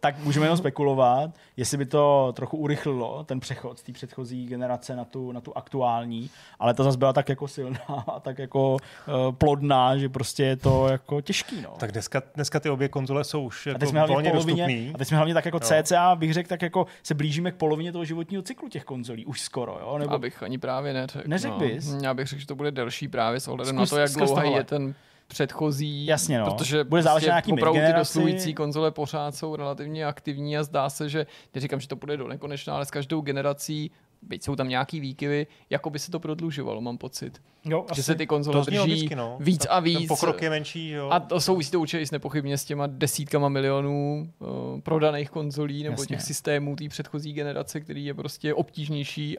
[0.00, 4.96] Tak můžeme jenom spekulovat, jestli by to trochu urychlilo ten přechod z té předchozí generace
[4.96, 8.72] na tu, na tu aktuální, ale ta zase byla tak jako silná a tak jako
[8.72, 11.62] uh, plodná, že prostě je to jako těžký.
[11.62, 11.74] No.
[11.78, 14.92] Tak dneska, dneska ty obě konzole jsou už jako a volně polovině, dostupný.
[14.94, 15.82] A teď jsme hlavně tak jako jo.
[15.82, 19.40] cca bych řekl, tak jako se blížíme k polovině toho životního cyklu těch konzolí, už
[19.40, 19.78] skoro.
[19.80, 19.98] Jo?
[19.98, 20.14] Nebo...
[20.14, 21.28] Abych ani právě neřekl.
[21.28, 21.58] Neřekl no.
[21.58, 21.94] bys?
[22.02, 24.64] Já bych řekl, že to bude delší právě s ohledem na to, jak dlouhý je
[24.64, 24.94] ten
[25.26, 26.44] předchozí, Jasně, no.
[26.44, 30.90] protože bude záležet prostě na opravdu ty doslující konzole pořád jsou relativně aktivní a zdá
[30.90, 33.90] se, že neříkám, že to bude do nekonečna, ale s každou generací
[34.22, 37.42] byť jsou tam nějaký výkyvy, jako by se to prodlužovalo, mám pocit.
[37.64, 39.36] Jo, že se ty konzole drží logicky, no.
[39.40, 39.98] víc a víc.
[39.98, 41.08] Ten pokrok je menší, jo.
[41.10, 46.02] A to souvisí to určitě s nepochybně s těma desítkama milionů uh, prodaných konzolí nebo
[46.02, 46.16] Jasně.
[46.16, 49.38] těch systémů té předchozí generace, který je prostě obtížnější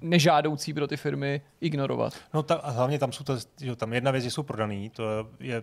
[0.00, 2.14] nežádoucí pro ty firmy ignorovat.
[2.34, 5.04] No ta, a hlavně tam jsou to, že tam jedna věc, že jsou prodaný, to
[5.40, 5.62] je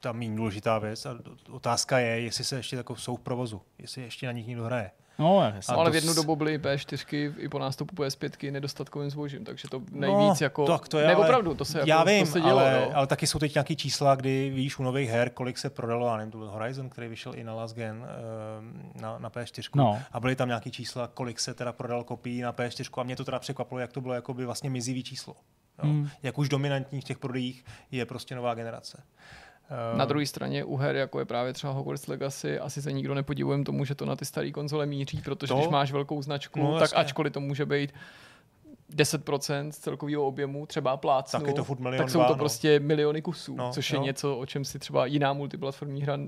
[0.00, 1.18] ta méně důležitá věc a
[1.50, 4.90] otázka je, jestli se ještě jako jsou v provozu, jestli ještě na nich někdo hraje.
[5.20, 5.74] No, jasný.
[5.74, 10.40] ale v jednu dobu byly P4 i po nástupu PS5 nedostatkovým zbožím, takže to nejvíc
[10.40, 10.66] no, jako...
[10.66, 13.06] Tak to je, ne, opravdu, to se, já jako, vím, to se dělo, ale, ale,
[13.06, 16.32] taky jsou teď nějaký čísla, kdy víš u nových her, kolik se prodalo, já nevím,
[16.32, 19.68] to byl Horizon, který vyšel i na Last Gen uh, na, na P4.
[19.74, 20.02] No.
[20.12, 23.24] A byly tam nějaký čísla, kolik se teda prodal kopií na P4 a mě to
[23.24, 25.34] teda překvapilo, jak to bylo jakoby vlastně mizivý číslo.
[25.82, 25.90] Jo.
[25.90, 26.08] Hmm.
[26.22, 29.02] Jak už dominantní v těch prodejích je prostě nová generace.
[29.70, 33.14] Eh, na druhé straně u her, jako je právě třeba Hogwarts Legacy, asi se nikdo
[33.14, 35.56] nepodivujeme tomu, že to na ty staré konzole míří, protože to?
[35.56, 37.92] když máš velkou značku, no, tak ačkoliv to může být
[38.96, 42.30] 10% z celkového objemu třeba plácnu, tak, je to furt milion tak jsou to dva,
[42.30, 42.36] no.
[42.36, 44.04] prostě miliony kusů, no, což je no.
[44.04, 46.18] něco, o čem si třeba jiná multiplatformní hra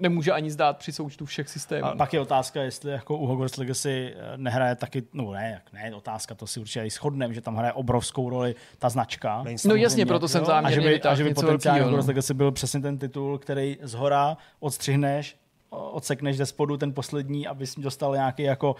[0.00, 1.86] nemůže ani zdát při součtu všech systémů.
[1.86, 5.94] A pak je otázka, jestli jako u Hogwarts Legacy eh, nehraje taky, no ne, ne
[5.94, 9.44] otázka, to si určitě i shodneme, že tam hraje obrovskou roli ta značka.
[9.66, 12.52] No jasně, proto jsem záměrně a že by, a že by potenciálně Hogwarts Legacy byl
[12.52, 15.36] přesně ten titul, který z hora odstřihneš
[15.70, 18.76] odsekneš ze spodu ten poslední, abys dostal nějaký jako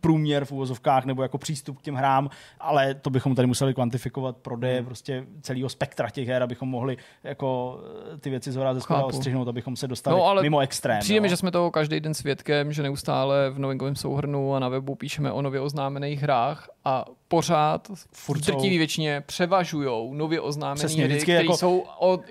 [0.00, 2.30] průměr v úvozovkách nebo jako přístup k těm hrám,
[2.60, 4.86] ale to bychom tady museli kvantifikovat prodeje hmm.
[4.86, 7.80] prostě celého spektra těch her, abychom mohli jako
[8.14, 11.00] eh, ty věci z hora ze spoda odstřihnout, abychom se dostali no, ale mimo extrém.
[11.00, 14.68] Přijde mi, že jsme toho každý den svědkem, že neustále v novinkovém souhrnu a na
[14.68, 21.20] webu píšeme o nově oznámených hrách a pořád v drtivé většině převažují nově oznámené hry,
[21.20, 21.56] které jako...
[21.56, 21.84] jsou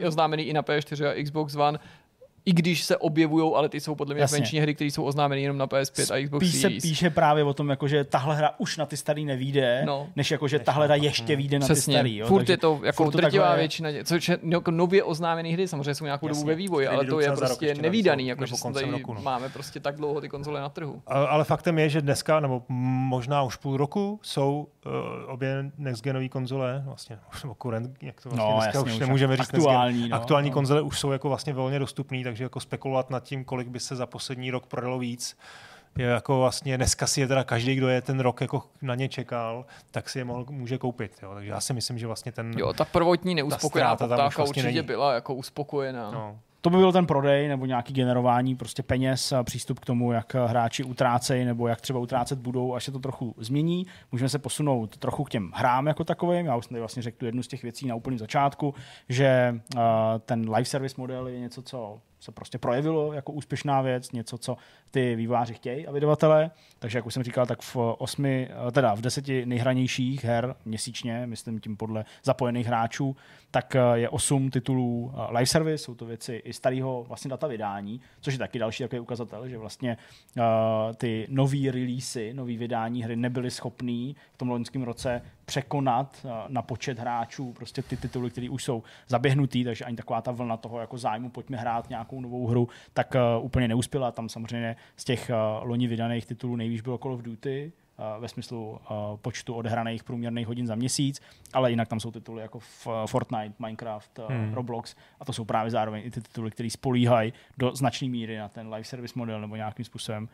[0.07, 1.79] oznámené i na PS4 a Xbox One
[2.49, 5.57] i když se objevují, ale ty jsou podle mě menší hry, které jsou oznámeny jenom
[5.57, 6.83] na PS5 a Xbox Spíš Series.
[6.83, 10.07] se píše právě o tom, jako, že tahle hra už na ty starý nevíde, no.
[10.15, 12.17] než jako, že tahle hra ještě vyjde na ty starý.
[12.17, 12.27] Jo?
[12.27, 15.95] Furt Takže je to jako furt drtivá většina, což je jako nově oznámené hry, samozřejmě
[15.95, 16.39] jsou nějakou Jasně.
[16.39, 19.21] dobu ve vývoji, ale to je prostě nevýdaný, jako, že tady roku, no.
[19.21, 21.01] máme prostě tak dlouho ty konzole na trhu.
[21.07, 24.91] Ale faktem je, že dneska, nebo možná už půl roku, jsou uh,
[25.33, 29.37] obě next genové konzole, vlastně, nebo current, jak to vlastně no, dneska jasně, už nemůžeme
[29.37, 30.53] říct, aktuální, no, aktuální no.
[30.53, 33.95] konzole už jsou jako vlastně volně dostupné, takže jako spekulovat nad tím, kolik by se
[33.95, 35.37] za poslední rok prodalo víc,
[35.97, 39.09] je jako vlastně dneska si je teda každý, kdo je ten rok jako na ně
[39.09, 41.11] čekal, tak si je mohl, může koupit.
[41.23, 41.33] Jo.
[41.33, 42.53] Takže já si myslím, že vlastně ten...
[42.57, 44.81] Jo, ta prvotní neuspokojená poptávka vlastně určitě není.
[44.81, 46.11] byla jako uspokojená.
[46.11, 50.11] No to by byl ten prodej nebo nějaký generování prostě peněz a přístup k tomu,
[50.11, 53.87] jak hráči utrácejí nebo jak třeba utrácet budou, až se to trochu změní.
[54.11, 56.45] Můžeme se posunout trochu k těm hrám jako takovým.
[56.45, 58.73] Já už jsem tady vlastně řekl tu jednu z těch věcí na úplném začátku,
[59.09, 59.81] že uh,
[60.25, 64.57] ten live service model je něco, co se prostě projevilo jako úspěšná věc, něco, co
[64.91, 66.51] ty vývojáři chtějí a vydavatelé.
[66.79, 71.59] Takže, jak už jsem říkal, tak v osmi, teda v deseti nejhranějších her měsíčně, myslím
[71.59, 73.15] tím podle zapojených hráčů,
[73.51, 77.47] tak eh, je osm titulů eh, live service, jsou to věci i starého vlastně data
[77.47, 79.97] vydání, což je taky další takový ukazatel, že vlastně
[80.97, 86.99] ty nový releasy, nový vydání hry nebyly schopný v tom loňském roce překonat na počet
[86.99, 90.97] hráčů prostě ty tituly, které už jsou zaběhnutý, takže ani taková ta vlna toho jako
[90.97, 94.11] zájmu, pojďme hrát nějak nějakou novou hru, tak uh, úplně neuspěla.
[94.11, 97.71] Tam samozřejmě z těch uh, loni vydaných titulů nejvíc bylo Call of Duty,
[98.19, 98.79] ve smyslu
[99.21, 101.21] počtu odehraných průměrných hodin za měsíc,
[101.53, 102.59] ale jinak tam jsou tituly jako
[103.05, 104.53] Fortnite, Minecraft, hmm.
[104.53, 108.49] Roblox a to jsou právě zároveň i ty tituly, které spolíhají do značné míry na
[108.49, 110.29] ten live service model nebo nějakým způsobem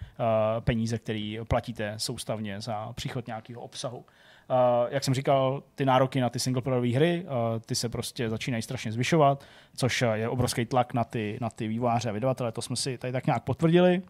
[0.59, 4.05] peníze, které platíte soustavně za příchod nějakého obsahu.
[4.49, 8.61] Uh, jak jsem říkal, ty nároky na ty singleplayerové hry, uh, ty se prostě začínají
[8.61, 9.43] strašně zvyšovat,
[9.75, 13.13] což je obrovský tlak na ty, na ty vývojáře a vydavatele, to jsme si tady
[13.13, 14.01] tak nějak potvrdili.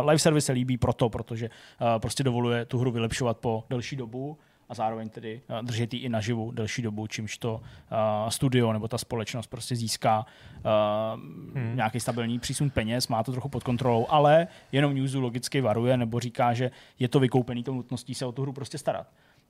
[0.00, 1.50] Live service se líbí proto, protože
[1.98, 4.38] prostě dovoluje tu hru vylepšovat po delší dobu
[4.68, 8.98] a zároveň tedy držet ji i naživu delší dobu, čímž to uh, studio nebo ta
[8.98, 11.20] společnost prostě získá uh,
[11.54, 11.76] hmm.
[11.76, 16.20] nějaký stabilní přísun peněz, má to trochu pod kontrolou, ale jenom Newsu logicky varuje nebo
[16.20, 19.06] říká, že je to vykoupený tou nutností se o tu hru prostě starat.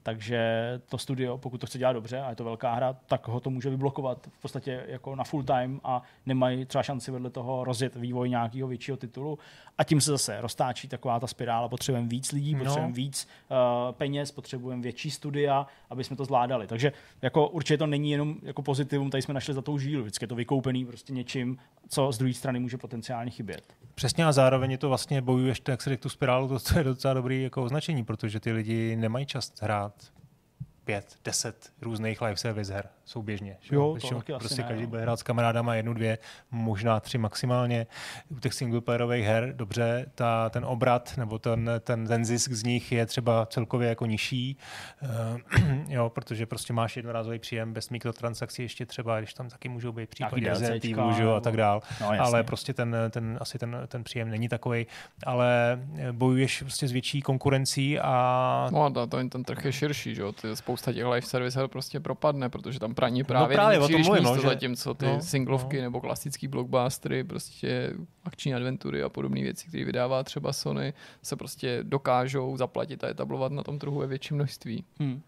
[0.07, 0.41] Takže
[0.89, 3.51] to studio, pokud to chce dělat dobře a je to velká hra, tak ho to
[3.51, 7.97] může vyblokovat v podstatě jako na full time a nemají třeba šanci vedle toho rozjet
[7.97, 9.39] vývoj nějakého většího titulu.
[9.79, 11.69] A tím se zase roztáčí taková ta spirála.
[11.69, 12.59] Potřebujeme víc lidí, no.
[12.59, 13.57] potřebujeme víc uh,
[13.93, 16.67] peněz, potřebujeme větší studia, aby jsme to zvládali.
[16.67, 16.93] Takže
[17.23, 20.03] jako určitě to není jenom jako pozitivum, tady jsme našli za tou žílu.
[20.03, 23.75] Vždycky je to vykoupený prostě něčím, co z druhé strany může potenciálně chybět.
[23.95, 27.15] Přesně a zároveň je to vlastně bojuješ, jak se tu spirálu, to, to je docela
[27.15, 29.94] dobrý jako označení, protože ty lidi nemají čas hrát
[30.85, 33.57] pět, deset různých live service her souběžně.
[33.71, 36.19] Jo, to taky prostě ne, každý bude hrát s kamarádama jednu, dvě,
[36.51, 37.87] možná tři maximálně.
[38.29, 42.93] U těch singleplayerových her, dobře, ta, ten obrat nebo ten, ten, ten zisk z nich
[42.93, 44.57] je třeba celkově jako nižší,
[45.03, 45.41] uh,
[45.89, 50.09] jo, protože prostě máš jednorázový příjem bez mikrotransakcí ještě třeba, když tam taky můžou být
[50.09, 50.51] případně
[51.37, 51.83] a tak dál.
[52.01, 54.87] No, ale prostě ten, ten, asi ten, ten příjem není takový,
[55.27, 55.79] ale
[56.13, 58.69] bojuješ prostě s větší konkurencí a...
[58.73, 60.33] No a to, ten trh je širší, že jo?
[60.77, 64.23] Spousta těch live service prostě propadne, protože tam praní právě, no právě o tom mluvím,
[64.23, 64.49] místo, no, že...
[64.49, 65.83] zatímco ty no, singlovky no.
[65.83, 67.93] nebo klasický blockbustery, prostě
[68.25, 73.53] akční adventury a podobné věci, které vydává třeba Sony, se prostě dokážou zaplatit a etablovat
[73.53, 74.85] na tom trhu ve větším množství.
[75.01, 75.23] Hmm.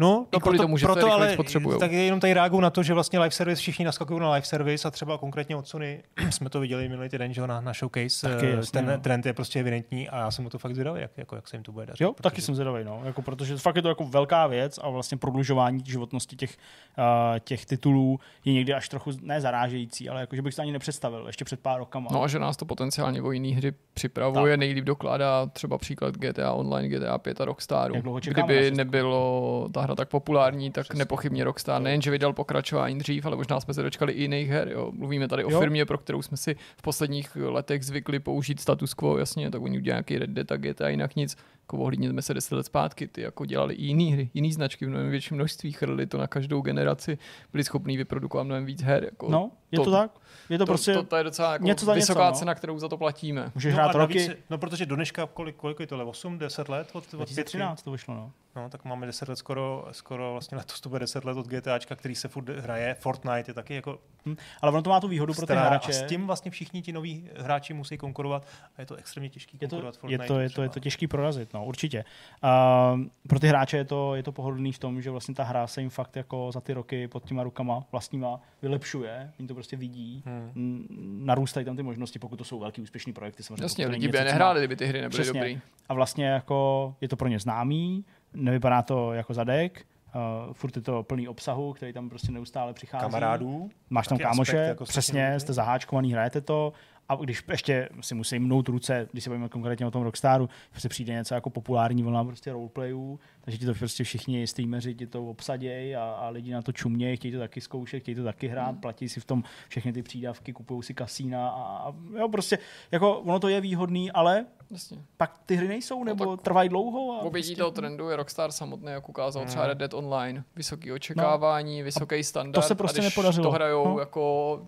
[0.00, 1.36] No, no proto, tomu, že proto ale
[1.80, 4.88] tak jenom tady reaguju na to, že vlastně live service, všichni naskakují na live service
[4.88, 8.46] a třeba konkrétně od Sony jsme to viděli minulý týden, že na, na showcase, taky,
[8.46, 8.98] eh, jasně, ten no.
[8.98, 11.56] trend je prostě evidentní a já jsem mu to fakt zvědavý, jak, jako, jak se
[11.56, 12.04] jim to bude dařit.
[12.04, 12.22] Jo, protože...
[12.22, 15.82] taky jsem zvědavý, no, jako, protože fakt je to jako velká věc a vlastně prodlužování
[15.84, 16.56] životnosti těch,
[16.98, 17.04] uh,
[17.38, 21.26] těch titulů je někdy až trochu ne zarážející, ale jako, že bych si ani nepředstavil
[21.26, 22.08] ještě před pár rokama.
[22.12, 24.60] No a že nás to potenciálně o jiné hry připravuje, tak.
[24.60, 27.94] nejlíp dokládá třeba příklad GTA Online, GTA 5 a Rockstaru.
[28.20, 30.98] Kdyby nebylo ta hra tak populární, tak Přesně.
[30.98, 34.68] nepochybně Rockstar nejenže vydal pokračování dřív, ale možná jsme se dočkali i jiných her.
[34.68, 34.92] Jo.
[34.94, 35.60] Mluvíme tady o jo.
[35.60, 39.78] firmě, pro kterou jsme si v posledních letech zvykli použít status quo, jasně, tak oni
[39.78, 41.36] udělají nějaký Red Dead a GTA, jinak nic.
[41.72, 44.88] Jako jsme se deset let zpátky, ty jako dělali i jiný hry, jiný značky v
[44.88, 47.18] mnohem větším množství, chrli to na každou generaci,
[47.52, 49.04] byli schopní vyprodukovat mnohem víc her.
[49.04, 50.10] Jako no, je to, to tak.
[50.48, 52.38] Je to, to prostě to, to, je docela jako něco za vysoká něco, no.
[52.38, 53.52] cena, kterou za to platíme.
[53.54, 54.18] Můžeš no hrát roky.
[54.18, 56.88] Navíc, no protože do dneška kolik, kolik je to, 8, 10 let?
[56.92, 58.32] Od, od 2013 to vyšlo, no.
[58.62, 61.96] No, tak máme 10 let skoro, skoro vlastně letos to bude 10 let od GTAčka,
[61.96, 62.94] který se furt hraje.
[62.94, 63.98] Fortnite je taky jako...
[64.26, 65.90] Hmm, ale ono to má tu výhodu pro ty hráče.
[65.90, 68.46] A s tím vlastně všichni ti noví hráči musí konkurovat
[68.76, 70.24] a je to extrémně těžký je to, konkurovat Fortnite.
[70.24, 72.04] Je to, je to, je to těžký prorazit, no, určitě.
[72.44, 75.66] Uh, pro ty hráče je to, je to pohodlný v tom, že vlastně ta hra
[75.66, 79.76] se jim fakt jako za ty roky pod těma rukama vlastníma vylepšuje, oni to prostě
[79.76, 80.86] vidí, hmm.
[81.26, 83.42] narůstají tam ty možnosti, pokud to jsou velký úspěšný projekty.
[83.42, 85.40] Samozřejmě Jasně, lidi by nehráli, kdyby ty hry nebyly Přesně.
[85.40, 85.60] dobrý.
[85.88, 88.04] A vlastně jako je to pro ně známý,
[88.34, 93.02] nevypadá to jako zadek, Uh, furt je to plný obsahu, který tam prostě neustále přichází.
[93.02, 93.70] Kamarádů.
[93.90, 96.72] Máš tam kámoše, jako přesně, jste zaháčkovaný, hrajete to
[97.08, 100.48] a když ještě si musí mnout ruce, když se bavíme konkrétně o tom Rockstaru,
[100.78, 105.06] se přijde něco jako populární vlna prostě roleplayů, takže ti to prostě všichni streameři ti
[105.06, 108.48] to obsadějí a, a, lidi na to čumějí, chtějí to taky zkoušet, chtějí to taky
[108.48, 108.80] hrát, mm.
[108.80, 112.58] platí si v tom všechny ty přídavky, kupují si kasína a, a jo, prostě
[112.92, 114.98] jako ono to je výhodný, ale Jasně.
[115.16, 117.12] pak ty hry nejsou, no nebo no, trvají dlouho.
[117.12, 117.60] A obětí prostě...
[117.60, 119.48] toho trendu je Rockstar samotný, jak ukázal hmm.
[119.48, 120.44] třeba Red Dead Online.
[120.56, 121.84] Vysoké očekávání, no.
[121.84, 122.62] vysoký standard.
[122.62, 123.44] To se prostě a když nepodařilo.
[123.44, 123.98] to hrajou no.
[123.98, 124.66] jako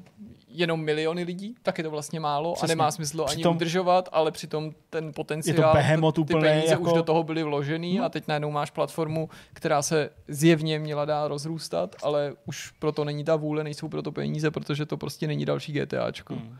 [0.53, 2.67] jenom miliony lidí, tak je to vlastně málo Přesně.
[2.67, 6.73] a nemá smysl přitom, ani udržovat, ale přitom ten potenciál, je to ty úplně peníze
[6.73, 6.83] jako...
[6.83, 8.05] už do toho byly vložený hmm.
[8.05, 13.25] a teď najednou máš platformu, která se zjevně měla dál rozrůstat, ale už proto není
[13.25, 16.35] ta vůle, nejsou proto peníze, protože to prostě není další GTAčko.
[16.35, 16.59] Hmm.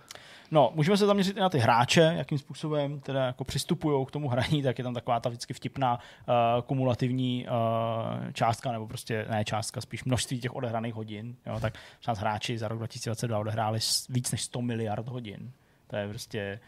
[0.51, 4.29] No, můžeme se zaměřit i na ty hráče, jakým způsobem teda jako přistupují k tomu
[4.29, 9.45] hraní, tak je tam taková ta vždycky vtipná uh, kumulativní uh, částka, nebo prostě ne
[9.45, 11.37] částka, spíš množství těch odehraných hodin.
[11.47, 13.79] Jo, tak třeba hráči za rok 2022 odehráli
[14.09, 15.53] víc než 100 miliard hodin.
[15.87, 16.61] To je prostě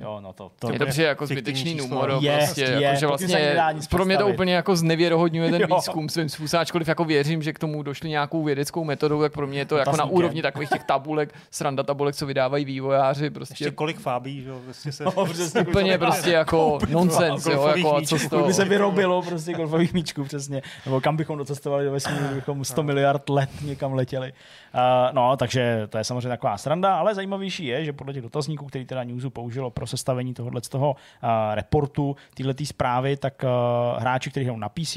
[0.00, 2.18] Jo, no to, to, Je to je přijde jako zbytečný humor.
[2.20, 5.76] Je, prostě, je, jako, že vlastně nic pro mě to úplně jako znevěrohodňuje ten Jo.
[5.76, 9.46] výzkum svým způsobem, ačkoliv jako věřím, že k tomu došli nějakou vědeckou metodou, tak pro
[9.46, 13.30] mě je to jako na úrovni takových těch tabulek, sranda tabulek, co vydávají vývojáři, Ještě
[13.30, 15.04] prostě kolik fábí, že jo, vlastně se...
[15.16, 18.46] No, přesně, úplně prostě jako nonsens, jo, golfových jako a co z toho.
[18.46, 20.62] by se vyrobilo prostě golfových míčků přesně.
[20.86, 24.32] Nebo kam bychom docestovali do vesmíru, kdybychom 100 miliard let někam letěli.
[24.74, 24.80] Uh,
[25.12, 28.84] no, takže to je samozřejmě taková sranda, ale zajímavější je, že podle těch dotazníků, který
[28.84, 34.30] teda Newsu použilo pro sestavení tohohle z toho uh, reportu, tyhle zprávy, tak uh, hráči,
[34.30, 34.96] kteří hrajou na PC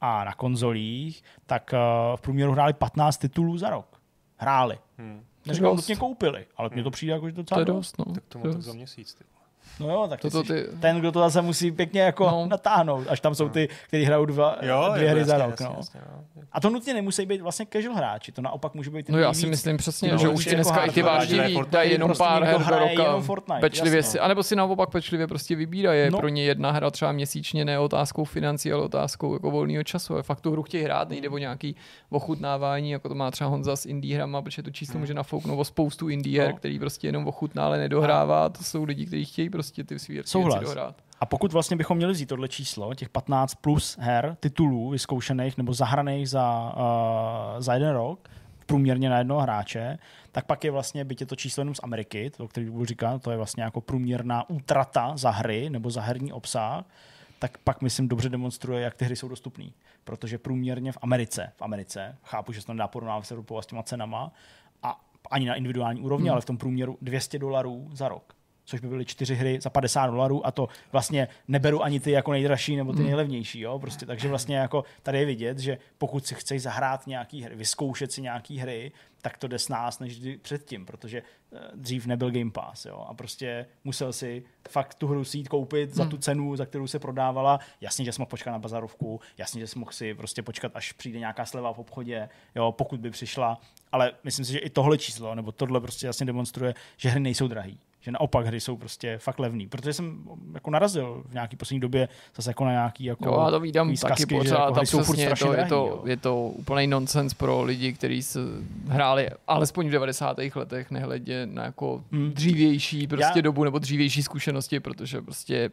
[0.00, 4.00] a na konzolích, tak uh, v průměru hráli 15 titulů za rok.
[4.36, 4.78] Hráli.
[4.98, 5.24] Hmm.
[5.46, 8.04] Neříkám, nutně koupili, ale mně to přijde jako, že To docela je dost, no.
[8.04, 9.14] Tak tomu To tak za měsíc.
[9.14, 9.24] Ty.
[9.80, 12.46] No jo, tak Toto ty- ten, kdo to zase musí pěkně jako No.
[12.46, 15.50] natáhnout, až tam jsou ty, kteří hrajou dva, Jo, dvě hry za rok.
[15.50, 15.74] jasně, no.
[15.76, 16.22] jasně, no.
[16.52, 19.46] A to nutně nemusí být vlastně casual hráči, to naopak může být No já si
[19.46, 21.38] myslím přesně, No, že už ti jako dneska i ty vážní
[21.70, 25.26] dají jenom prostě pár někdo her do roka, Fortnite, pečlivě si, anebo si naopak pečlivě
[25.26, 26.18] prostě vybírají, je No.
[26.18, 30.16] pro ně jedna hra třeba měsíčně ne otázkou financí, ale otázkou jako volného času.
[30.16, 31.76] A fakt tu hru chtějí hrát, nejde o nějaký
[32.10, 35.64] ochutnávání, jako to má třeba Honza s indie hrama, protože to číslo může nafouknout o
[35.64, 36.56] spoustu indie her, No.
[36.56, 38.48] který prostě jenom ochutná, ale nedohrává.
[38.48, 40.58] To jsou lidi, kteří chtějí prostě ty svý Souhlas.
[40.58, 41.02] věci dohrát.
[41.20, 45.74] A pokud vlastně bychom měli vzít tohle číslo, těch 15 plus her, titulů vyzkoušených nebo
[45.74, 48.28] zahraných za, uh, za jeden rok,
[48.66, 49.98] průměrně na jednoho hráče,
[50.32, 53.22] tak pak je vlastně, byť je to číslo jenom z Ameriky, to, který budu říkat,
[53.22, 56.84] to je vlastně jako průměrná útrata za hry nebo za herní obsah,
[57.38, 59.66] tak pak myslím dobře demonstruje, jak ty hry jsou dostupné.
[60.04, 63.62] Protože průměrně v Americe, v Americe, chápu, že se to nedá porovnávat s Evropou a
[63.62, 64.32] s těma cenama,
[64.82, 65.00] a
[65.30, 66.32] ani na individuální úrovni, hmm.
[66.32, 70.06] ale v tom průměru 200 dolarů za rok což by byly čtyři hry za 50
[70.06, 74.28] dolarů a to vlastně neberu ani ty jako nejdražší nebo ty nejlevnější, jo, prostě, takže
[74.28, 78.58] vlastně jako tady je vidět, že pokud si chceš zahrát nějaký hry, vyzkoušet si nějaký
[78.58, 81.22] hry, tak to jde s nás než předtím, protože
[81.52, 85.48] eh, dřív nebyl Game Pass, jo, a prostě musel si fakt tu hru si jít
[85.48, 89.20] koupit za tu cenu, za kterou se prodávala, jasně, že jsi mohl počkat na bazarovku,
[89.38, 93.00] jasně, že jsi mohl si prostě počkat, až přijde nějaká sleva v obchodě, jo, pokud
[93.00, 93.60] by přišla,
[93.92, 97.48] ale myslím si, že i tohle číslo, nebo tohle prostě jasně demonstruje, že hry nejsou
[97.48, 99.66] drahý že naopak hry jsou prostě fakt levný.
[99.68, 100.24] Protože jsem
[100.54, 103.86] jako narazil v nějaký poslední době zase jako na nějaký jako Jo, já to vídám
[103.88, 106.02] taky zkazky, že pořád jako jsou furt strašně to, je, drahý, to, jo.
[106.06, 108.38] je to úplný nonsens pro lidi, kteří se
[108.88, 110.36] hráli alespoň v 90.
[110.54, 112.30] letech, nehledě na jako Hmm.
[112.32, 115.70] dřívější prostě Já- dobu nebo dřívější zkušenosti, protože prostě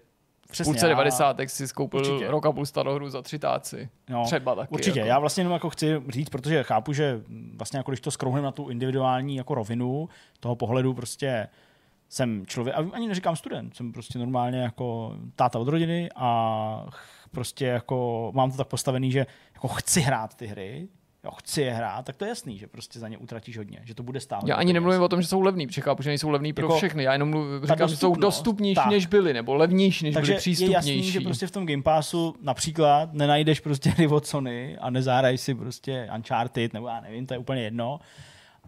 [0.48, 1.50] v Přesně, půlce já- 90.
[1.50, 2.32] si skoupil Určitě.
[2.32, 3.90] rok a půl starohru za tři táci.
[4.10, 4.74] No, Třeba taky.
[4.74, 5.08] Určitě, Jako.
[5.10, 7.22] já vlastně jenom jako chci říct, protože chápu, že
[7.58, 11.48] vlastně jako když to skrouhneme na tu individuální jako rovinu toho pohledu prostě
[12.10, 16.86] jsem člověk, a ani neříkám student, jsem prostě normálně jako táta od rodiny a
[17.32, 20.88] prostě jako mám to tak postavený, že jako chci hrát ty hry,
[21.24, 23.96] jo, chci je hrát, tak to je jasný, že prostě za ně utratíš hodně, že
[23.96, 24.44] to bude stát.
[24.48, 26.78] Já ani nemluvím o tom, že jsou levný, protože chápu, že nejsou levný pro Jako
[26.78, 27.04] všechny.
[27.04, 28.92] Já jenom mluv, říkám, že jsou dostupnější, tak.
[28.92, 30.74] než byly, nebo levnější, než Takže byly je přístupnější.
[30.74, 35.42] jasný, že prostě v tom Game Passu například nenajdeš prostě hry od Sony a nezahraješ
[35.42, 38.00] si prostě Uncharted, nebo já nevím, to je úplně jedno,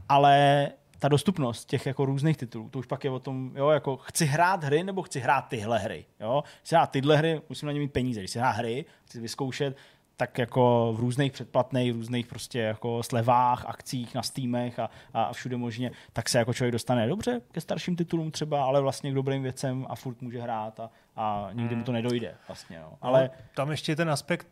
[0.09, 0.68] ale
[1.02, 4.26] ta dostupnost těch jako různých titulů, to už pak je o tom, jo, jako chci
[4.26, 6.44] hrát hry nebo chci hrát tyhle hry, jo.
[6.64, 9.78] Chci hrát tyhle hry, musím na ně mít peníze, když si hrát hry, chci vyzkoušet,
[10.18, 15.34] tak jako v různých předplatných, v různých prostě jako slevách, akcích na Steamech a, a
[15.34, 19.14] všude možně, tak se jako člověk dostane dobře ke starším titulům třeba, ale vlastně k
[19.14, 22.98] dobrým věcem a furt může hrát a, a nikdy mu to nedojde vlastně, no.
[23.02, 24.48] Ale Ale tam ještě ten aspekt,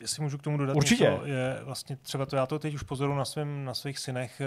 [0.00, 1.04] jestli můžu k tomu dodat Určitě.
[1.04, 4.40] něco, je vlastně třeba to, já to teď už pozoruju na, svém, na svých synech,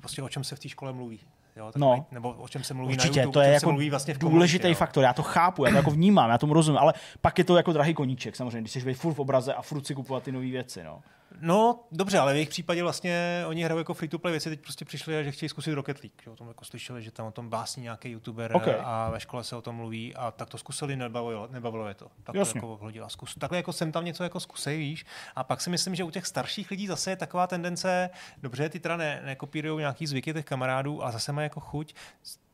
[0.00, 1.20] prostě o čem se v té škole mluví.
[1.56, 2.06] Jo, tak No.
[2.10, 4.18] nebo o čem se mluví na Určitě, YouTube, to je jako se mluví vlastně v
[4.18, 4.74] komunitě, důležitý jo.
[4.74, 7.56] faktor, já to chápu, já to jako vnímám, já tomu rozumím, ale pak je to
[7.56, 10.46] jako drahý koníček samozřejmě, když jsi furt v obraze a furt si kupovat ty nové
[10.46, 11.02] věci, no.
[11.40, 14.60] No, dobře, ale v jejich případě vlastně oni hrajou jako free to play věci, teď
[14.60, 16.32] prostě přišli, a že chtějí zkusit Rocket League.
[16.32, 18.68] O tom jako slyšeli, že tam o tom básní nějaký youtuber Ok.
[18.84, 22.10] a ve škole se o tom mluví a tak to zkusili, nebavilo, nebavilo je to.
[22.22, 22.60] Tak Jasně.
[22.60, 23.08] to jako hodila.
[23.08, 25.06] Zkus, takhle jako sem tam něco jako zkusej, víš.
[25.36, 28.10] A pak si myslím, že u těch starších lidí zase je taková tendence,
[28.42, 31.94] dobře, ty teda ne, nekopírují nějaký zvyky těch kamarádů a zase mají jako chuť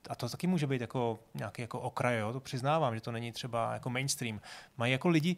[0.08, 2.32] a to taky může být jako nějaký jako okraj, jo?
[2.32, 4.40] to přiznávám, že to není třeba jako mainstream.
[4.76, 5.36] Mají jako lidi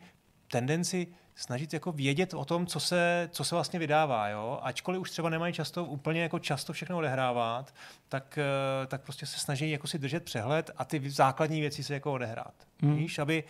[0.51, 4.59] tendenci snažit jako vědět o tom, co se, co se vlastně vydává, jo?
[4.63, 7.75] Ačkoliv už třeba nemají často úplně jako často všechno odehrávat,
[8.09, 11.95] tak, eh, tak prostě se snaží jako si držet přehled a ty základní věci se
[11.95, 12.55] jako odehrát.
[12.81, 12.91] Hmm.
[12.91, 13.01] Hmm.
[13.01, 13.45] Víš, aby,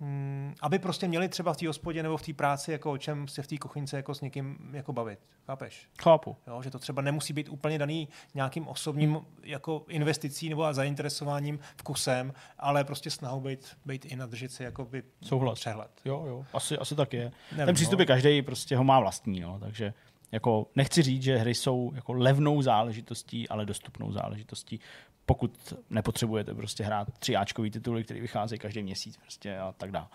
[0.00, 3.28] mm, aby prostě měli třeba v té hospodě nebo v té práci, jako o čem
[3.28, 5.18] se v té kuchyňce jako s někým jako bavit.
[5.46, 5.88] Chápeš?
[6.02, 6.36] Chápu.
[6.46, 12.32] Jo, že to třeba nemusí být úplně daný nějakým osobním jako investicí nebo zainteresováním, vkusem,
[12.58, 15.58] ale prostě snahou být, být i nadržet si jako by Souhlas.
[15.58, 15.90] přehled.
[16.04, 17.32] Jo, jo, asi, asi tak je.
[17.52, 18.06] Nevím, Ten přístup no.
[18.06, 19.94] každý prostě ho má vlastní, no, takže
[20.32, 24.80] jako nechci říct, že hry jsou jako levnou záležitostí, ale dostupnou záležitostí
[25.26, 30.06] pokud nepotřebujete prostě hrát tři Ačkový tituly, které vycházejí každý měsíc prostě a tak dále.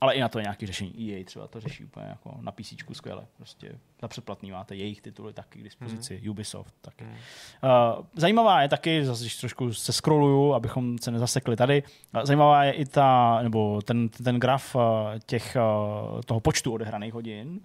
[0.00, 1.12] Ale i na to nějaké řešení.
[1.12, 3.26] EA třeba to řeší úplně jako na PC skvěle.
[3.36, 6.30] Prostě za předplatný máte jejich tituly taky k dispozici, mm.
[6.30, 7.04] Ubisoft taky.
[7.04, 7.10] Mm.
[7.10, 11.82] Uh, zajímavá je taky, zase když trošku se scrolluju, abychom se nezasekli tady,
[12.14, 14.82] uh, zajímavá je i ta, nebo ten, ten graf uh,
[15.26, 17.60] těch, uh, toho počtu odehraných hodin,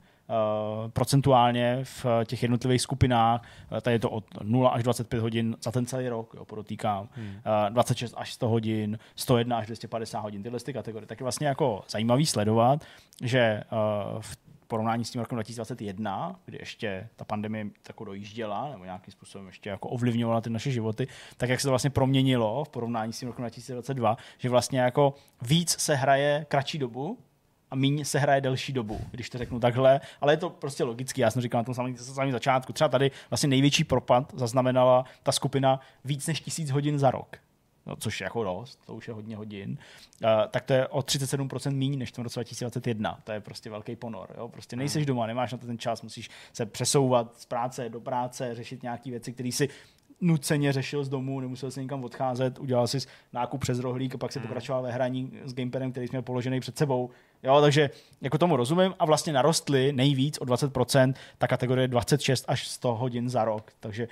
[0.93, 3.41] procentuálně v těch jednotlivých skupinách.
[3.71, 7.09] Uh, tady je to od 0 až 25 hodin za ten celý rok, jo, podotýkám.
[7.11, 7.27] Hmm.
[7.27, 11.07] Uh, 26 až 100 hodin, 101 až 250 hodin, tyhle ty kategorie.
[11.07, 12.85] Tak je vlastně jako zajímavý sledovat,
[13.21, 13.63] že
[14.19, 14.37] v
[14.67, 19.69] porovnání s tím rokem 2021, kdy ještě ta pandemie tako dojížděla, nebo nějakým způsobem ještě
[19.69, 23.27] jako ovlivňovala ty naše životy, tak jak se to vlastně proměnilo v porovnání s tím
[23.27, 27.17] rokem 2022, že vlastně jako víc se hraje kratší dobu,
[27.73, 31.21] a míň se hraje delší dobu, když to řeknu takhle, ale je to prostě logický,
[31.21, 32.73] já jsem říkal na tom samém, samém začátku.
[32.73, 37.37] Třeba tady vlastně největší propad zaznamenala ta skupina víc než tisíc hodin za rok.
[37.85, 39.77] No, což je jako dost, to už je hodně hodin,
[40.23, 43.19] uh, tak to je o 37% méně než v tom roce 2021.
[43.23, 44.35] To je prostě velký ponor.
[44.37, 44.47] Jo?
[44.47, 45.07] Prostě nejseš hmm.
[45.07, 49.09] doma, nemáš na to ten čas, musíš se přesouvat z práce do práce, řešit nějaké
[49.09, 49.69] věci, které si
[50.21, 52.97] nuceně řešil z domu, nemusel se nikam odcházet, udělal si
[53.33, 54.47] nákup přes rohlík a pak se hmm.
[54.47, 57.09] pokračoval ve hraní s gamepadem, který jsme položený před sebou.
[57.43, 57.89] Jo, takže
[58.21, 63.29] jako tomu rozumím a vlastně narostly nejvíc o 20% ta kategorie 26 až 100 hodin
[63.29, 63.71] za rok.
[63.79, 64.07] Takže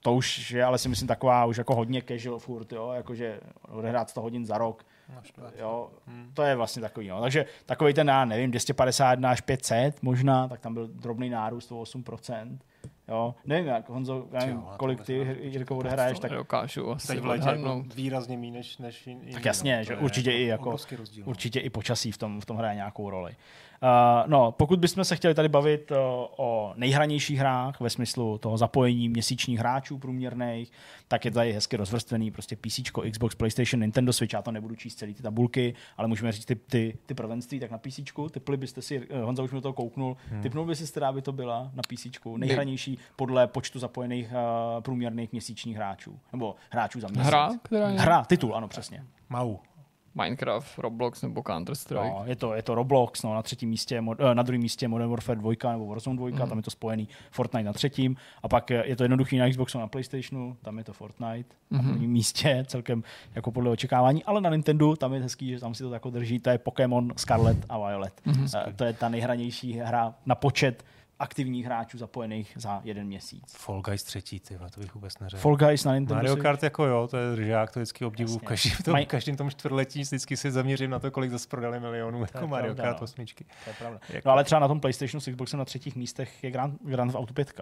[0.00, 4.10] to už je, ale si myslím, taková už jako hodně casual furt, jo, jakože odehrát
[4.10, 4.84] 100 hodin za rok.
[5.58, 6.30] Jo, hmm.
[6.34, 7.20] to je vlastně takový, no.
[7.20, 11.82] Takže takový ten, já nevím, 251 až 500 možná, tak tam byl drobný nárůst o
[11.82, 12.58] 8%.
[13.08, 17.48] Jo, nevím, jak Honzo, nevím, Čeho, kolik ty Jirko odehraješ, tak dokážu asi Teď létě
[17.48, 19.32] jako výrazně méně než, než jiný.
[19.32, 20.76] Tak jasně, no, že určitě i jako,
[21.24, 23.36] určitě i počasí v tom, v tom hraje nějakou roli.
[23.82, 25.96] Uh, no, pokud bychom se chtěli tady bavit uh,
[26.36, 30.72] o nejhranějších hrách ve smyslu toho zapojení měsíčních hráčů průměrných,
[31.08, 32.80] tak je tady hezky rozvrstvený prostě PC,
[33.10, 36.54] Xbox, PlayStation, Nintendo Switch, já to nebudu číst celý ty tabulky, ale můžeme říct ty,
[36.54, 38.00] ty, ty prvenství, tak na PC,
[38.30, 40.42] typli byste si, uh, Honza už mi to kouknul, hmm.
[40.42, 45.32] typnul by si, která by to byla na PC, nejhranější podle počtu zapojených uh, průměrných
[45.32, 47.26] měsíčních hráčů, nebo hráčů za měsíc.
[47.26, 47.50] Hra?
[47.62, 48.00] Která je?
[48.00, 49.04] Hra, titul, ano, přesně.
[49.28, 49.58] Mau.
[50.16, 52.14] Minecraft, Roblox nebo Counter-Strike.
[52.18, 55.10] No, je, to, je to Roblox, no, na třetím místě, eh, na druhém místě Modern
[55.10, 56.48] Warfare 2 nebo Warzone 2, mm.
[56.48, 59.86] tam je to spojený Fortnite na třetím, a pak je to jednoduchý na Xboxu, na
[59.86, 61.76] PlayStationu, tam je to Fortnite mm-hmm.
[61.76, 61.90] na mhm.
[61.90, 63.02] prvním místě, celkem
[63.34, 66.38] jako podle očekávání, ale na Nintendo tam je hezký, že tam si to jako drží,
[66.38, 68.20] to je Pokémon Scarlet a Violet.
[68.26, 68.74] Mm-hmm.
[68.76, 70.84] to je ta nejhranější hra na počet
[71.18, 73.54] aktivních hráčů zapojených za jeden měsíc.
[73.56, 75.42] Fall Guys třetí, ty, to bych vůbec neřekl.
[75.42, 78.38] Fall Guys na Nintendo Mario Kart jako jo, to je držák, to vždycky obdivu.
[78.38, 79.06] V každém tom, Maj...
[79.06, 82.84] každým tom čtvrtletí vždycky si zaměřím na to, kolik zase prodali milionů jako Mario pravda,
[82.84, 83.04] Kart no.
[83.04, 83.44] osmičky.
[83.64, 84.00] To je pravda.
[84.08, 84.28] Jako...
[84.28, 87.34] No ale třeba na tom PlayStationu s Xboxem na třetích místech je Grand, Grand Auto
[87.34, 87.60] 5.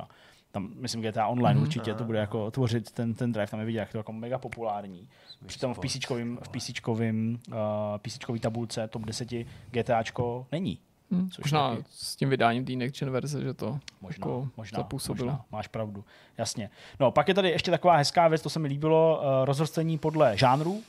[0.50, 1.62] Tam, myslím, GTA Online mm-hmm.
[1.62, 4.38] určitě to bude jako tvořit ten, ten drive, tam je vidět, jak to jako mega
[4.38, 5.08] populární.
[5.46, 5.96] Přitom v PC
[6.42, 7.54] v PCčkovým, uh,
[7.98, 9.28] PCčkový tabulce top 10
[9.70, 10.80] GTAčko není.
[11.10, 11.84] Hmm, což možná taky...
[11.90, 15.30] s tím vydáním té next gen verze, že to možná, jako možná, zapůsobilo.
[15.30, 16.04] Možná, máš pravdu,
[16.38, 16.70] jasně.
[17.00, 20.36] No, pak je tady ještě taková hezká věc, to se mi líbilo, uh, rozvrstvení podle
[20.36, 20.82] žánru,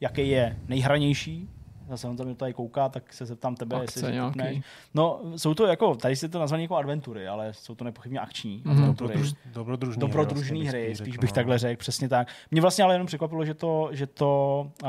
[0.00, 1.48] jaký je nejhranější,
[1.88, 4.62] zase on tam tady kouká, tak se zeptám tebe, Akce jestli nějaký.
[4.94, 8.62] No, jsou to jako, tady si to nazvané jako adventury, ale jsou to nepochybně akční
[8.62, 8.70] mm-hmm.
[8.70, 9.14] adventury.
[9.14, 11.34] Dobrodruž, dobrodružný, dobrodružný hry, hry, spíš bych no.
[11.34, 12.28] takhle řekl, přesně tak.
[12.50, 14.88] Mě vlastně ale jenom překvapilo, že to, že to uh,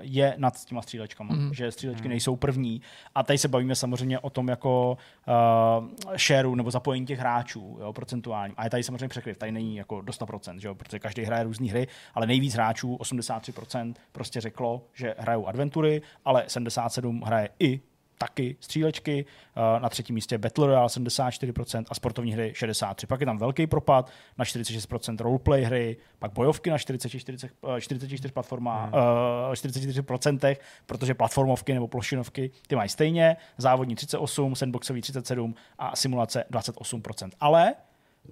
[0.00, 1.50] je nad těma střílečkama, mm-hmm.
[1.50, 2.08] že střílečky mm-hmm.
[2.08, 2.82] nejsou první.
[3.14, 4.98] A tady se bavíme samozřejmě o tom jako
[5.78, 8.54] uh, shareu nebo zapojení těch hráčů, jo, procentuální.
[8.56, 11.44] A je tady samozřejmě překryv, tady není jako do 100%, že jo, protože každý hraje
[11.44, 17.80] různé hry, ale nejvíc hráčů, 83%, prostě řeklo, že hrajou adventury ale 77 hraje i
[18.20, 19.24] taky střílečky,
[19.56, 23.06] eh, na třetím místě Battle Royale 74% a sportovní hry 63%.
[23.06, 27.48] Pak je tam velký propad na 46% roleplay hry, pak bojovky na 44,
[27.78, 28.94] 44 platforma, hmm.
[28.94, 30.56] uh, 44%,
[30.86, 37.30] protože platformovky nebo plošinovky ty mají stejně, závodní 38, sandboxový 37 a simulace 28%.
[37.40, 37.74] Ale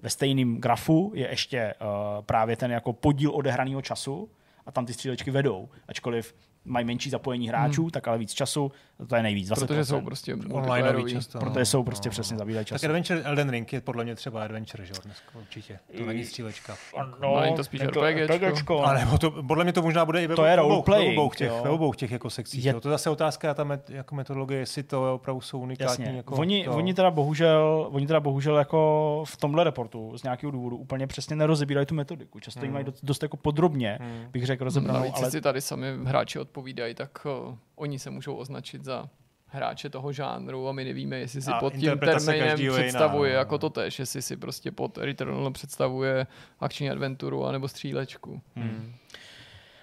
[0.01, 1.73] ve stejném grafu je ještě
[2.21, 4.29] právě ten jako podíl odehraného času
[4.65, 7.91] a tam ty střílečky vedou, ačkoliv mají menší zapojení hráčů, hmm.
[7.91, 8.71] tak ale víc času,
[9.07, 9.49] to je nejvíc.
[9.49, 9.67] 20%.
[9.67, 11.39] Protože jsou prostě online často.
[11.39, 12.39] Protože jsou prostě no, přesně no.
[12.39, 12.81] zabírají čas.
[12.81, 15.79] Tak Adventure Elden Ring je podle mě třeba Adventure, že dneska určitě.
[15.97, 16.75] To není střílečka.
[17.21, 18.83] No, no, to spíš RPGčko.
[18.85, 21.51] Ale to, podle mě to možná bude i ve, to je obou, ve obou těch,
[21.51, 22.65] ve obou těch jako sekcích.
[22.65, 22.73] Je...
[22.73, 26.05] To je zase otázka, ta met, jako metodologie, jestli to opravdu jsou unikátní.
[26.05, 26.17] Jasně.
[26.17, 26.75] Jako oni, to...
[26.75, 31.35] oni, teda bohužel, oni teda bohužel jako v tomhle reportu z nějakého důvodu úplně přesně
[31.35, 32.39] nerozebírají tu metodiku.
[32.39, 32.69] Často hmm.
[32.69, 34.31] ji mají dost, dost jako podrobně, hmm.
[34.31, 35.11] bych řekl, rozebranou.
[35.13, 39.09] ale si tady sami hráči odpovídají, tak uh, oni se můžou označit za
[39.45, 42.89] hráče toho žánru a my nevíme, jestli si A pod tím termínem každýho je jiná,
[42.89, 43.37] představuje no.
[43.37, 46.27] jako to tež, jestli si prostě pod Returnal představuje
[46.59, 48.41] akční adventuru anebo střílečku.
[48.55, 48.95] Hmm.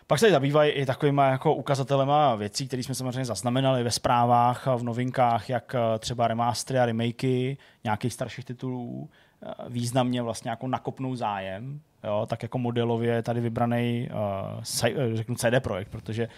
[0.06, 4.76] Pak se zabývají i takovýma jako ukazatelema věcí, které jsme samozřejmě zaznamenali ve zprávách a
[4.76, 9.10] v novinkách, jak eh, třeba remastery a remakey nějakých starších titulů
[9.68, 11.80] významně vlastně jako nakopnou zájem.
[12.04, 16.28] Jo, tak jako modelově je tady vybraný uh, řeknu CD Projekt, protože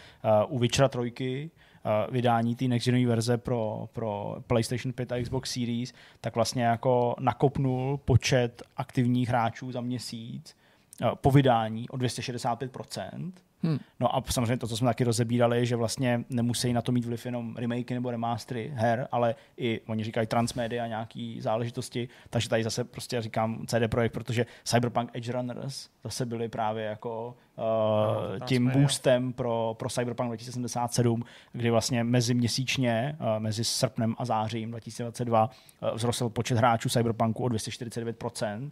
[0.49, 5.53] uh, u Witchera 3 uh, vydání té next verze pro, pro PlayStation 5 a Xbox
[5.53, 10.57] Series, tak vlastně jako nakopnul počet aktivních hráčů za měsíc
[11.03, 13.33] uh, po vydání o 265%.
[13.63, 13.79] Hmm.
[14.01, 17.27] No a samozřejmě to, co jsme taky rozebírali, že vlastně nemusí na to mít vliv
[17.27, 22.65] jenom remakey nebo remastery her, ale i oni říkají transmedia a nějaký záležitosti, takže tady
[22.65, 28.47] zase prostě říkám CD Projekt, protože Cyberpunk Edge Runners zase byly právě jako uh, No,
[28.47, 34.71] tím boostem pro, pro Cyberpunk 2077, kdy vlastně mezi měsíčně, uh, mezi srpnem a zářím
[34.71, 35.51] 2022
[35.83, 38.71] uh, vzrostl počet hráčů Cyberpunku o 249%,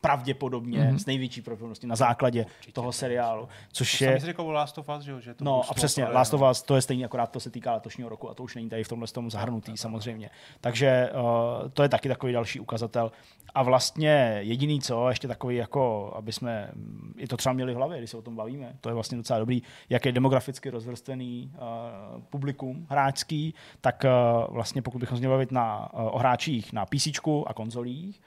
[0.00, 0.88] pravděpodobně Mhm.
[0.88, 0.98] mm-hmm.
[0.98, 4.18] s největší pravděpodobností na základě toho seriálu, což To je...
[4.18, 6.40] říkal o Last of Us, že, že to No a přesně, právě, Last of.
[6.50, 8.84] Us, to je stejný, akorát to se týká letošního roku a to už není tady
[8.84, 10.30] v tomhle tom zahrnutý samozřejmě.
[10.60, 13.12] Takže uh, to je taky takový další ukazatel.
[13.54, 17.76] A vlastně jediný co, ještě takový jako, aby jsme mm, i to třeba měli v
[17.76, 21.52] hlavě, když se o tom bavíme, to je vlastně docela dobrý, jak je demograficky rozvrstvený
[21.54, 26.72] uh, publikum hráčský, tak uh, vlastně pokud bychom se měli bavit na, uh, o hráčích
[26.72, 27.06] na PC
[27.46, 28.20] a konzolích,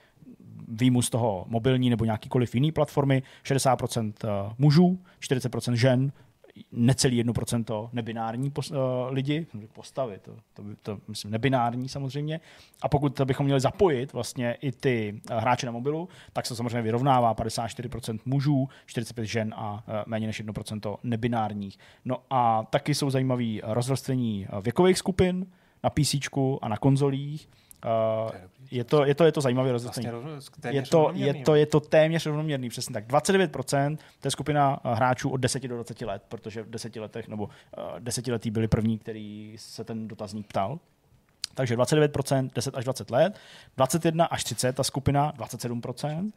[0.68, 4.14] výjimu z toho mobilní nebo nějakýkoliv jiný platformy, 60%
[4.58, 6.12] mužů, 40% žen,
[6.72, 8.78] necelý 1% nebinární pos, uh,
[9.10, 12.40] lidi, postavy, to, to, to myslím nebinární samozřejmě.
[12.82, 16.82] A pokud bychom měli zapojit vlastně i ty uh, hráče na mobilu, tak se samozřejmě
[16.82, 21.78] vyrovnává 54% mužů, 45 žen a uh, méně než 1% nebinárních.
[22.06, 25.46] No a taky jsou zajímavý rozvrstvení věkových skupin
[25.84, 26.16] na PC
[26.62, 27.50] a na konzolích.
[27.86, 28.32] Uh,
[28.72, 30.10] je to, je to, je to zajímavé rozvrstvení.
[30.10, 33.08] Vlastně Je to, je, to, je to téměř rovnoměrný, přesně tak.
[33.08, 37.28] 29% to je skupina eh, hráčů od 10 do 20 let, protože v 10 letech,
[37.28, 37.50] nebo uh,
[38.00, 40.80] desetiletí byli první, který se ten dotazník ptal.
[41.56, 43.40] Takže 29%, 10 až 20 let,
[43.78, 46.32] 21 až 30, ta skupina 27%,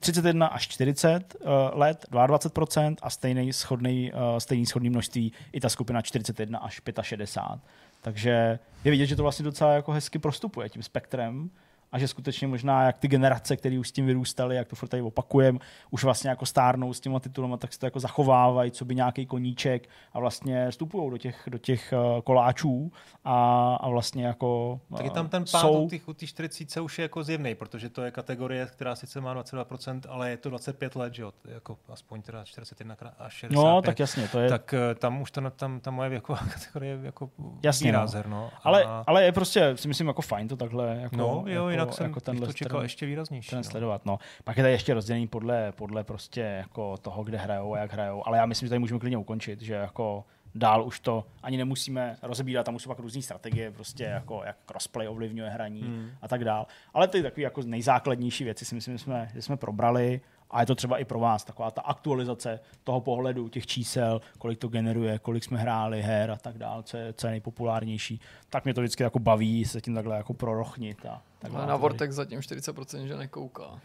[0.00, 5.68] 31 až 40 uh, let 22% a stejný schodný, uh, stejný schodný množství i ta
[5.68, 7.60] skupina 41 až 65.
[8.00, 11.50] Takže je vidět, že to vlastně docela jako hezky prostupuje tím spektrem
[11.92, 14.88] a že skutečně možná jak ty generace, které už s tím vyrůstaly, jak to furt
[14.88, 15.58] tady opakujem,
[15.90, 19.26] už vlastně jako stárnou s těma titulama, tak se to jako zachovávají, co by nějaký
[19.26, 22.92] koníček a vlastně vstupují do těch, do těch uh, koláčů
[23.24, 26.28] a, a vlastně jako Tak je uh, tam ten pád jsou, u těch, u těch
[26.28, 30.36] 40 už je jako zjevný, protože to je kategorie, která sice má 22%, ale je
[30.36, 33.56] to 25 let, že jo, je jako aspoň teda 41 krát až 65.
[33.56, 36.38] No, tak jasně, to je, tak eh, tam už to, na- tam, ta moje věková
[36.54, 37.30] kategorie jako
[37.62, 38.50] Jasně, ubírá no.
[38.62, 41.77] ale, A- ale je prostě, si myslím, jako fajn to takhle jako, no, jo, jako,
[41.82, 43.50] jinak jsem jako tenhle to čekal trend- ještě výraznější.
[43.50, 43.64] ten No.
[43.64, 44.06] sledovat.
[44.06, 44.18] No.
[44.44, 48.22] Pak je tady ještě rozdělení podle, podle prostě jako toho, kde hrajou a jak hrajou.
[48.26, 50.24] Ale já myslím, že tady můžeme klidně ukončit, že jako
[50.54, 54.56] dál už to ani nemusíme rozebírat, tam už jsou pak různé strategie, prostě jako jak
[54.66, 56.10] crossplay ovlivňuje hraní Hmm.
[56.22, 56.66] a tak dál.
[56.94, 60.66] Ale ty takové jako nejzákladnější věci si myslím, že jsme, že jsme probrali a je
[60.66, 65.18] to třeba i pro vás taková ta aktualizace toho pohledu, těch čísel, kolik to generuje,
[65.18, 68.20] kolik jsme hráli her a tak dál, co je, co je nejpopulárnější.
[68.50, 71.06] Tak mě to vždycky jako baví se tím takhle jako prorochnit.
[71.06, 71.68] A tak Ale dál.
[71.68, 73.80] na Vortex zatím 40% že nekouká.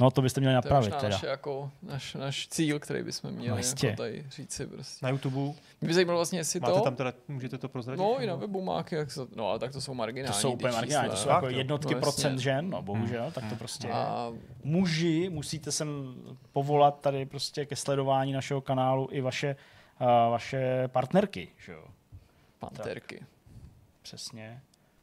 [0.00, 1.08] No to byste měli To je napravit možná teda.
[1.12, 3.86] naše, jako, naš, naš cíl, který bychom měli No jistě.
[3.86, 5.06] jako tady říci prostě.
[5.06, 5.36] Na YouTube,
[5.80, 6.80] Mě by zajímalo vlastně, jestli máte to...
[6.80, 7.98] tam teda, můžete to prozradit?
[7.98, 10.40] No i na webu má, jak se, no ale tak to jsou To marginální.
[10.40, 12.42] jsou ty úplně marginální, to jsou Tak, jako jednotky No, procent jasně.
[12.42, 13.92] žen, no bohužel, tak to prostě je.
[13.92, 14.32] A
[14.64, 16.14] Muži, musíte sem
[16.52, 19.56] povolat tady prostě ke sledování našeho kanálu i vaše,
[20.00, 21.84] uh, vaše partnerky, že jo,
[22.58, 23.22] panterky.
[24.02, 24.60] přesně.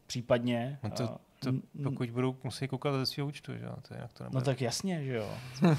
[0.07, 0.79] Případně.
[0.83, 1.53] No to- To,
[1.83, 4.39] pokud budou musí koukat ze svého účtu, že jo, to jinak to nebude.
[4.39, 5.37] No tak jasně, že jo.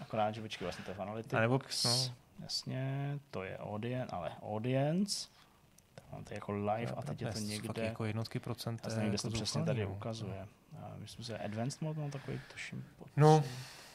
[0.00, 1.34] Akorát, že počkej, vlastně to je v Analytics.
[1.34, 2.14] A nebo, no.
[2.42, 5.28] Jasně, to je audience, ale audience.
[5.94, 7.84] Tak mám tady jako live a teď je to někde.
[7.84, 8.80] jako jednotky procent.
[8.84, 9.92] Já to je nevím, kde jako se to přesně tady no.
[9.92, 10.46] ukazuje.
[10.82, 12.84] A myslím, že advanced mode mám takový tuším.
[13.16, 13.44] No,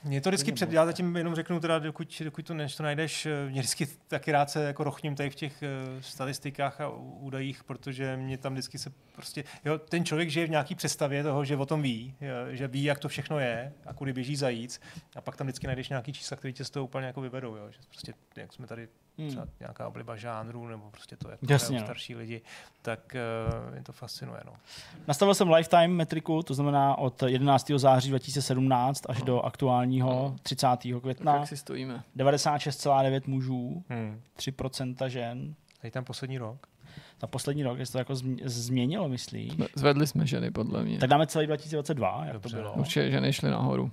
[0.03, 3.25] Mě to vždycky před, já zatím jenom řeknu teda, dokud, dokud to, než to najdeš,
[3.25, 7.63] eh, mě vždycky taky rád se jako rochním tady v těch uh, statistikách a údajích,
[7.63, 11.57] protože mě tam vždycky se prostě, jo, ten člověk žije v nějaký představě toho, že
[11.57, 14.81] o tom ví, eh, že ví, jak to všechno je a kudy běží zajíc
[15.15, 17.71] a pak tam vždycky najdeš nějaký čísla, které tě z toho úplně jako vyvedou, jo,
[17.71, 18.87] že prostě, jak jsme tady
[19.19, 19.29] Hmm.
[19.29, 21.85] třeba nějaká obliba žánru, nebo prostě to, jak Jasně, no.
[21.85, 22.41] starší lidi,
[22.81, 23.15] tak
[23.67, 24.39] uh, mě to fascinuje.
[24.45, 24.51] No.
[25.07, 27.71] Nastavil jsem lifetime metriku, to znamená od 11.
[27.75, 30.67] září 2017 až do aktuálního 30.
[30.67, 31.35] Tak května.
[31.35, 32.03] jak si stojíme?
[32.17, 34.21] 96,9 mužů, Hmm.
[34.37, 35.55] 3% žen.
[35.81, 36.67] Tady tam poslední rok.
[37.21, 39.53] za poslední rok, jestli to jako zm- změnilo, myslíš?
[39.75, 40.97] Zvedli jsme ženy, podle mě.
[40.99, 42.73] Tak dáme celý 2022, jak Dobře, to bylo.
[42.73, 43.91] Určitě ženy šly nahoru.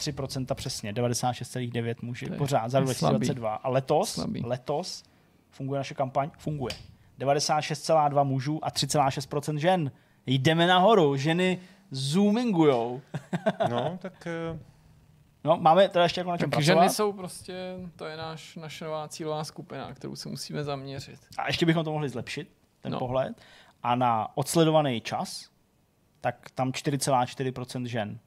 [0.00, 3.12] 3% přesně, 96,9 muži pořád za rok slabý.
[3.18, 3.54] 2022.
[3.54, 4.42] A letos, Slabý.
[4.46, 5.02] letos
[5.50, 6.30] funguje naše kampaň?
[6.38, 6.74] Funguje.
[7.18, 9.90] 96,2 mužů a 3,6% žen.
[10.26, 11.58] Jdeme nahoru, ženy
[11.90, 13.00] zoomingujou.
[13.70, 14.58] No, tak eh,
[15.44, 16.82] No, máme teda ještě jako na čem Tak pracovat.
[16.82, 21.20] ženy jsou prostě, to je náš, naše nová cílová skupina, kterou se musíme zaměřit.
[21.38, 22.50] A ještě bychom to mohli zlepšit,
[22.80, 22.92] ten.
[22.92, 22.98] No.
[22.98, 23.40] pohled.
[23.82, 25.50] A na odsledovaný čas,
[26.20, 28.18] tak tam 4,4% žen.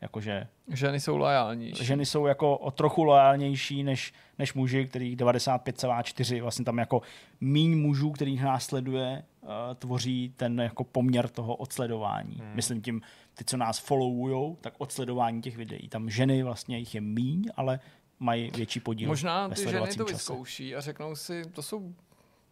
[0.00, 1.84] Jakože Ženy jsou loajálnější.
[1.84, 7.02] ženy jsou jako o trochu loajálnější než, než muži, kterých 95,4, vlastně tam jako
[7.40, 12.36] míň mužů, kterých následuje, uh, tvoří ten jako poměr toho odsledování.
[12.40, 12.54] Hmm.
[12.54, 13.02] Myslím tím,
[13.34, 15.88] ty, co nás followujou, tak odsledování těch videí.
[15.88, 17.80] Tam ženy vlastně jich je míň, ale
[18.20, 20.12] mají větší podíl Možná ty ženy to čase.
[20.12, 21.94] vyzkouší a řeknou si, to jsou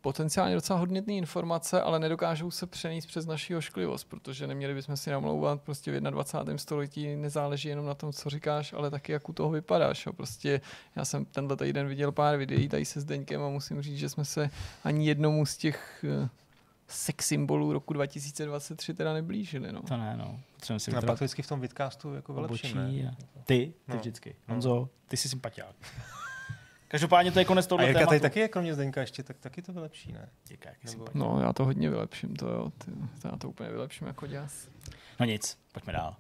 [0.01, 5.11] potenciálně docela hodnotné informace, ale nedokážou se přenést přes naši ošklivost, protože neměli bychom si
[5.11, 6.59] namlouvat prostě v 21.
[6.59, 10.07] století nezáleží jenom na tom, co říkáš, ale taky jak u toho vypadáš.
[10.07, 10.13] Jo.
[10.13, 10.61] Prostě
[10.97, 14.25] já jsem tenhle týden viděl pár videí tady se Zdeňkem a musím říct, že jsme
[14.25, 14.51] se
[14.85, 16.29] ani jednomu z těch eh,
[16.89, 19.73] sex symbolů roku 2023 teda neblížili.
[19.73, 19.83] No.
[19.83, 20.41] To ne, no.
[20.55, 23.03] Potřebujeme si a pak vytrvat to vždycky v tom vidcastu jako vylepším, obočí.
[23.03, 23.17] ne?
[23.19, 23.97] A ty, ty No.
[23.97, 24.37] vždycky.
[24.49, 24.55] No.
[24.55, 25.75] Honzo, ty jsi sympatiák.
[26.89, 28.09] Každopádně to je konec A tohoto Jirka tématu.
[28.11, 30.29] tady taky je kromě Zdeňka ještě, tak taky to vylepší, ne?
[30.51, 32.73] Jirka, Nebo- no, já to hodně vylepším, to jo.
[32.85, 32.91] Ty,
[33.23, 34.69] to já to úplně vylepším jako děs.
[35.21, 36.17] No nic, pojďme dál.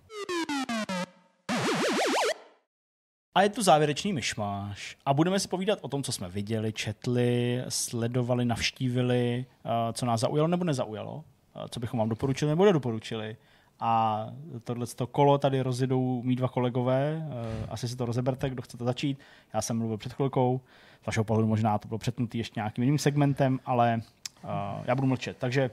[3.35, 4.97] A je tu závěrečný myšmáš.
[5.07, 10.21] A budeme si povídat o tom, co jsme viděli, četli, sledovali, navštívili, eh, co nás
[10.21, 11.25] zaujalo nebo nezaujalo,
[11.57, 13.37] eh, co bychom vám doporučili nebo nedoporučili.
[13.81, 14.27] A
[14.65, 19.19] tohle kolo tady rozjedou mý dva kolegové, eh, asi si to rozeberte, kdo chcete začít.
[19.55, 20.61] Já jsem mluvil před chvilkou,
[21.03, 24.01] z vašeho pohledu možná to bylo přetnutý ještě nějakým jiným segmentem, ale
[24.45, 24.49] eh,
[24.85, 25.37] já budu mlčet.
[25.37, 25.71] Takže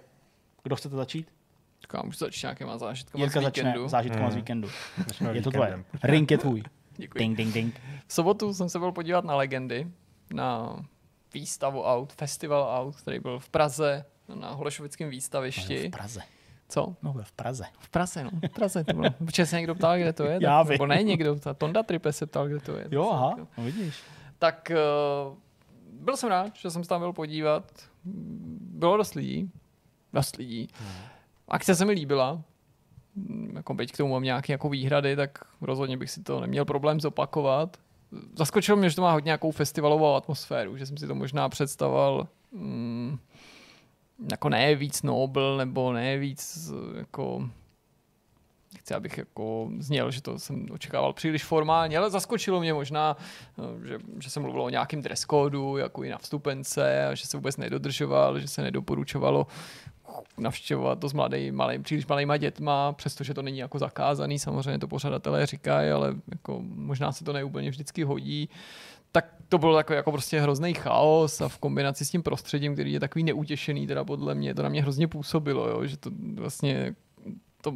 [0.64, 1.28] kdo chcete začít?
[1.82, 3.88] Tak já můžu začít nějakýma zážitkama Jirka z začne víkendu.
[3.88, 4.42] zážitkama z Hmm.
[4.42, 4.68] víkendu.
[5.08, 5.84] Začneme Je to tvoje.
[6.04, 6.64] Ring je tvůj.
[6.98, 7.20] Děkuji.
[7.20, 7.82] Ding, ding, ding.
[8.08, 9.88] V sobotu jsem se byl podívat na Legendy,
[10.34, 10.76] na
[11.34, 14.06] výstavu Out, festival Out, který byl v Praze,
[14.36, 15.90] na Holešovickém V výstavišti.
[15.90, 16.22] Praze.
[16.70, 16.96] Co?
[17.04, 17.64] No, v Praze.
[17.80, 18.30] V Praze, no.
[18.48, 19.10] V Praze to bylo.
[19.26, 20.40] Protože se někdo ptal, kde to je.
[20.42, 20.74] Já tak, vím.
[20.74, 22.88] Nebo ne někdo, ta Tonda Tripe se ptal, kde to je.
[22.92, 23.96] Jo, Tak, aha, no vidíš.
[24.40, 24.72] Tak
[25.30, 25.38] uh,
[26.06, 27.64] byl jsem rád, že jsem se tam byl podívat.
[28.06, 29.52] Bylo dost lidí.
[30.14, 30.68] Dost lidí.
[31.48, 32.42] Akce se mi líbila.
[33.16, 36.66] Mm, Jako byť k tomu mám nějaké jako výhrady, tak rozhodně bych si to neměl
[36.66, 37.78] problém zopakovat.
[38.38, 42.28] Zaskočilo mě, že to má hodně nějakou festivalovou atmosféru, že jsem si to možná představoval
[42.52, 43.20] mm,
[44.32, 47.50] jako ne víc Nobel, nebo ne víc jako
[48.80, 53.18] chci, abych jako zněl, že to jsem očekával příliš formálně, ale zaskočilo mě možná,
[53.84, 57.38] že, že se mluvilo o nějakém dress kódu, jako i na vstupence, a že se
[57.38, 59.48] vůbec nedodržoval, že se nedoporučovalo
[60.38, 64.88] navštěvovat to s mladý, malý, příliš malýma dětma, přestože to není jako zakázaný, samozřejmě to
[64.88, 68.50] pořadatelé říkají, ale jako možná se to neúplně vždycky hodí.
[69.16, 72.94] Tak to bylo takový jako prostě hrozný chaos a v kombinaci s tím prostředím, který
[72.94, 76.96] je takový neutěšený, teda podle mě, to na mě hrozně působilo, jo, že to vlastně
[77.62, 77.74] to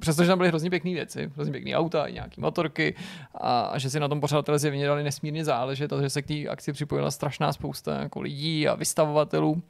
[0.00, 2.94] přestože tam byly hrozně pěkné věci, hrozně pěkné auta, i nějaké motorky
[3.34, 6.26] a, a, že si na tom pořadatelé zjevně dali nesmírně záležet a že se k
[6.26, 9.62] té akci připojila strašná spousta jako lidí a vystavovatelů,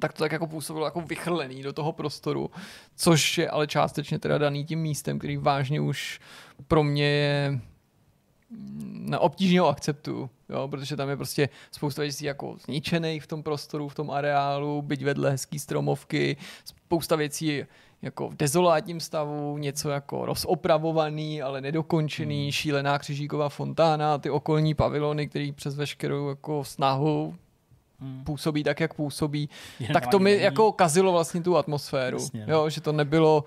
[0.00, 2.50] tak to tak jako působilo jako vychrlený do toho prostoru,
[2.96, 6.20] což je ale částečně teda daný tím místem, který vážně už
[6.68, 7.60] pro mě je
[9.18, 13.88] obtížně ho akceptuju, jo, protože tam je prostě spousta věcí jako zničených v tom prostoru,
[13.88, 17.64] v tom areálu, byť vedle hezký stromovky, spousta věcí
[18.02, 22.52] jako v dezolátním stavu, něco jako rozopravovaný, ale nedokončený, hmm.
[22.52, 27.34] šílená křižíková fontána, ty okolní pavilony, který přes veškerou jako snahu
[28.00, 28.24] Hmm.
[28.24, 29.48] působí tak, jak působí,
[29.80, 30.42] Jen tak to mi není.
[30.42, 32.16] jako kazilo vlastně tu atmosféru.
[32.16, 32.54] Jasně, no.
[32.54, 33.44] jo, že to nebylo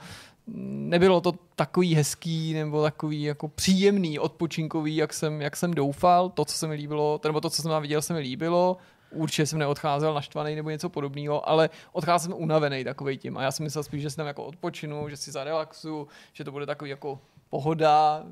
[0.54, 6.30] nebylo to takový hezký nebo takový jako příjemný, odpočinkový, jak jsem, jak jsem doufal.
[6.30, 8.78] To, co se mi líbilo, nebo to, co jsem tam viděl, se mi líbilo.
[9.12, 13.38] Určitě jsem neodcházel naštvaný nebo něco podobného, ale odcházel jsem unavený takový tím.
[13.38, 16.52] A já jsem myslel spíš, že si tam jako odpočinu, že si zarelaxu, že to
[16.52, 17.20] bude takový jako
[17.50, 18.24] pohoda,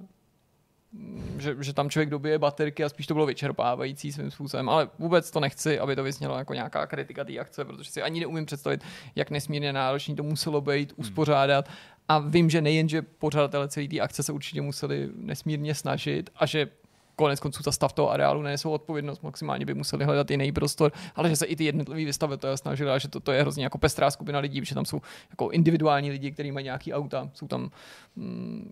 [1.37, 5.31] že, že tam člověk dobije baterky a spíš to bylo vyčerpávající svým způsobem, ale vůbec
[5.31, 8.83] to nechci, aby to vysnělo jako nějaká kritika té akce, protože si ani neumím představit,
[9.15, 11.69] jak nesmírně náročný to muselo být, uspořádat
[12.07, 16.45] a vím, že nejen, že pořadatelé celé té akce se určitě museli nesmírně snažit a
[16.45, 16.69] že
[17.15, 21.29] konec konců ta stav toho areálu nesou odpovědnost, maximálně by museli hledat jiný prostor, ale
[21.29, 24.11] že se i ty jednotliví vystavitelé snažili a že to, to je hrozně jako pestrá
[24.11, 27.69] skupina lidí, že tam jsou jako individuální lidi, kteří mají nějaký auta, jsou tam
[28.15, 28.71] mm,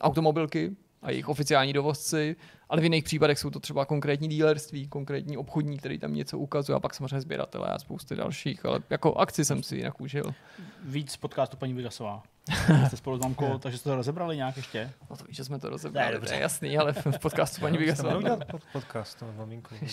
[0.00, 2.36] automobilky, a jejich oficiální dovozci,
[2.68, 6.76] ale v jiných případech jsou to třeba konkrétní dílerství, konkrétní obchodní, který tam něco ukazuje
[6.76, 10.34] a pak samozřejmě sběratele a spousty dalších, ale jako akci jsem si jinak užil.
[10.84, 12.22] Víc podcastu paní Vigasová.
[12.86, 14.90] Jste spolu s mamkou, takže jste to rozebrali nějak ještě?
[15.10, 16.34] No to víš, že jsme to rozebrali, Ne, to dobře.
[16.34, 19.74] je jasný, ale v podcastu paní Jste Vigasová mohli udělat pod- podcast maminku.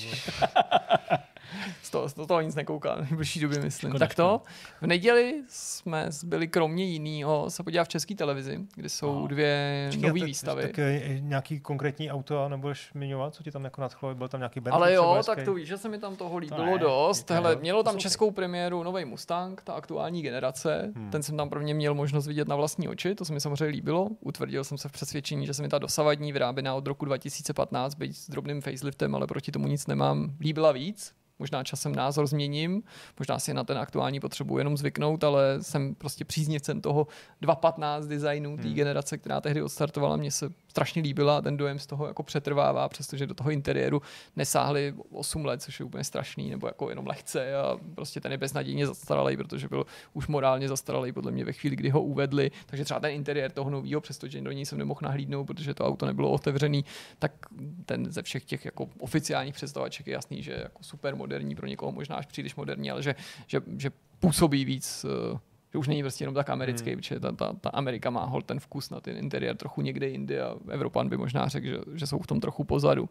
[1.82, 3.90] z toho, z toho nic nekouká, v nejbližší době myslím.
[3.90, 4.42] Škoda, tak to,
[4.82, 9.28] v neděli jsme byli kromě jiného se podívat v české televizi, kde jsou Aha.
[9.28, 10.62] dvě nové výstavy.
[10.62, 14.16] Tak eh, nějaký konkrétní auto nebudeš zmiňovat, co ti tam jako nadchlo?
[14.16, 16.38] Byl tam nějaký Bentley Ale jo, třeba tak to víš, že se mi tam toho
[16.38, 17.24] líbilo ne, dost.
[17.24, 20.92] to Hele, mělo to tam českou premiéru nový Mustang, ta aktuální generace.
[20.96, 21.12] Hmm.
[21.12, 24.08] Ten jsem tam prvně měl možnost vidět na vlastní oči, to se mi samozřejmě líbilo.
[24.20, 28.16] Utvrdil jsem se v přesvědčení, že se mi ta dosavadní vyráběná od roku 2015, byť
[28.16, 31.14] s drobným faceliftem, ale proti tomu nic nemám, líbila víc.
[31.40, 32.84] Možná časem názor změním,
[33.20, 37.08] možná si na ten aktuální potřebuji jenom zvyknout, ale jsem prostě příznivcem toho
[37.42, 38.74] 2.15 designu té Hmm.
[38.74, 40.18] generace, která tehdy odstartovala.
[40.18, 44.02] Mně se strašně líbila a ten dojem z toho jako přetrvává, přestože do toho interiéru
[44.36, 48.38] nesáhli 8 let, což je úplně strašný, nebo jako jenom lehce a prostě ten je
[48.38, 52.52] beznadějně zastaralý, protože byl už morálně zastaralý podle mě ve chvíli, kdy ho uvedli.
[52.66, 56.06] Takže třeba ten interiér toho nového, přestože do něj jsem nemohl nahlídnout, protože to auto
[56.06, 56.86] nebylo otevřený,
[57.20, 57.32] tak
[57.86, 61.92] ten ze všech těch jako oficiálních představaček je jasný, že jako super moderní, pro někoho
[61.92, 63.16] možná až příliš moderní, ale že,
[63.48, 65.40] že, že působí víc eh,
[65.78, 67.00] že už není prostě jenom tak americký, hmm.
[67.00, 70.42] protože ta, ta, ta Amerika má hol ten vkus na ten interiér trochu někde jinde
[70.42, 73.10] a Evropan by možná řekl, že, že jsou v tom trochu pozadu.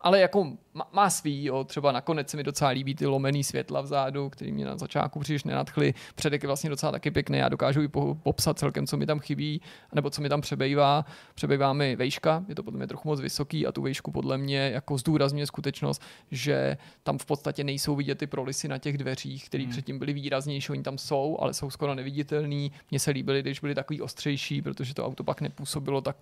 [0.00, 3.80] Ale jako má, má svý, jo, třeba nakonec se mi docela líbí ty lomený světla
[3.80, 5.94] vzadu, který mě na začátku příliš nenadchly.
[6.14, 9.20] Předek je vlastně docela taky pěkný, já dokážu i po- popsat celkem, co mi tam
[9.20, 9.60] chybí,
[9.92, 11.04] nebo co mi tam přebývá.
[11.34, 14.70] Přebývá mi vejška, je to podle mě trochu moc vysoký a tu vejšku podle mě
[14.74, 19.62] jako zdůrazňuje skutečnost, že tam v podstatě nejsou vidět ty prolisy na těch dveřích, které
[19.62, 19.72] hmm.
[19.72, 22.72] předtím byly výraznější, oni tam jsou, ale jsou skoro neviditelný.
[22.90, 26.16] Mně se líbily, když byly takový ostřejší, protože to auto pak nepůsobilo tak,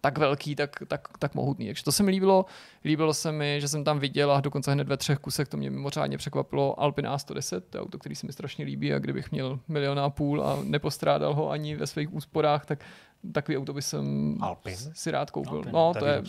[0.00, 1.66] tak velký, tak, tak, tak mohutný.
[1.66, 2.46] Takže to se mi líbilo.
[2.86, 5.70] Líbilo se mi, že jsem tam viděl a dokonce hned ve třech kusech, to mě
[5.70, 9.60] mimořádně překvapilo, Alpina A110, to je auto, který se mi strašně líbí a kdybych měl
[9.68, 12.84] milion a půl a nepostrádal ho ani ve svých úsporách, tak
[13.32, 14.76] takový auto by jsem Alpin?
[14.76, 15.56] si rád koupil.
[15.56, 16.22] Alpin, no, to je.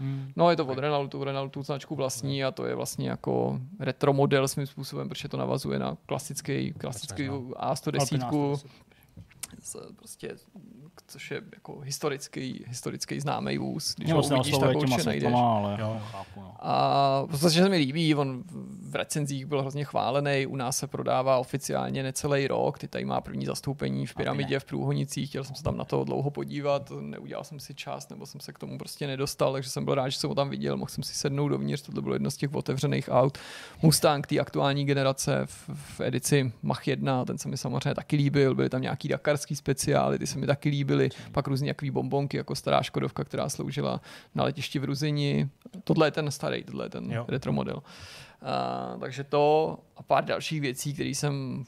[0.00, 0.32] Hmm.
[0.36, 4.12] No, je to od Renaultu, Renault tu značku vlastní a to je vlastně jako retro
[4.12, 7.50] model svým způsobem, protože to navazuje na klasický, klasický neznám.
[7.50, 8.58] A110,
[9.54, 9.88] Alpina 110.
[9.90, 10.36] s- prostě,
[11.06, 13.94] což je jako historický, historický známý vůz.
[13.94, 15.22] Když Mě ho uvidíš, tak ho určitě najdeš.
[15.22, 16.00] světlama, ale Jo.
[16.10, 16.40] chápu.
[16.40, 16.54] No.
[16.60, 18.44] A prostě se mi líbí, on
[18.94, 23.20] v recenzích byl hrozně chválený, u nás se prodává oficiálně necelý rok, ty tady má
[23.20, 27.44] první zastoupení v pyramidě v Průhonicích, chtěl jsem se tam na to dlouho podívat, neudělal
[27.44, 30.18] jsem si čas, nebo jsem se k tomu prostě nedostal, takže jsem byl rád, že
[30.18, 33.08] jsem ho tam viděl, mohl jsem si sednout dovnitř, tohle bylo jedno z těch otevřených
[33.12, 33.38] aut.
[33.82, 38.54] Mustang té aktuální generace v, v edici Mach 1, ten se mi samozřejmě taky líbil,
[38.54, 42.54] byly tam nějaký dakarský speciály, ty se mi taky líbily, pak různě jaký bombonky, jako
[42.54, 44.00] stará Škodovka, která sloužila
[44.34, 45.48] na letišti v Ruzini.
[45.84, 47.24] Tohle je ten starý, tohle je ten Jo.
[47.28, 47.82] retro model.
[48.44, 51.64] A, takže to a pár dalších věcí, které jsem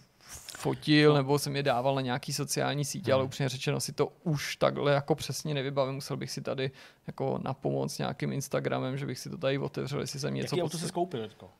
[0.58, 4.56] fotil nebo jsem je dával na nějaký sociální sítě, ale upřímně řečeno si to už
[4.56, 5.94] takhle jako přesně nevybavím.
[5.94, 6.70] Musel bych si tady
[7.06, 10.62] jako na pomoc nějakým Instagramem, že bych si to tady otevřel, jestli jsem něco Jaký
[10.62, 11.50] auto jsi skoupil teďko?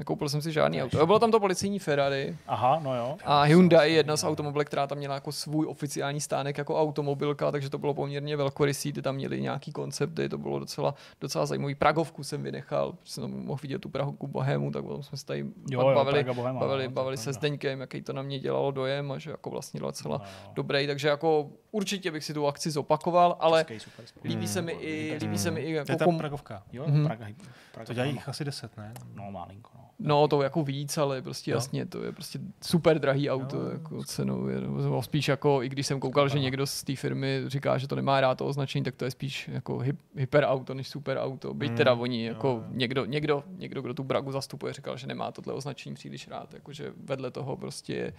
[0.00, 1.06] Nekoupil jsem si žádný auto.
[1.06, 3.16] Bylo tam to policejní Ferrari Aha, no jo.
[3.24, 7.50] a Hyundai je jedna z automobilek, která tam měla jako svůj oficiální stánek jako automobilka,
[7.50, 11.74] takže to bylo poměrně velkorysý, ty tam měli nějaký koncepty, to bylo docela, docela zajímavý.
[11.74, 15.46] Pragovku jsem vynechal, protože jsem mohl vidět tu Prahovku Bohému, tak potom jsme se tady
[15.70, 17.36] Jo, jo, bavili, Bohema, bavili, no, bavili se s.
[17.36, 21.08] Deňkem, jaký to na mě dělalo dojem a že jako vlastně docela No, dobrý, takže
[21.08, 25.38] jako určitě bych si tu akci zopakoval, ale Český super líbí se mi i, líbí
[25.38, 26.18] se mi i To je jako ta kom...
[26.18, 26.62] Pragovka.
[26.72, 27.04] Jo, Mhm.
[27.06, 27.26] Praga,
[27.72, 28.94] Praga To dělají jich asi 10, ne?
[29.14, 29.80] No, malinko, no.
[30.02, 31.56] No, to jako víc, ale prostě Jo.
[31.56, 34.46] jasně, to je prostě super drahý auto, Jo, jako cenou.
[34.48, 37.88] Je, nebo spíš jako, i když jsem koukal, že někdo z té firmy říká, že
[37.88, 41.54] to nemá rád to označení, tak to je spíš jako hy, hyperauto než superauto.
[41.54, 42.64] Byť Mm, teda oni, jo, jako jo.
[42.70, 46.92] někdo, někdo, někdo, kdo tu Bragu zastupuje, říkal, že nemá tohle označení příliš rád, jakože
[47.04, 48.12] vedle toho prostě je,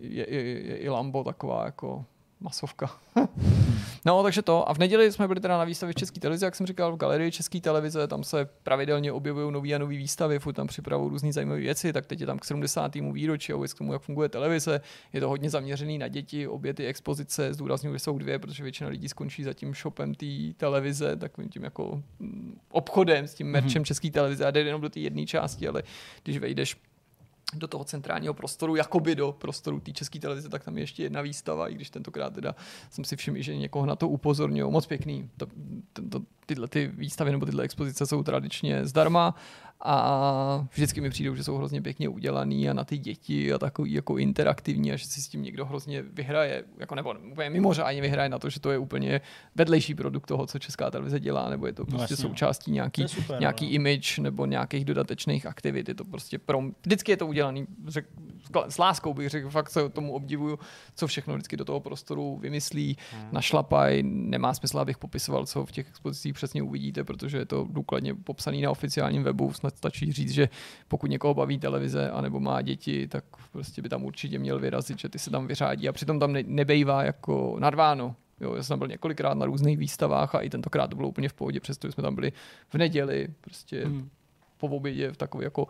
[0.00, 2.04] je, je, je, je i Lambo taková jako
[2.40, 2.90] masovka.
[4.04, 4.68] no, takže to.
[4.68, 6.96] A v neděli jsme byli teda na výstavě v České televizi, jak jsem říkal, v
[6.96, 11.32] galerii České televize, tam se pravidelně objevují nové a nové výstavy, furt tam připravují různé
[11.32, 12.94] zajímavé věci, tak teď je tam k 70.
[12.94, 14.80] výročí a vůbec k tomu, jak funguje televize.
[15.12, 18.90] Je to hodně zaměřený na děti, obě ty expozice, zdůrazňuji, že jsou dvě, protože většina
[18.90, 23.84] lidí skončí za tím shopem té televize, takovým tím jako mm, obchodem s tím merčem
[23.84, 25.82] České televize a jde jenom do té jedné části, ale
[26.22, 26.76] když vejdeš
[27.54, 31.20] do toho centrálního prostoru, jakoby do prostoru té české televize, tak tam je ještě jedna
[31.22, 32.54] výstava, i když tentokrát teda
[32.90, 34.72] jsem si všiml, že někoho na to upozorňují.
[34.72, 35.30] Moc pěkný.
[35.36, 35.46] To,
[36.10, 39.34] to, tyhle ty výstavy nebo tyhle expozice jsou tradičně zdarma
[39.80, 43.92] a vždycky mi přijdou, že jsou hrozně pěkně udělaný a na ty děti a takový
[43.92, 48.28] jako interaktivní a že si s tím někdo hrozně vyhraje, jako nebo úplně mimořádně vyhraje
[48.28, 49.20] na to, že to je úplně
[49.54, 52.28] vedlejší produkt toho, co česká televize dělá, nebo je to prostě jasně, no.
[52.28, 53.70] součástí nějaký, je super, nějaký no.
[53.70, 55.88] image nebo nějakých dodatečných aktivit.
[55.88, 58.06] Je to prostě pro, vždycky je to udělaný řek,
[58.68, 60.58] s láskou bych řekl, fakt se tomu obdivuju,
[60.94, 63.28] co všechno vždycky do toho prostoru vymyslí, hmm.
[63.32, 68.14] našlapaj, nemá smysl, abych popisoval, co v těch expozicích přesně uvidíte, protože je to důkladně
[68.14, 70.48] popsaný na oficiálním webu, snad stačí říct, že
[70.88, 75.08] pokud někoho baví televize anebo má děti, tak prostě by tam určitě měl vyrazit, že
[75.08, 78.14] ty se tam vyřádí a přitom tam ne- nebejvá jako nadváno.
[78.40, 81.32] Jo, já jsem byl několikrát na různých výstavách a i tentokrát to bylo úplně v
[81.34, 82.32] pohodě, přestože jsme tam byli
[82.68, 84.08] v neděli, prostě Hmm.
[84.58, 85.66] po obědě v takový jako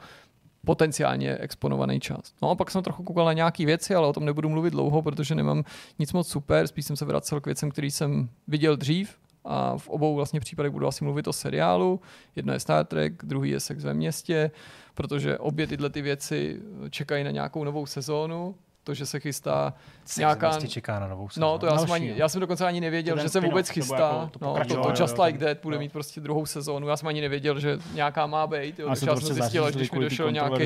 [0.65, 2.35] potenciálně exponovaný čas.
[2.43, 5.03] No a pak jsem trochu koukal na nějaké věci, ale o tom nebudu mluvit dlouho,
[5.03, 5.65] protože nemám
[5.99, 9.17] nic moc super, spíš jsem se vracel k věcem, který jsem viděl dřív
[9.49, 12.01] a v obou vlastně případech budu asi mluvit o seriálu.
[12.37, 14.51] Jedno je Star Trek, druhý je Sex ve městě,
[14.95, 16.61] protože obě tyhle ty věci
[16.91, 18.55] čekají na nějakou novou sezónu.
[18.85, 19.75] To, že se chystá
[20.19, 20.49] nějaká...
[20.49, 20.67] Nějaká...
[20.67, 21.53] čeká na novou sezónu.
[21.53, 22.15] No, to já jsem, ani, jo.
[22.17, 23.97] já jsem dokonce ani nevěděl, To že se vůbec chystá.
[23.97, 25.81] jako to no, to, to jo, Just jo, Like That bude no.
[25.81, 26.89] mít prostě druhou sezónu.
[26.89, 28.79] Já jsem ani nevěděl, že nějaká má být.
[28.79, 30.65] Jo, já to jsem prostě zjistil, zařízli když mi došel nějaký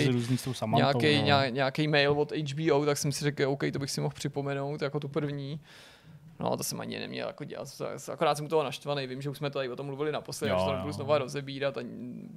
[0.76, 1.24] nějaký, no.
[1.24, 4.82] nějaký, nějaký mail od HBO, tak jsem si řekl, OK, to bych si mohl připomenout
[4.82, 5.60] jako tu první.
[6.42, 7.68] No, to jsem ani neměl jako dělat.
[8.12, 10.64] Akorát jsem toho naštvaný, vím, že už jsme tady o tom mluvili naposledy, Jo, že
[10.64, 11.80] to nebudu znova rozebírat a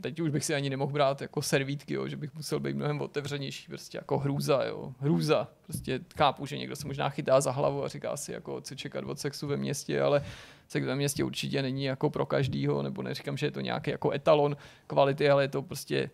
[0.02, 3.02] teď už bych si ani nemohl brát jako servítky, jo, že bych musel být mnohem
[3.02, 5.48] otevřenější, prostě jako hrůza, jo, hrůza.
[5.62, 9.04] Prostě chápu, že někdo se možná chytá za hlavu a říká si, jako, co čekat
[9.04, 10.24] od sexu ve městě, ale
[10.68, 14.12] sex ve městě určitě není jako pro každýho, nebo neříkám, že je to nějaký jako
[14.12, 14.58] etalon
[14.88, 16.10] kvality, ale je to prostě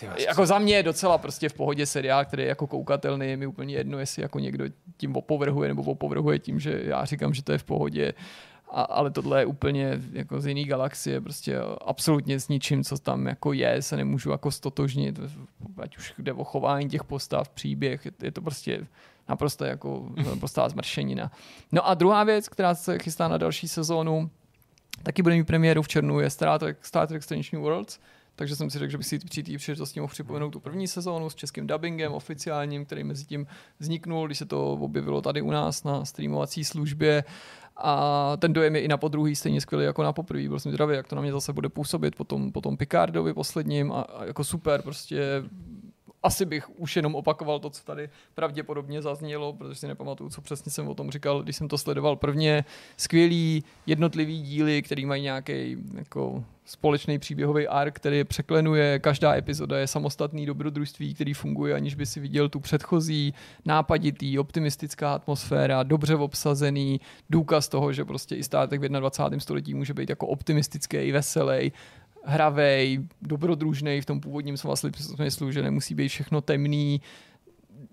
[0.00, 3.36] Ty jako za mě je docela prostě v pohodě seriál, který je jako koukatelný, je
[3.36, 4.64] mi úplně jedno, jestli jako někdo
[4.96, 8.14] tím opovrhuje nebo opovrhuje tím, že já říkám, že to je v pohodě.
[8.70, 13.26] A, ale tohle je úplně jako z jiný galaxie, prostě absolutně s ničím, co tam
[13.26, 15.20] jako je, se nemůžu jako stotožnit,
[15.78, 18.86] ať už jde o chování těch postav, příběh, je, je to prostě
[19.28, 21.30] naprosto jako naprostá zmršenina.
[21.72, 24.30] No a druhá věc, která se chystá na další sezónu,
[25.02, 27.98] taky bude mít premiéru v červnu, je Star Trek, Star Trek Strange New Worlds,
[28.36, 31.30] takže jsem si řekl, že bych si při té příležitosti mohl připomenout tu první sezónu
[31.30, 33.46] s českým dubbingem oficiálním, který mezi tím
[33.78, 37.24] vzniknul, když se to objevilo tady u nás na streamovací službě.
[37.76, 40.48] A ten dojem je i na podruhý stejně skvělý jako na poprvé.
[40.48, 43.34] Byl jsem zdravý, jak to na mě zase bude působit po tom, po tom Picardovi
[43.34, 45.42] posledním a, a jako super, prostě
[46.26, 50.72] asi bych už jenom opakoval to, co tady pravděpodobně zaznělo, protože si nepamatuju, co přesně
[50.72, 52.64] jsem o tom říkal, když jsem to sledoval prvně.
[52.96, 58.98] Skvělý jednotlivý díly, který mají nějaký jako společný příběhový ark, který je překlenuje.
[58.98, 63.34] Každá epizoda je samostatný dobrodružství, který funguje, aniž by si viděl tu předchozí,
[63.64, 67.00] nápaditý, optimistická atmosféra, dobře obsazený,
[67.30, 69.40] důkaz toho, že prostě i státek v 21.
[69.40, 71.72] století může být jako optimistický, veselý,
[72.26, 77.00] hravej, dobrodružný v tom původním slova smyslu, že nemusí být všechno temný,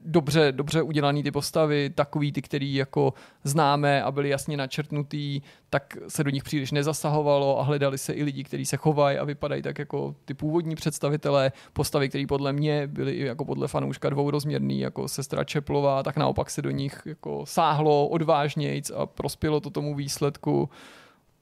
[0.06, 5.98] dobře, dobře udělaný ty postavy, takový ty, který jako známe a byly jasně načrtnutý, tak
[6.08, 9.62] se do nich příliš nezasahovalo a hledali se i lidi, kteří se chovají a vypadají
[9.62, 14.80] tak jako ty původní představitelé, postavy, které podle mě byly i jako podle fanouška dvourozměrný,
[14.80, 19.96] jako sestra Čeplová, tak naopak se do nich jako sáhlo odvážnějc a prospělo to tomu
[19.96, 20.70] výsledku.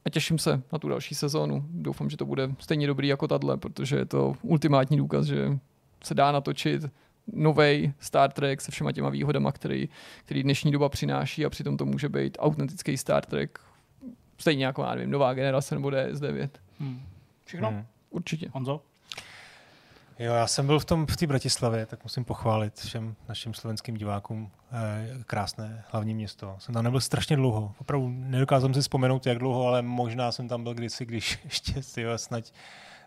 [0.05, 1.65] A těším se na tu další sezónu.
[1.69, 5.59] Doufám, že to bude stejně dobrý jako tahle, protože je to ultimátní důkaz, že
[6.03, 6.85] se dá natočit
[7.33, 9.89] nový Star Trek se všema těma výhodama, který,
[10.25, 13.59] který dnešní doba přináší a přitom to může být autentický Star Trek
[14.37, 16.49] stejně jako, já nevím, nová generace nebo DS9.
[16.79, 17.01] Hmm.
[17.45, 17.69] Všechno?
[17.69, 17.85] Hmm.
[18.09, 18.49] Určitě.
[18.53, 18.81] Honzo?
[20.21, 23.95] Jo, já jsem byl v tom v té Bratislavě, tak musím pochválit všem našim slovenským
[23.97, 26.55] divákům eh, krásné hlavní město.
[26.59, 27.73] Jsem tam nebyl strašně dlouho.
[27.77, 31.83] Opravdu nedokázal jsem si vzpomenout, jak dlouho, ale možná jsem tam byl kdysi, když ještě
[31.83, 32.43] si snad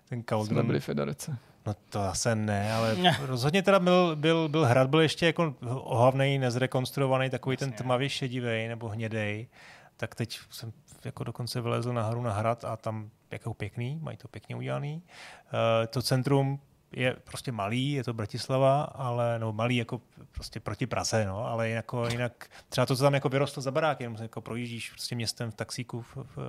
[0.09, 0.67] ten Jsme Cauldron.
[0.67, 1.39] byli federace.
[1.67, 3.19] No to zase ne, ale Ne.
[3.23, 7.85] rozhodně teda byl, byl, byl hrad, byl ještě jako ohavnej, nezrekonstruovaný, takový ten Jasně.
[7.85, 9.49] tmavě šedivý nebo hnědej.
[9.97, 10.73] Tak teď jsem
[11.05, 14.95] jako dokonce vylezl nahoru na hrad a tam jako pěkný, mají to pěkně udělaný.
[14.95, 16.61] Uh, to centrum
[16.97, 20.01] je prostě malý, je to Bratislava, ale no malý jako
[20.33, 24.01] prostě proti Praze, no, ale jako jinak třeba to, co tam jako vyrostlo za barák,
[24.01, 26.05] jenom jako projíždíš prostě městem v taxíku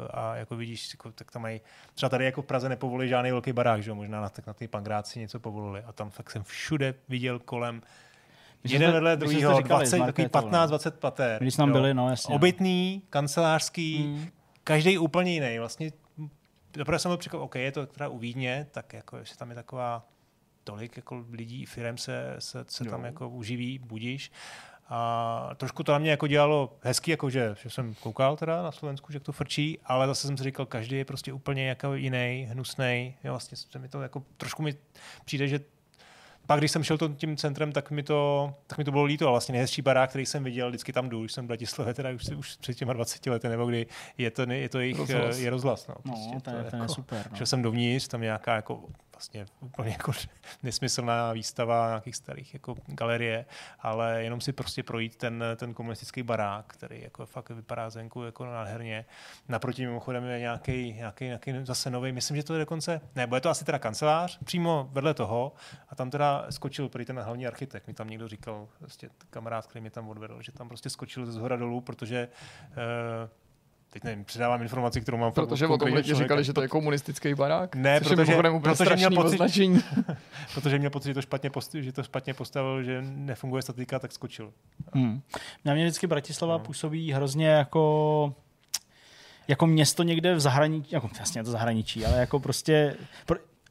[0.09, 1.61] a jako vidíš, jako, tak tam mají,
[1.93, 4.53] třeba tady jako v Praze nepovolili žádný velký barák, že jo, možná na, tak na
[4.53, 7.81] ty pangráci něco povolili a tam fakt jsem všude viděl kolem
[8.63, 10.77] My jeden vedle druhého, říkali s 20, takový Markétou, no.
[10.77, 11.41] 15-20 pater.
[11.41, 12.35] Když tam byli, no jasně.
[12.35, 14.27] Obytný, kancelářský, Hmm.
[14.63, 15.59] každý úplně jiný.
[15.59, 15.91] Vlastně
[16.73, 19.55] Doprve jsem byl překvap, OK, je to teda u Vídně, tak jako jestli tam je
[19.55, 20.07] taková
[20.65, 23.05] tolik jako lidí, firem se, se, se tam Jo.
[23.05, 24.31] jako uživí, budíš.
[24.89, 28.71] A trošku to na mě jako dělalo hezky, jako že, že jsem koukal teda na
[28.71, 31.93] Slovensku, že jak to frčí, ale zase jsem si říkal, každý je prostě úplně jako
[31.93, 33.15] jiný, hnusný.
[33.23, 34.75] Vlastně se mi to jako trošku mi
[35.25, 35.59] přijde, že
[36.45, 39.27] pak, když jsem šel tím centrem, tak mi to, tak mi to bylo líto.
[39.27, 42.09] A vlastně nejhezčí barák, který jsem viděl, vždycky tam jdu, když jsem v Bratislavě, teda
[42.09, 43.87] už, už před těma 20 lety, nebo kdy
[44.17, 45.37] je to, je to jejich rozhlas.
[45.37, 47.27] Je rozhlas no, no prostě no, to, je, to, je, jako, super.
[47.31, 47.37] No.
[47.37, 48.83] Šel jsem dovnitř, tam nějaká jako
[49.15, 50.11] vlastně úplně jako
[50.63, 53.45] nesmyslná výstava nějakých starých jako galerie,
[53.79, 58.45] ale jenom si prostě projít ten, ten komunistický barák, který jako fakt vypadá zenku jako
[58.45, 59.05] nádherně.
[59.47, 63.41] Naproti mimochodem je nějaký, nějaký, nějaký zase nový, myslím, že to je dokonce, ne, bude
[63.41, 65.53] to asi teda kancelář, přímo vedle toho
[65.89, 69.81] a tam teda skočil prý ten hlavní architekt, mi tam někdo říkal, prostě kamarád, který
[69.81, 72.27] mě tam odvedl, že tam prostě skočil ze zhora dolů, protože
[72.69, 73.29] uh,
[73.95, 75.31] teď nevím, předávám informaci, kterou mám.
[75.31, 77.76] Protože o tom lidi říkali, že to je komunistický barák?
[77.76, 79.80] Ne, protože, protože, měl pocit, označení.
[80.53, 84.11] protože měl pocit, že to špatně, postavil, že to špatně postavil, že nefunguje statika, tak
[84.11, 84.53] skočil.
[84.93, 85.22] Hmm.
[85.65, 86.59] Na mě vždycky Bratislava no.
[86.59, 88.34] působí hrozně jako
[89.47, 92.95] jako město někde v zahraničí, jako jasně to zahraničí, ale jako prostě,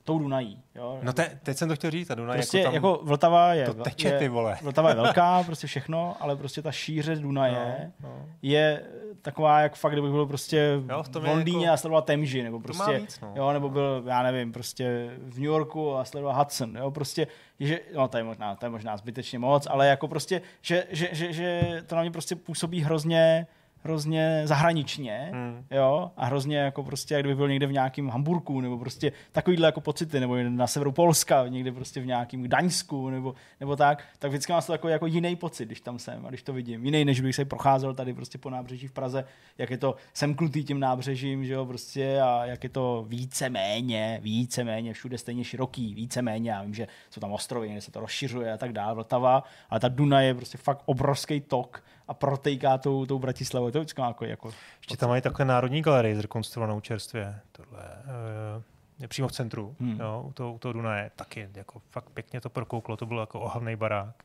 [0.04, 0.62] tou Dunají.
[0.74, 0.98] Jo?
[1.02, 3.66] No te, teď jsem to chtěl říct, ta Dunaj prostě jako, tam, jako Vltava je,
[3.66, 4.58] to teče, ty vole.
[4.62, 8.26] Vltava je velká, prostě všechno, ale prostě ta šíře Dunaje no, no.
[8.42, 8.82] je
[9.22, 12.60] taková, jak fakt, kdyby byl prostě jo, v, v Londýně jako, a sledoval Temži, nebo
[12.60, 13.32] prostě, víc, no.
[13.36, 17.26] jo, nebo byl, já nevím, prostě v New Yorku a sledoval Hudson, jo, prostě,
[17.60, 21.08] že, no to je možná, to je možná zbytečně moc, ale jako prostě, že, že,
[21.12, 23.46] že, že to na mě prostě působí hrozně,
[23.84, 25.64] hrozně zahraničně, hmm.
[25.70, 29.68] jo, a hrozně jako prostě, jak kdyby byl někde v nějakém Hamburku, nebo prostě takovýhle
[29.68, 34.30] jako pocity, nebo na severu Polska, někde prostě v nějakém Daňsku, nebo, nebo tak, tak
[34.30, 36.84] vždycky mám to takový jako jiný pocit, když tam jsem a když to vidím.
[36.84, 39.24] Jiný, než bych se procházel tady prostě po nábřeží v Praze,
[39.58, 44.20] jak je to semknutý tím nábřežím, že jo, prostě a jak je to více méně,
[44.22, 47.90] více méně, všude stejně široký, více méně, já vím, že jsou tam ostrovy, kde se
[47.90, 52.14] to rozšiřuje a tak dále, Vltava, ale ta Duna je prostě fakt obrovský tok a
[52.14, 53.70] protejká tou, tou Bratislavou.
[53.70, 57.40] To je vždycky jako, jako Ještě tam mají takhle národní galerii zrekonstruovanou čerstvě.
[57.52, 58.62] Tohle uh,
[58.98, 60.00] je přímo v centru, hmm.
[60.00, 61.10] jo, u toho, u toho Dunaje.
[61.16, 64.23] Taky jako fakt pěkně to prokouklo, to byl jako ohavný barák.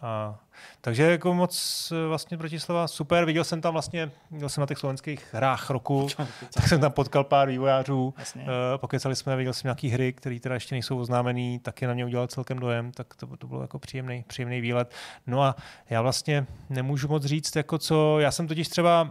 [0.00, 0.38] A,
[0.80, 3.24] takže jako moc eh, vlastně Bratislava super.
[3.24, 6.08] Viděl jsem tam vlastně, viděl jsem na těch slovenských hrách roku,
[6.54, 8.42] tak jsem tam potkal pár vývojářů, uh,
[8.76, 12.26] pokecali jsme, viděl jsem nějaký hry, které teda ještě nejsou oznámený, taky na mě udělal
[12.26, 14.94] celkem dojem, tak to, to bylo jako příjemný, příjemný výlet.
[15.26, 15.56] No a
[15.90, 19.10] já vlastně nemůžu moc říct, jako co, já jsem totiž třeba,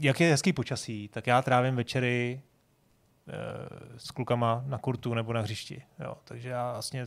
[0.00, 2.42] jak je hezký počasí, tak já trávím večery
[3.26, 5.82] uh, s klukama na kurtu nebo na hřišti.
[6.04, 6.16] Jo.
[6.24, 7.06] Takže já vlastně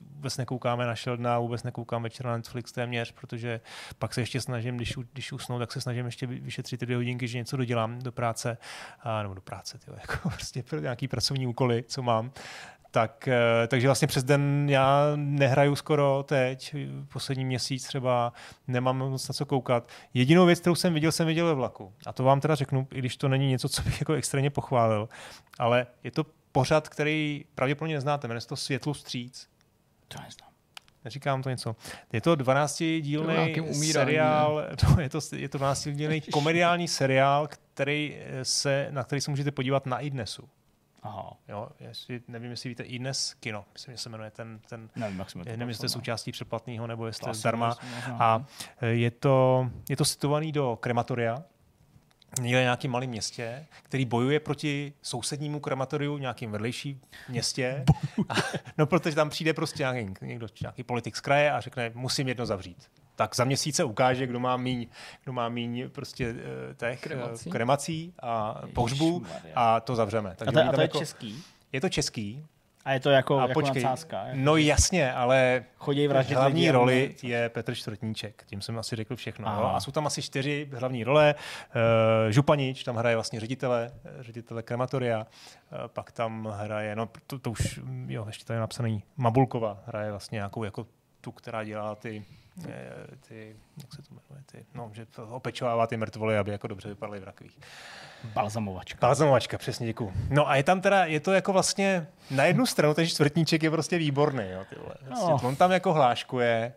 [0.00, 3.60] vůbec nekoukáme na Sheldona, vůbec nekoukám večer na Netflix téměř, protože
[3.98, 7.28] pak se ještě snažím, když, když usnu, tak se snažím ještě vyšetřit ty dvě hodinky,
[7.28, 8.58] že něco dodělám do práce,
[9.00, 12.32] a, nebo do práce, tyjo, jako prostě nějaký pracovní úkoly, co mám.
[12.90, 16.74] Tak, eh, takže vlastně přes den já nehraju skoro teď,
[17.08, 18.32] poslední měsíc třeba,
[18.68, 19.88] nemám moc na co koukat.
[20.14, 21.92] Jedinou věc, kterou jsem viděl, jsem viděl ve vlaku.
[22.06, 25.08] A to vám teda řeknu, i když to není něco, co bych jako extrémně pochválil,
[25.58, 29.48] ale je to pořad, který pravděpodobně neznáte, jmenuje se to Světlu stříc.
[30.08, 30.50] To neznám.
[31.04, 31.76] Neříkám to něco.
[32.12, 39.04] Je to 12-dílný seriál, to, je to, je to 12-dílný komediální seriál, který se, na
[39.04, 40.48] který se můžete podívat na iDnesu.
[41.02, 41.32] Aha.
[41.48, 45.34] Jo, jestli, nevím, jestli víte iDnes kino, myslím, že se jmenuje ten, ten nevím, jak
[45.46, 47.76] nevím, jestli to je součástí předplatného, nebo jestli je zdarma.
[48.18, 48.44] A
[48.80, 51.42] je to, je to situovaný do krematoria,
[52.40, 57.84] někde nějakém malém městě, který bojuje proti sousednímu krematoriu v nějakém vedlejším městě.
[58.28, 58.34] A,
[58.78, 62.46] no, protože tam přijde prostě nějaký, někdo, nějaký politik z kraje a řekne, musím jedno
[62.46, 62.90] zavřít.
[63.16, 64.86] Tak za měsíce ukáže, kdo má míň,
[65.24, 66.34] kdo má míň prostě
[66.70, 70.34] eh, těch eh, kremací, kremací a pohřbu a to zavřeme.
[70.36, 71.42] Takže a to, a to je jako, český?
[71.72, 72.44] Je to český,
[72.86, 74.22] a je to jako, a jako počkej, nadsázka?
[74.22, 74.38] Jako...
[74.40, 78.44] No jasně, ale Chodí hlavní lidi, roli je Petr Čtvrtníček.
[78.46, 79.54] Tím jsem asi řekl všechno.
[79.54, 79.70] Jo?
[79.74, 81.34] A jsou tam asi čtyři hlavní role.
[81.34, 83.90] Uh, Županič, tam hraje vlastně ředitele,
[84.20, 85.18] ředitele krematoria.
[85.18, 90.10] Uh, pak tam hraje, no to, to už, jo, ještě tady je napsaný, Mabulkova hraje
[90.10, 90.86] vlastně nějakou jako
[91.20, 92.45] tu, která dělá ty Eh,
[93.28, 97.20] ty, jak se to jmenuje, ty, no, že opečovává ty mrtvoly, aby jako dobře vypadaly
[97.20, 97.58] v rakvích.
[98.24, 98.98] Balzamovačka.
[99.00, 100.12] Balzamovačka, přesně děkuju.
[100.30, 103.70] No a je tam teda, je to jako vlastně, na jednu stranu ten čtvrtníček je
[103.70, 104.94] prostě výborný, jo, tyhle.
[105.02, 105.40] Vlastně, no.
[105.42, 106.72] On tam jako hláškuje,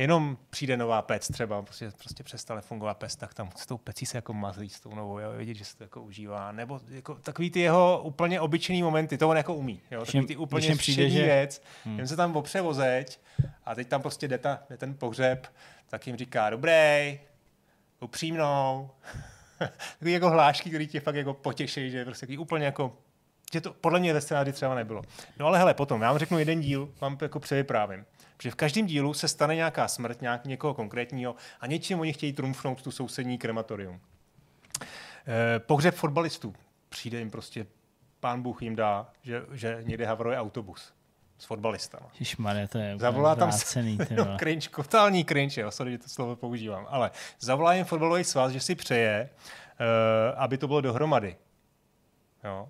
[0.00, 4.06] jenom přijde nová pec třeba, prostě, prostě přestane fungovat pec, tak tam s tou pecí
[4.06, 7.14] se jako mazlí s tou novou, jo, vidět, že se to jako užívá, nebo jako
[7.14, 11.10] takový ty jeho úplně obyčejný momenty, to on jako umí, jo, takový ty úplně přijde,
[11.10, 11.22] že...
[11.22, 11.98] věc, hmm.
[11.98, 13.20] jen se tam opře vozeď
[13.64, 15.46] a teď tam prostě jde, ta, jde ten pohřeb,
[15.88, 17.20] tak jim říká, dobrý,
[18.00, 18.90] upřímnou,
[19.92, 22.96] takový jako hlášky, který tě fakt jako potěší, že je prostě úplně jako
[23.52, 25.02] že to podle mě ve scénáři třeba nebylo.
[25.38, 28.04] No ale hele, potom, já vám řeknu jeden díl, vám jako převyprávím.
[28.36, 32.32] Protože v každém dílu se stane nějaká smrt nějak, někoho konkrétního a něčím oni chtějí
[32.32, 34.00] trumfnout tu sousední krematorium.
[35.26, 36.54] Eh, pohřeb fotbalistů.
[36.88, 37.66] Přijde jim prostě,
[38.20, 40.92] pán Bůh jim dá, že, že někde havruje autobus
[41.38, 42.06] s fotbalistama.
[42.12, 46.36] Ježišmarja, to je Zavolá tam vrácený, no, cringe, totální cringe, jo, sorry, že to slovo
[46.36, 47.10] používám, ale
[47.40, 49.30] zavolá jim fotbalový svaz, že si přeje,
[49.80, 51.36] uh, aby to bylo dohromady.
[52.44, 52.68] Jo.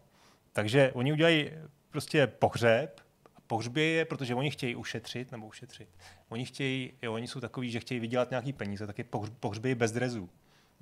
[0.60, 1.50] Takže oni udělají
[1.90, 3.00] prostě pohřeb,
[3.46, 5.88] pohřbě je, protože oni chtějí ušetřit, nebo ušetřit.
[6.28, 9.74] Oni chtějí, jo, oni jsou takový, že chtějí vydělat nějaký peníze, tak je pohř- pohřbě
[9.74, 10.30] bez drezů.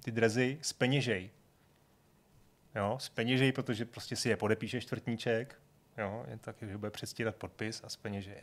[0.05, 1.31] Ty drezy speněžej.
[2.75, 5.61] Jo, speněžej, protože prostě si je podepíše čtvrtníček,
[5.99, 8.43] jo, jen tak, že bude předstírat podpis a speněžej.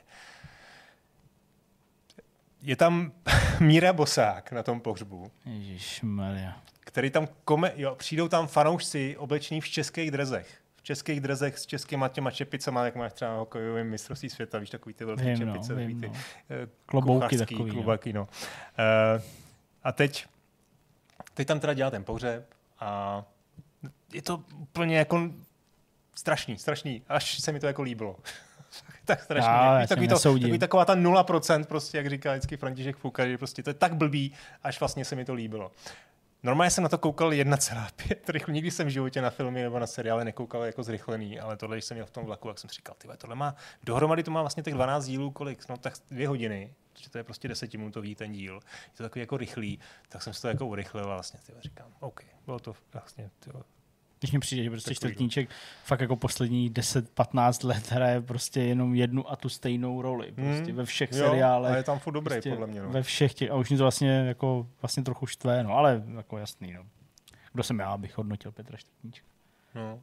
[2.61, 3.11] Je tam
[3.59, 6.61] Míra Bosák na tom pohřbu, Ježišmarja.
[6.79, 10.64] který tam kome, jo, přijdou tam fanoušci oblečení v českých drezech.
[10.85, 14.93] Českých drezech s českýma těma čepicama, jak máš třeba na hokejovém mistrovství světa, víš, takový
[14.93, 16.23] ty velké Vím, no, čepice, vím, takový ty no.
[16.63, 17.73] eh, Klobouky takový, no.
[17.73, 18.21] Klubaky, no.
[18.21, 19.21] Uh,
[19.83, 20.25] a teď,
[21.33, 23.23] teď tam teda dělá ten pohřeb a
[24.13, 25.29] je to úplně jako
[26.15, 28.15] strašný, strašný, až se mi to jako líbilo.
[29.05, 29.51] tak strašný.
[29.51, 33.37] Já, já takový, to, takový taková ta 0%, prostě, jak říká vždycky František Fouka, že
[33.37, 34.33] prostě to je tak blbý,
[34.63, 35.71] až vlastně se mi to líbilo.
[36.45, 38.53] Normálně jsem na to koukal 1,5 rychle.
[38.53, 41.85] Nikdy jsem v životě na filmy nebo na seriály nekoukal jako zrychlený, ale tohle, když
[41.85, 44.41] jsem měl v tom vlaku, jak jsem si říkal, ty tohle má, dohromady to má
[44.41, 45.69] vlastně těch 12 dílů, kolik?
[45.69, 48.55] No tak dvě hodiny, protože to je prostě desetiminutový ten díl.
[48.55, 51.61] Je to takový jako rychlý, tak jsem si to jako urychlil a vlastně ty vole,
[51.61, 53.63] říkám, OK, bylo to vlastně, ty vole,
[54.19, 54.95] Když mi přijde, že prostě Takový.
[54.97, 55.49] čtvrtníček
[55.83, 60.31] fakt jako poslední 10-15 let hraje prostě jenom jednu a tu stejnou roli.
[60.31, 60.75] Prostě Hmm.
[60.75, 61.73] ve všech Jo, seriálech.
[61.73, 62.89] a je tam furt dobrý, prostě podle mě, no.
[62.89, 66.37] Ve všech těch, a už mě to vlastně, jako, vlastně trochu štve, no, ale jako
[66.37, 66.83] jasný, no.
[67.53, 69.27] Kdo jsem já, abych hodnotil Petra Čtvrtníčka.
[69.75, 69.95] no.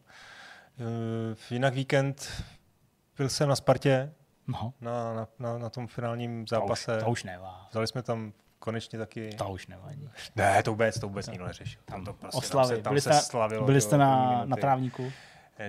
[0.80, 2.42] Uh, jinak víkend
[3.18, 4.12] byl jsem na Spartě,
[4.46, 6.98] No, na, na, na, na tom finálním to už, zápase.
[7.04, 7.66] to už nevá.
[7.70, 8.32] Vzali jsme tam
[8.62, 9.30] konečně taky...
[9.38, 10.08] To už nevadí.
[10.36, 11.80] Ne, to vůbec, to vůbec nikdo neřešil.
[11.84, 12.68] Tam to prostě, Oslavy.
[12.68, 13.64] Tam se, tam byli se jste, slavilo.
[13.64, 15.12] byli jste na, na trávníku?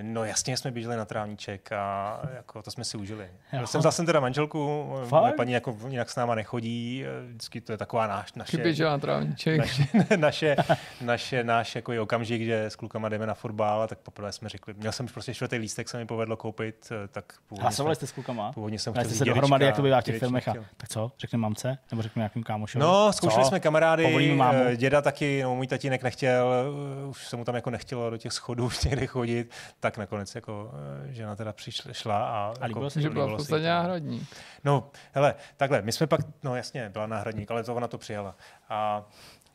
[0.02, 3.24] No jasně jsme běželi na trávníček a jako to jsme si užili.
[3.24, 3.60] Jo.
[3.60, 5.22] Já jsem vzal jsem teda manželku, Fakt?
[5.22, 8.98] moje paní jako jinak s náma nechodí, vždycky to je taková náš, naše, že na
[8.98, 9.60] trávníček.
[9.60, 9.88] naše,
[10.18, 10.56] naše,
[11.02, 14.74] naše, náš jako okamžik, že s klukama jdeme na fotbal, a tak poprvé jsme řekli,
[14.74, 18.08] měl jsem prostě čtvrtý lístek, se mi povedlo koupit, eh, tak původně, Hlasovali jsme, jste
[18.08, 18.54] s klukama?
[18.54, 20.48] původně jsem chtěl jste se dohromady, jak to bývá v těch filmech.
[20.48, 21.12] A, tak co?
[21.20, 21.78] Řekne mamce?
[21.92, 22.84] Nebo řekne nějakým kámošovi?
[22.84, 23.48] No, zkoušeli Co?
[23.48, 27.70] jsme kamarády, eh, děda taky, no můj tatínek nechtěl, eh, už se mu tam jako
[27.70, 29.52] nechtělo do těch schodů někde chodit,
[29.84, 30.72] tak nakonec jako
[31.10, 33.70] eh, žena teda přišla šla a, A líbilo jako, se že byla v podstatě to.
[33.70, 34.26] náhradní.
[34.64, 38.36] No, hele, takhle, my jsme pak, no jasně, byla náhradník, ale to ona to přijala.
[38.70, 39.04] A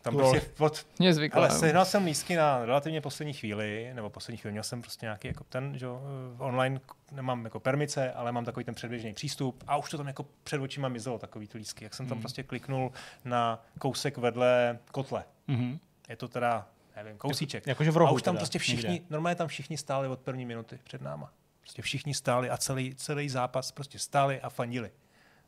[0.02, 0.40] tam roli.
[0.40, 1.38] prostě od, Mě zvykla.
[1.40, 5.28] ale sehnal jsem lístky na relativně poslední chvíli, nebo poslední chvíli, měl jsem prostě nějaký
[5.28, 5.90] jako ten, že eh,
[6.38, 6.80] online
[7.12, 10.60] nemám jako permice, ale mám takový ten předběžný přístup a už to tam jako před
[10.60, 11.84] očima mizelo, takový ty lístky.
[11.84, 12.22] Jak jsem tam Hmm.
[12.22, 12.92] prostě kliknul
[13.24, 15.24] na kousek vedle kotle.
[15.46, 15.78] Mhm.
[16.08, 16.66] Je to teda,
[17.02, 17.66] nevím, kousíček.
[17.66, 19.06] Jakože v rohu a už tam teda, prostě všichni, někde.
[19.10, 21.32] normálně tam všichni stáli od první minuty před náma.
[21.60, 24.90] Prostě všichni stáli a celý, celý zápas prostě stáli a fandili.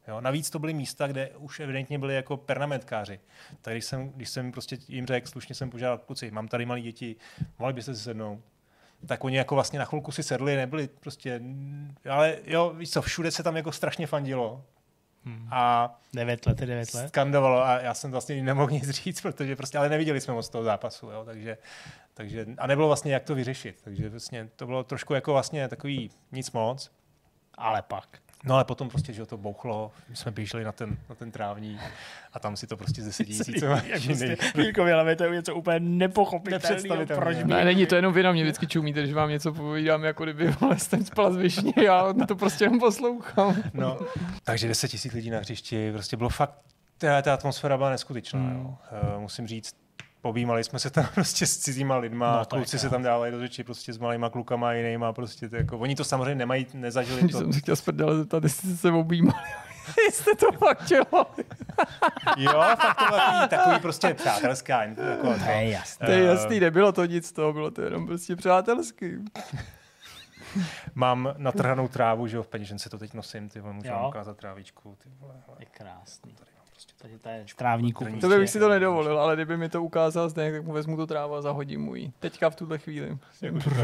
[0.08, 3.20] Jo, navíc to byly místa, kde už evidentně byli jako pernamentkáři.
[3.60, 6.80] Tak když jsem, když jsem prostě jim řekl, slušně jsem požádal, kluci, mám tady malé
[6.80, 7.16] děti,
[7.58, 8.40] mohli byste si sednout.
[9.06, 11.40] Tak oni jako vlastně na chvilku si sedli, nebyli prostě,
[12.10, 14.64] ale jo, víš co, všude se tam jako strašně fandilo.
[15.24, 15.48] Hmm.
[15.50, 17.08] A Devět let, devět let.
[17.08, 20.64] skandovalo a já jsem vlastně nemohl nic říct, protože prostě, ale neviděli jsme moc toho
[20.64, 21.58] zápasu, jo, takže,
[22.14, 26.10] takže, a nebylo vlastně jak to vyřešit, takže vlastně to bylo trošku jako vlastně takový
[26.32, 26.90] nic moc,
[27.58, 28.18] Ale pak.
[28.44, 31.80] No ale potom prostě, že to bouchlo, my jsme běželi na ten, na ten trávní
[32.32, 34.36] a tam si to prostě z desetitisícová Jak prostě
[34.92, 37.06] hlavě to je něco úplně nepochopitelného.
[37.06, 37.50] Proč Ne, by...
[37.50, 40.50] Ne, není to jenom vy na mě vždycky čumíte, když vám něco povídám, jako kdyby
[40.50, 43.56] vole, jsem spal z višně, já to prostě jenom poslouchám.
[43.74, 43.98] No,
[44.44, 46.54] takže 10 tisíc lidí na hřišti, prostě bylo fakt,
[46.98, 48.52] ta, ta atmosféra byla neskutečná, Hmm.
[48.52, 48.76] jo.
[49.14, 49.76] Uh, musím říct,
[50.20, 52.90] pobímali jsme se tam prostě s cizíma lidma, No, no, to kluci se krás.
[52.92, 56.04] tam dávali do řeči prostě s malýma klukama a jinýma, prostě to jako, oni to
[56.04, 57.38] samozřejmě nemají, nezažili Když to.
[57.38, 59.38] jsem se chtěl z prdele zeptat, jestli jste se objímali.
[60.12, 61.44] Jste to fakt dělali.
[62.36, 64.82] Jo, fakt to bylo takový, takový prostě přátelská.
[64.82, 66.06] Jako, To je jasné.
[66.06, 69.10] To je Eh, jasný, nebylo to nic z toho, bylo to jenom prostě přátelský.
[70.94, 74.96] Mám natrhanou trávu, že jo, v peněžence to teď nosím, ty vole, můžu ukázat trávičku,
[75.02, 75.56] ty vole, hele.
[75.60, 76.34] Je krásný.
[76.80, 78.04] Prostě tady to je z trávníku.
[78.04, 78.38] To prostě.
[78.38, 81.34] bych si to nedovolil, ale kdyby mi to ukázal zde, tak mu vezmu tu trávu
[81.34, 82.12] a zahodím mu ji.
[82.18, 83.18] Teďka v tuhle chvíli.
[83.64, 83.76] Proč?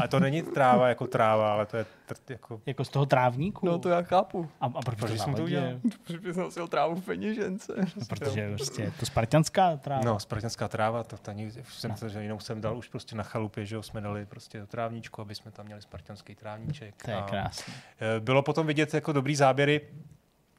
[0.00, 2.60] A to není tráva jako tráva, ale to je trt, jako...
[2.66, 3.66] Jako z toho trávníku?
[3.66, 4.48] No to já chápu.
[4.60, 5.68] A, a proč, Proč to jsem to udělal?
[6.04, 7.72] Protože bys nosil trávu v peněžence.
[7.76, 10.02] No, Protože prostě je to spartianská tráva.
[10.04, 13.22] No, spartanská tráva, to, to ani, jsem to, že jinou jsem dal už prostě na
[13.22, 16.94] chalupě, že jo, jsme dali prostě trávníčku, aby jsme tam měli spartanský trávníček.
[17.04, 17.74] To je krásné.
[18.00, 19.80] eh, Bylo potom vidět jako dobrý záběry,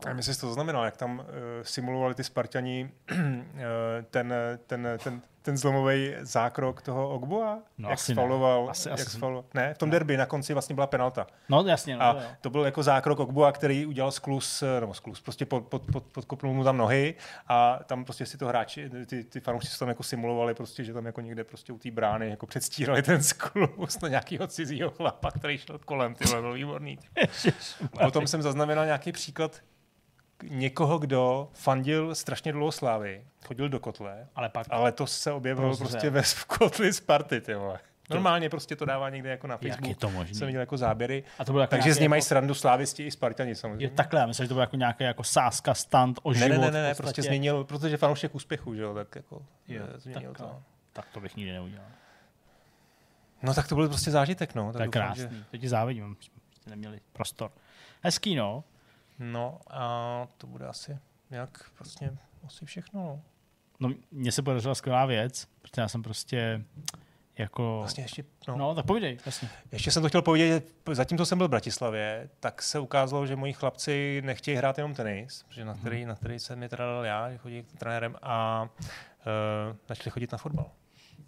[0.09, 1.25] a myslím, že to znamenalo, jak tam uh,
[1.61, 3.17] simulovali ty Spartani uh,
[4.11, 4.33] ten,
[4.67, 8.15] ten, ten, ten zlomový zákrok toho Ogbua, No, jak asi ne.
[8.15, 9.45] sfauloval, Asi- jak asi- sfauloval.
[9.53, 11.27] Ne, v tom derby na konci vlastně byla penalta.
[11.49, 12.25] No jasně, no, A to jo.
[12.41, 16.03] to byl jako zákrok Ogbua, který udělal sklus, eh, nebo sklus, prostě pod, pod, pod,
[16.03, 17.15] podkopnul mu tam nohy
[17.47, 20.93] a tam prostě si to hráči, ty, ty fanoušci si tam jako simulovali prostě, že
[20.93, 25.31] tam jako někde prostě u té brány jako předstírali ten sklus na nějakého cizího chlapa,
[25.31, 26.99] který šel kolem, ty byl výborný.
[28.03, 29.61] Potom jsem zaznamenal nějaký příklad
[30.43, 35.65] někoho, kdo fandil strašně dlouho slávy, chodil do kotle, Ale pak a letos se objevil
[35.65, 35.87] Prozřel.
[35.87, 37.79] prostě ve v kotli Sparty, ty vole.
[38.09, 39.89] Normálně prostě to dává někde jako na jak Facebooku.
[39.89, 40.35] je to možné?
[40.35, 41.23] Jsem viděl jako záběry.
[41.39, 43.85] A to bylo jako Takže z něj mají jako, srandu slávisti i Spartani samozřejmě.
[43.85, 46.49] je takhle, já myslím, že to bylo jako nějaký jako sáska, stand o ne, život.
[46.49, 49.99] ne, ne, ne, ne, prostě změnil, protože fanoušek úspěchu, že jo, tak jako Jo, eh,
[49.99, 50.59] změnil tak, to.
[50.93, 51.85] Tak to bych nikdy neudělal.
[53.43, 54.71] No tak to byl prostě zážitek, no.
[54.73, 55.37] To Tak je doufám, krásný.
[55.37, 55.43] Že...
[55.51, 56.17] To ti závidím,
[56.61, 57.51] jste neměli prostor.
[58.03, 58.63] Hezký, no.
[59.21, 60.97] No a to bude asi
[61.29, 62.11] nějak vlastně
[62.45, 63.21] asi všechno, no.
[63.79, 66.63] No, mně se podařila skvělá věc, protože já jsem prostě
[67.37, 67.77] jako...
[67.79, 68.57] Vlastně ještě, no.
[68.57, 69.49] No, tak povídej, jasně.
[69.71, 73.53] Ještě jsem to chtěl povědět, zatímco jsem byl v Bratislavě, tak se ukázalo, že moji
[73.53, 77.31] chlapci nechtějí hrát jenom tenis, protože na který, na který jsem je teda dal já,
[77.31, 80.71] že chodí k trenérem a uh, začali chodit na fotbal.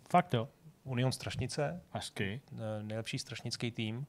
[0.10, 0.50] Fakt jo.
[0.84, 2.42] Union Strašnice, Hezky.
[2.54, 4.06] eh, nejlepší strašnický tým.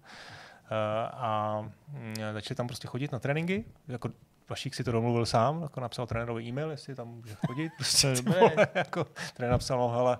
[0.70, 3.64] Eh, A mm, začali tam prostě chodit na tréninky.
[3.88, 4.08] Jako
[4.50, 7.72] Vašík si to domluvil sám, jako napsal trenérovi e-mail, jestli tam může chodit.
[7.76, 10.18] Prostě, vole, jako, trenér napsal, no hele,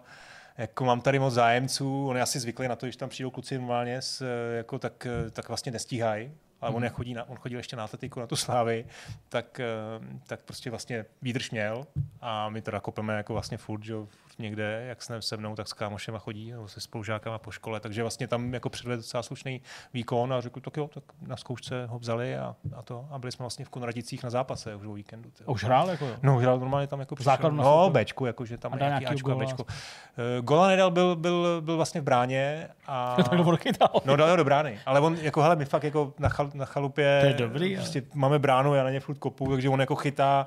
[0.58, 3.58] jako mám tady moc zájemců, on je asi zvyklý na to, když tam přijdou kluci
[3.58, 6.30] normálně, s, eh, jako, tak, eh, tak vlastně nestíhají.
[6.60, 6.84] Ale on, Mhm.
[6.84, 8.86] jak chodí na, on chodil ještě na atletiku, na tu slávy,
[9.28, 9.60] tak,
[10.26, 11.86] tak prostě vlastně výdrž měl
[12.20, 13.94] a my teda kopeme jako vlastně furt, že
[14.38, 18.02] někde, jak jsme se mnou, tak s kámošema chodí, nebo se spolužákama po škole, takže
[18.02, 19.60] vlastně tam jako předvedl docela slušný
[19.94, 23.32] výkon a řekl, tak jo, tak na zkoušce ho vzali a, a to a byli
[23.32, 25.30] jsme vlastně v Konradicích na zápase už o víkendu.
[25.46, 26.16] A už hrál jako jo.
[26.22, 27.52] No, hrál normálně tam jako přišel.
[27.52, 27.90] No?
[27.90, 29.44] Bčku, jakože tam A dal nějaký Ačko a góla?
[29.44, 29.62] Bčko.
[29.64, 33.16] Uh, gola nedal, byl, byl, byl vlastně v bráně a...
[33.16, 34.02] tak to chytal.
[34.04, 36.64] No dal ho do brány, ale on jako, hele, my fakt jako na, chal, na
[36.64, 39.94] chalupě, To je dobrý, prostě máme bránu, já na ně furt kopu, takže on jako
[39.94, 40.46] chytá,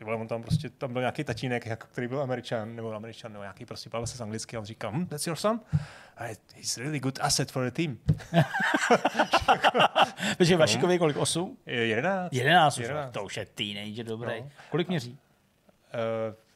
[0.00, 3.32] ty vole, on tam prostě, tam byl nějaký tatínek, jako, který byl američan, nebo američan,
[3.32, 5.60] nebo nějaký prostě bavil se s anglicky a on říkal, hm, that's your son?
[6.16, 6.24] A
[6.54, 7.98] he's really good asset for the team.
[10.38, 11.16] Takže Vašíkovi je kolik?
[11.16, 11.56] 8?
[11.66, 12.32] Je 11.
[12.32, 12.82] 11 už.
[12.82, 13.12] 11.
[13.12, 14.40] To už je teenager dobrý.
[14.40, 14.50] No.
[14.70, 15.10] Kolik měří?
[15.10, 15.18] Uh,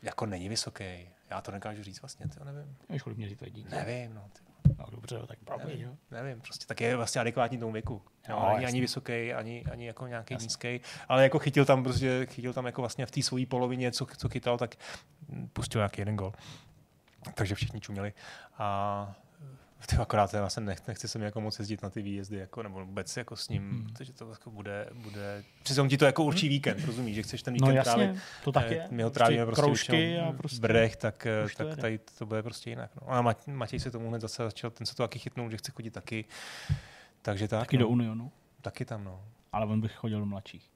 [0.02, 1.08] jako není vysoký.
[1.30, 2.76] Já to nekážu říct vlastně, to nevím.
[2.90, 3.76] Víš, kolik měří tvoje dítě?
[3.76, 4.24] Nevím, no.
[4.32, 4.40] Ty,
[4.85, 5.70] No dobře, tak pravda, jo.
[5.70, 8.02] nevím, nevím, prostě tak je vlastně adekvátní tomu věku.
[8.28, 8.66] No, není jasně.
[8.66, 12.82] ani vysoký, ani, ani jako nějaký nízký, ale jako chytil tam prostě, chytil tam jako
[12.82, 14.74] vlastně v té svojí polovině, co, co chytal, tak
[15.52, 16.32] pustil nějaký jeden gol.
[17.35, 18.12] Takže všichni čuměli.
[18.59, 19.15] A
[19.86, 22.62] ty akorát já jsem nech, nechci se mi jako moc jezdit na ty výjezdy, jako,
[22.62, 23.94] nebo vůbec jako s ním, Hmm.
[23.97, 27.55] takže to jako bude, bude, přitom ti to jako určí víkend, rozumíš, že chceš ten
[27.55, 28.89] No víkend jasně, trávit to tak Eh, je.
[28.90, 30.61] My ho trávíme prostě, kroužky většinou a prostě.
[30.61, 31.82] Brdech, tak, eh, tak jede.
[31.82, 32.90] tady to bude prostě jinak.
[33.02, 33.11] No.
[33.12, 35.73] A Mat- Matěj se tomu hned zase začal, ten se to taky chytnul, že chce
[35.73, 36.24] chodit taky.
[37.23, 37.81] Takže tak, Taky no.
[37.81, 38.32] do Unionu.
[38.62, 39.24] Taky tam, no.
[39.52, 40.70] Ale on bych chodil do mladších.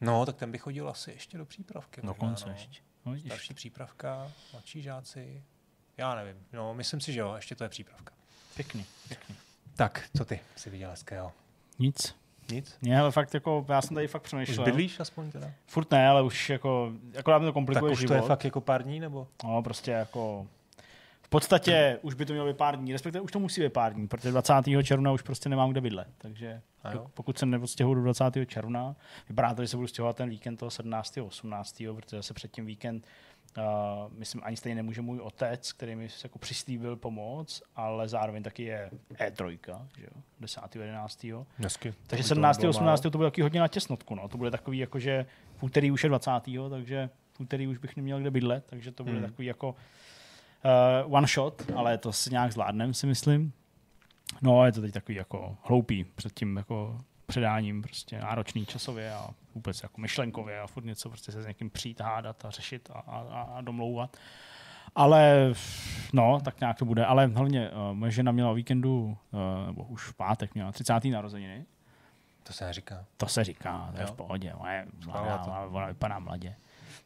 [0.00, 2.00] No, tak ten by chodil asi ještě do přípravky.
[2.04, 2.52] Dokonce no.
[2.52, 2.80] ještě.
[3.06, 3.18] No.
[3.18, 5.42] Starší přípravka, mladší žáci.
[5.96, 8.14] Já nevím, no, myslím si, že jo, ještě to je přípravka.
[8.56, 9.34] Pěkný, pěkný.
[9.76, 11.32] Tak, co ty jsi viděl hezkého?
[11.78, 12.14] Nic.
[12.50, 12.76] Nic?
[12.82, 14.64] Ne, ale fakt jako, já jsem tady fakt Už přemýšlel.
[14.64, 15.50] bydlíš aspoň teda?
[15.66, 18.08] Furt ne, ale už jako, akorát mi to Tak komplikuje už život.
[18.08, 19.28] to je fakt jako pár dní, nebo?
[19.44, 20.46] No, prostě jako...
[21.22, 23.94] V podstatě už by to mělo být pár dní, respektive už to musí být pár
[23.94, 24.54] dní, protože 20.
[24.82, 26.08] června už prostě nemám kde bydlet.
[26.18, 26.60] Takže
[27.14, 28.24] pokud se neodstěhuju do 20.
[28.46, 28.96] června,
[29.28, 31.18] vypadá to, že se budu stěhovat ten víkend toho 17.
[31.18, 31.82] 18.
[31.96, 33.06] protože se předtím víkend
[33.58, 38.62] Uh, myslím, ani stejně nemůže můj otec, který mi jako přislíbil pomoc, ale zároveň taky
[38.62, 39.58] je E3,
[39.98, 40.60] že jo, 10.
[40.76, 41.26] 11.
[41.56, 41.94] Hezky.
[42.06, 42.64] Takže 17.
[42.64, 43.00] 18.
[43.00, 44.14] to bude taky hodně na těsnotku.
[44.14, 44.28] No.
[44.28, 45.26] To bude takový, jako, že
[45.56, 46.30] v úterý už je 20.
[46.70, 49.26] takže v úterý už bych neměl kde bydlet, takže to bude Hmm.
[49.26, 49.68] takový jako
[51.04, 53.52] uh, one shot, ale to si nějak zvládnem, si myslím.
[54.42, 59.30] No, je to teď takový jako hloupý před tím jako předáním, prostě náročný časově a
[59.54, 62.98] vůbec jako myšlenkově a furt něco prostě se s někým přijít, hádat a řešit a,
[62.98, 64.16] a, a domlouvat.
[64.94, 65.52] Ale
[66.12, 67.06] no, tak nějak to bude.
[67.06, 71.04] Ale hlavně uh, moje žena měla o víkendu, uh, nebo už v pátek měla 30.
[71.04, 71.64] narozeniny.
[72.42, 73.04] To se neříká.
[73.16, 74.12] To se říká, to je Jo.
[74.12, 74.54] v pohodě.
[74.54, 76.56] Ona, je mladá, ona vypadá mladě.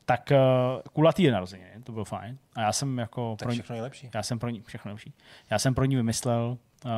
[0.05, 2.39] tak uh, kulatý je narozeniny, to bylo fajn.
[2.55, 3.37] A já jsem jako...
[3.39, 4.11] Tak pro ní, všechno nejlepší.
[4.15, 5.15] já jsem pro ní, všechno nejlepší.
[5.51, 6.91] Já jsem pro ní vymyslel uh,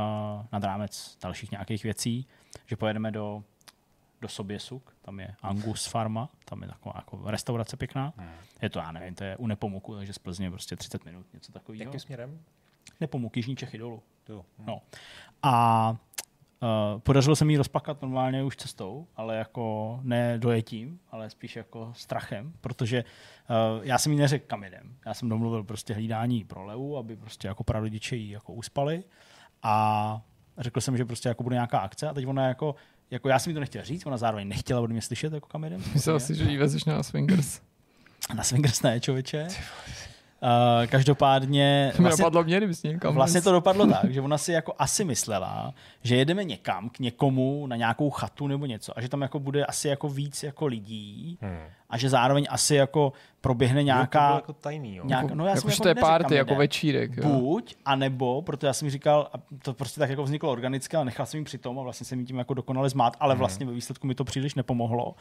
[0.52, 2.26] nad rámec dalších nějakých věcí,
[2.66, 3.42] že pojedeme do,
[4.20, 8.12] do Soběsuk, tam je Angus Farma, tam je taková jako restaurace pěkná.
[8.16, 8.28] Hmm.
[8.62, 11.52] Je to, já nevím, to je u Nepomuku, takže z Plzně prostě 30 minut, něco
[11.52, 11.84] takového.
[11.84, 12.40] Jakým směrem?
[13.00, 14.02] Nepomuk, Jižní Čechy dolů.
[14.24, 14.44] Tu.
[14.66, 14.80] No.
[15.42, 15.90] A
[16.60, 21.56] uh, podařilo se mi ji rozpakat normálně už cestou, ale jako ne dojetím, ale spíš
[21.56, 23.04] jako strachem, protože
[23.50, 24.96] uh, já jsem jí neřekl kam jdem.
[25.06, 29.04] Já jsem domluvil prostě hlídání pro Leu, aby prostě jako prarodiče jí jako uspali
[29.62, 30.22] a
[30.58, 32.74] řekl jsem, že prostě jako bude nějaká akce a teď ona jako
[33.10, 35.64] jako já jsem mi to nechtěl říct, ona zároveň nechtěla od mě slyšet, jako kam
[35.64, 35.82] jdem.
[35.94, 37.60] Myslel si, že jí vezeš na swingers.
[38.35, 39.48] Na swingers ne, člověče.
[40.43, 41.93] Uh, každopádně...
[41.97, 45.05] To mi napadlo mě, kdybys někam Vlastně to dopadlo tak, že ona si jako asi
[45.05, 49.39] myslela, že jedeme někam k někomu na nějakou chatu nebo něco a že tam jako
[49.39, 51.59] bude asi jako víc jako lidí Hmm.
[51.90, 54.35] a že zároveň asi jako proběhne nějaká...
[54.35, 55.05] jako tajný, jo.
[55.06, 57.16] nějak, no já jsem jako, že to je party, jako večírek.
[57.16, 57.28] Jo.
[57.28, 61.27] Buď, anebo, protože já jsem říkal, a to prostě tak jako vzniklo organicky, ale nechal
[61.27, 63.39] jsem jí při tom a vlastně jsem jí tím jako dokonale zmát, ale Mhm.
[63.39, 65.06] vlastně ve výsledku mi to příliš nepomohlo.
[65.06, 65.15] Uh,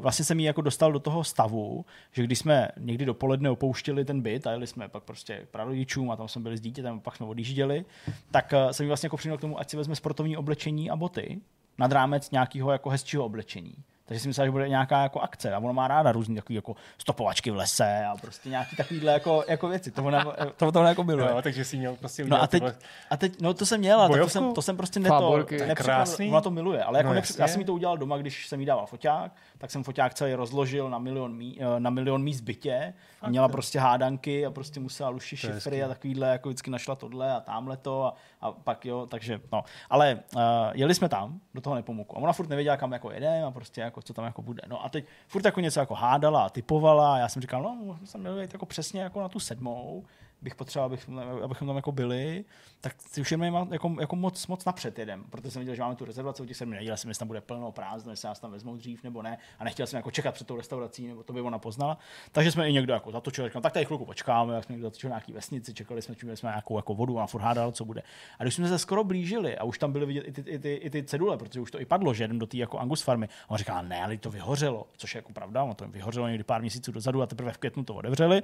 [0.00, 4.20] vlastně jsem jí jako dostal do toho stavu, že když jsme někdy dopoledne opouštěli ten
[4.20, 7.16] byt a jeli jsme pak prostě k prarodičům a tam jsme byli s dítětem, pak
[7.16, 7.84] jsme odjížděli,
[8.30, 10.96] tak uh, jsem jí vlastně jako přinul k tomu, ať si vezme sportovní oblečení a
[10.96, 11.40] boty
[11.78, 13.74] nad rámec nějakého jako hezčího oblečení.
[14.06, 16.76] Takže si myslela, že bude nějaká jako akce a ona má ráda různý takový jako
[16.98, 19.90] stopovačky v lese a prostě nějaký takovýhle jako, jako věci.
[19.90, 20.24] To ona,
[20.56, 21.30] to, to ona jako miluje.
[21.30, 22.62] Jo, takže si měl prostě No udělat a teď,
[23.10, 25.54] a teď, no to jsem měl, to jsem, to jsem prostě neto, Fáborky.
[25.54, 26.30] nepřipravil, Krásný.
[26.30, 27.42] ona to miluje, ale jako No no, jasně.
[27.42, 30.34] já jsem jí to udělal doma, když jsem jí dával foťák, tak jsem foťák celý
[30.34, 34.50] rozložil na milion, mí, eh, na milion míst v bytě a měla prostě hádanky a
[34.50, 38.04] prostě musela luši To je šifry a takovýhle, jako vždycky našla tohle a tamhle to
[38.04, 39.64] a, a pak jo, takže no.
[39.90, 40.40] Ale uh,
[40.72, 43.80] jeli jsme tam, do toho nepomuku a ona furt nevěděla, kam jako jedeme a prostě
[43.80, 44.62] jako, co tam jako bude.
[44.66, 48.20] No a teď furt jako něco jako hádala typovala a já jsem říkal, no, jsem
[48.20, 50.04] měl jít jako přesně jako na tu sedmou,
[50.42, 52.44] bych potřeboval, abychom, abychom tam jako byli,
[52.86, 55.96] tak si už jenom jako, jako moc, moc napřed jedem, protože jsem viděl, že máme
[55.96, 58.50] tu rezervaci o těch sedmi neděl, jsem jestli tam bude plno prázdno, jestli nás tam
[58.50, 61.40] vezmou dřív nebo ne, a nechtěl jsem jako čekat před tou restaurací, nebo to by
[61.40, 61.98] ona poznala.
[62.32, 65.10] Takže jsme i někdo jako zatočili, říkám, tak tady chvilku počkáme, jak jsme někdo zatočili
[65.10, 68.02] nějaký vesnici, čekali jsme, čím jsme nějakou jako vodu a furt hádala, co bude.
[68.38, 70.74] A když jsme se skoro blížili a už tam byly vidět i ty, i ty,
[70.74, 73.28] i ty cedule, protože už to i padlo, že jdem do té jako Angus farmy.
[73.48, 76.44] A on říká, ne, ale to vyhořelo, což je jako pravda, ono to vyhořelo někdy
[76.44, 78.42] pár měsíců dozadu a teprve v květnu to otevřeli.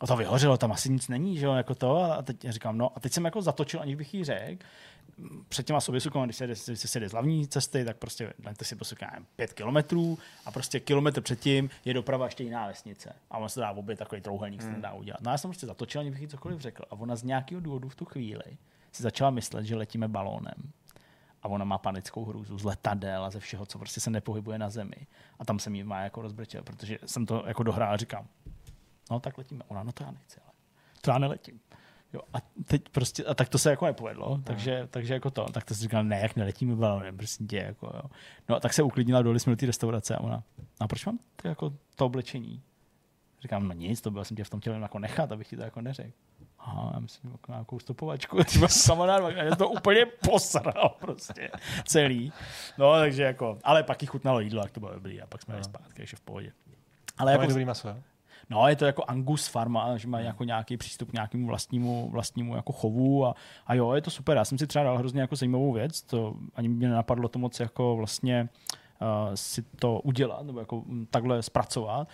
[0.00, 1.96] A to vyhořelo, tam asi nic není, že jo, jako to.
[1.96, 4.64] A teď říkám, no a teď jsem jako zatočil, aniž bych jí řekl,
[5.48, 8.64] před těma soběsukama, když se jde, když se jde z hlavní cesty, tak prostě dajte
[8.64, 13.12] si prostě nevím, pět kilometrů a prostě kilometr předtím je doprava ještě jiná vesnice.
[13.30, 15.20] A on se dá obě takový trouhelník, se tam dá udělat.
[15.20, 16.82] No a já jsem prostě zatočil, aniž bych jí cokoliv řekl.
[16.90, 18.58] A ona z nějakého důvodu v tu chvíli
[18.92, 20.72] si začala myslet, že letíme balónem.
[21.42, 24.70] A ona má panickou hrůzu z letadel a ze všeho, co prostě se nepohybuje na
[24.70, 25.06] zemi.
[25.38, 28.26] A tam jsem jí má jako rozbrčel, protože jsem to jako dohrál a říkám,
[29.10, 29.64] no tak letíme.
[29.68, 30.52] Ona, no to já nechci, ale
[31.00, 31.60] to já neletím.
[32.14, 35.64] Jo, a teď prostě, a tak to se jako nepovedlo, takže, takže jako to, tak
[35.64, 38.02] to si říkal, ne, jak neletíme balonem, prostě tě, jako jo.
[38.48, 40.42] No a tak se uklidnila, dojeli jsme do té restaurace a ona,
[40.80, 42.62] a proč mám to, jako to oblečení?
[43.42, 45.62] Říkám, no nic, to byl jsem tě v tom chtěl jako nechat, abych ti to
[45.62, 46.12] jako neřekl.
[46.58, 51.50] Aha, já myslím, jako nějakou stopovačku, třeba kamarád, já to úplně posral prostě
[51.84, 52.32] celý.
[52.78, 55.54] No, takže jako, ale pak jí chutnalo jídlo, jak to bylo dobrý a pak jsme
[55.54, 56.52] jeli zpátky, ještě v pohodě.
[57.18, 57.42] Ale Jako...
[57.42, 57.96] jako, dobrý maso, jo?
[58.50, 62.56] No, je to jako Angus farma, že má jako nějaký přístup k nějakému vlastnímu, vlastnímu
[62.56, 63.34] jako chovu a,
[63.66, 64.36] a jo, je to super.
[64.36, 67.60] Já jsem si třeba dal hrozně jako zajímavou věc, to ani mě nenapadlo to moc
[67.60, 68.48] jako vlastně
[69.00, 72.08] uh, si to udělat, nebo jako takhle zpracovat.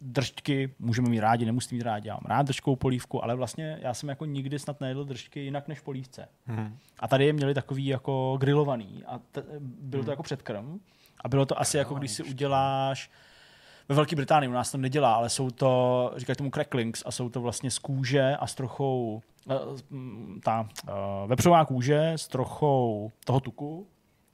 [0.00, 3.94] Držďky můžeme mít rádi, nemusíme mít rádi, já mám rád držkovou polívku, ale vlastně já
[3.94, 6.28] jsem jako nikdy snad nejedl držky jinak než polívce.
[6.46, 6.76] Mhm.
[7.00, 10.80] A tady je měli takový jako grilovaný a t- byl to jako předkrm
[11.24, 13.10] a bylo to asi jako když si uděláš
[13.90, 17.28] ve Velké Británii, u nás to nedělá, ale jsou to, říkají tomu cracklings a jsou
[17.28, 19.54] to vlastně z kůže a s trochou, eh,
[20.44, 20.90] ta uh,
[21.26, 23.86] vepřová kůže s trochou toho tuku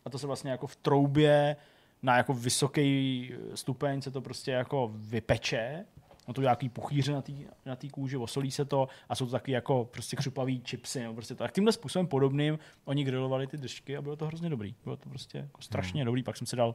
[0.04, 1.56] a to se vlastně jako v troubě
[2.02, 5.84] na jako vysoký stupeň se to prostě jako vypeče
[6.28, 7.32] No to nějaký puchýře na té
[7.66, 11.00] na tý kůži, osolí se to a jsou to taky jako prostě křupavý chipsy.
[11.00, 11.34] Nebo prostě.
[11.34, 14.74] Tak tímhle způsobem podobným oni grilovali ty držky a bylo to hrozně dobrý.
[14.84, 16.06] Bylo to prostě jako strašně Hmm.
[16.06, 16.22] dobrý.
[16.22, 16.74] Pak jsem si dal,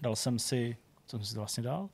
[0.00, 0.76] dal jsem si,
[1.06, 1.88] co jsem si to vlastně dal?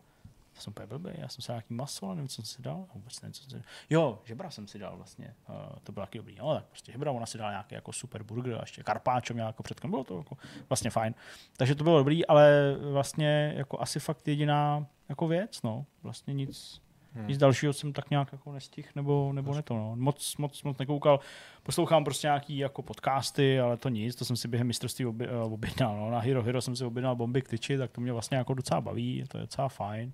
[0.62, 2.86] Jsem úplně blbý, já jsem si nějaký maso, ale nevím, co jsem si dal.
[2.94, 3.64] Vůbec nevím, co jsem si dal.
[3.90, 5.34] Jo, žebra jsem si dal vlastně.
[5.48, 6.36] Uh, to bylo taky dobrý.
[6.36, 9.47] No, tak prostě žebra, ona si dala nějaký jako super burger a ještě karpáčo měla
[9.47, 9.90] jako předkom.
[9.90, 10.36] Bylo to jako
[10.68, 11.14] vlastně fajn.
[11.56, 15.86] Takže to bylo dobrý, ale vlastně jako asi fakt jediná jako věc, no.
[16.02, 16.80] Vlastně nic,
[17.14, 17.26] Hmm.
[17.26, 19.74] Nic dalšího jsem tak nějak jako nestih, nebo, nebo ne to.
[19.74, 19.97] No.
[19.97, 21.20] Moc, moc, moc nekoukal.
[21.62, 25.36] Poslouchám prostě nějaký jako podcasty, ale to nic, to jsem si během mistrovství obě, eh,
[25.36, 25.97] objednal.
[25.97, 26.10] No.
[26.10, 28.80] Na Hero Hero jsem si objednal bomby k tyči, tak to mě vlastně jako docela
[28.80, 30.12] baví, to je docela fajn.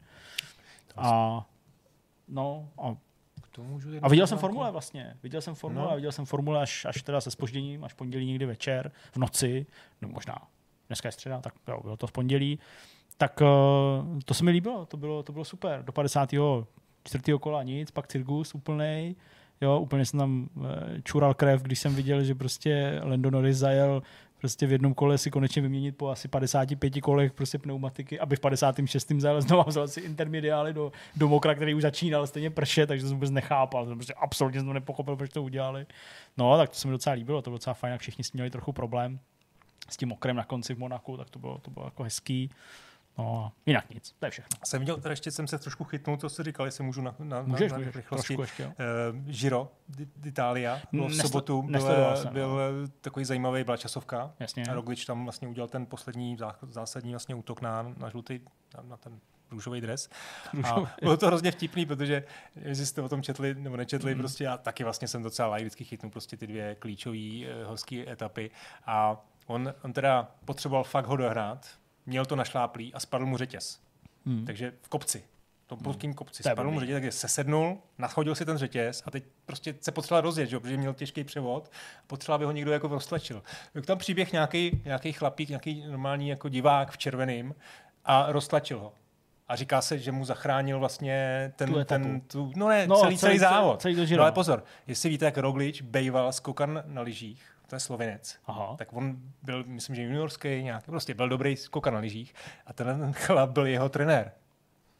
[0.96, 1.46] A
[2.28, 2.96] no, a,
[3.52, 5.16] To můžu a viděl jsem formule vlastně.
[5.22, 5.96] Viděl jsem formule, No.
[5.96, 9.66] viděl jsem formule až, až teda se spožděním, až pondělí někdy večer, v noci,
[10.02, 10.38] no možná
[10.86, 12.58] dneska je středa, tak jo, bylo to v pondělí.
[13.16, 15.82] Tak uh, to se mi líbilo, to bylo, to bylo super.
[15.82, 15.92] Do
[17.02, 17.38] 54.
[17.38, 19.14] kola nic, pak cirkus úplnej.
[19.60, 20.64] Jo, úplně jsem tam uh,
[21.04, 24.02] čural krev, když jsem viděl, že prostě Lando Norris zajel
[24.38, 28.40] prostě v jednom kole si konečně vyměnit po asi 55 kolech prostě pneumatiky, aby v
[28.40, 29.12] 56.
[29.18, 33.16] zajel znovu vzal si intermediály do, do mokra, který už začínal stejně pršet, takže jsem
[33.16, 35.86] vůbec nechápal, jsem prostě absolutně jsem nepochopil, proč to udělali.
[36.36, 38.50] No, tak to se mi docela líbilo, to bylo docela fajn, jak všichni s měli
[38.50, 39.20] trochu problém
[39.88, 42.50] s tím mokrem na konci v Monaku, tak to bylo, to bylo jako hezký.
[43.18, 44.58] No, a jinak nic, to je všechno.
[44.64, 47.42] Jsem viděl, teda ještě jsem se trošku chytnul, co jsi říkal, jestli můžu na, na,
[47.42, 48.36] Můžeš, na, na můžeš, rychlosti.
[48.40, 48.66] ještě.
[48.66, 48.72] Uh,
[49.24, 51.80] Giro d- d'Italia, bylo v sobotu, byl,
[52.16, 52.88] jsem, byl no.
[53.00, 54.34] takový zajímavý, byla časovka.
[54.40, 54.64] Jasně.
[54.70, 58.40] A Roglič tam vlastně udělal ten poslední zá- zásadní vlastně útok na, na žlutý,
[58.76, 59.20] na, na ten
[59.50, 60.08] růžový dres.
[60.64, 62.24] A bylo to hrozně vtipný, protože
[62.56, 64.18] jestli jste o tom četli nebo nečetli, mm.
[64.20, 68.12] prostě já taky vlastně jsem docela like, vždycky chytnu prostě ty dvě klíčové uh, horské
[68.12, 68.50] etapy.
[68.86, 71.66] A on, on teda potřeboval fakt ho dohrát,
[72.08, 73.80] měl to našláplý a spadl mu řetěz.
[74.26, 74.46] Hmm.
[74.46, 75.24] Takže v kopci.
[75.64, 76.42] V tom prudkém kopci.
[76.42, 79.92] To Spadl mu řetěz, takže se sednul, nachodil si ten řetěz a teď prostě se
[79.92, 80.60] potřeboval rozjet, že?
[80.60, 81.70] protože měl těžký převod.
[82.06, 83.42] Potřeboval, aby ho někdo jako roztlačil.
[83.72, 87.54] Tak tam příběh nějaký, nějaký chlapík, nějaký normální jako divák v červeným
[88.04, 88.92] a roztlačil ho.
[89.48, 93.18] A říká se, že mu zachránil vlastně ten, Tu ten tu, no ne, No, celý,
[93.18, 93.82] celý, celý- závod.
[93.82, 97.80] celý to no ale pozor, jestli víte, jak Roglič bejval skokan na lyžích, to je
[97.80, 98.74] slovinec, Aha.
[98.78, 102.34] tak on byl, myslím, že juniorský nějak, prostě byl dobrý skokan na lyžích
[102.66, 104.32] a ten chlap byl jeho trenér.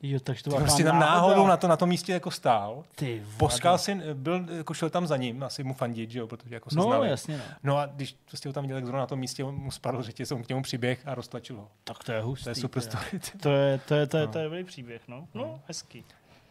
[0.02, 2.84] Jo, takže to prostě tam náhodou na, to, na tom místě jako stál.
[2.94, 3.22] Ty.
[3.36, 6.70] Poskal si, byl, jako šel tam za ním, asi mu fandit, že jo, protože jako
[6.70, 7.08] se No, znali.
[7.10, 7.42] jasně, no.
[7.62, 10.02] No a když prostě ho tam viděl, jak zrovna na tom místě, on mu spadl
[10.02, 11.68] řetěz, on k němu přiběh a roztlačil ho.
[11.84, 12.44] Tak to je hustý.
[12.44, 13.04] To je super story.
[13.42, 14.32] To je, to je, to je, No.
[14.32, 15.28] to je dobrý příběh, no.
[15.34, 16.04] No, hezký.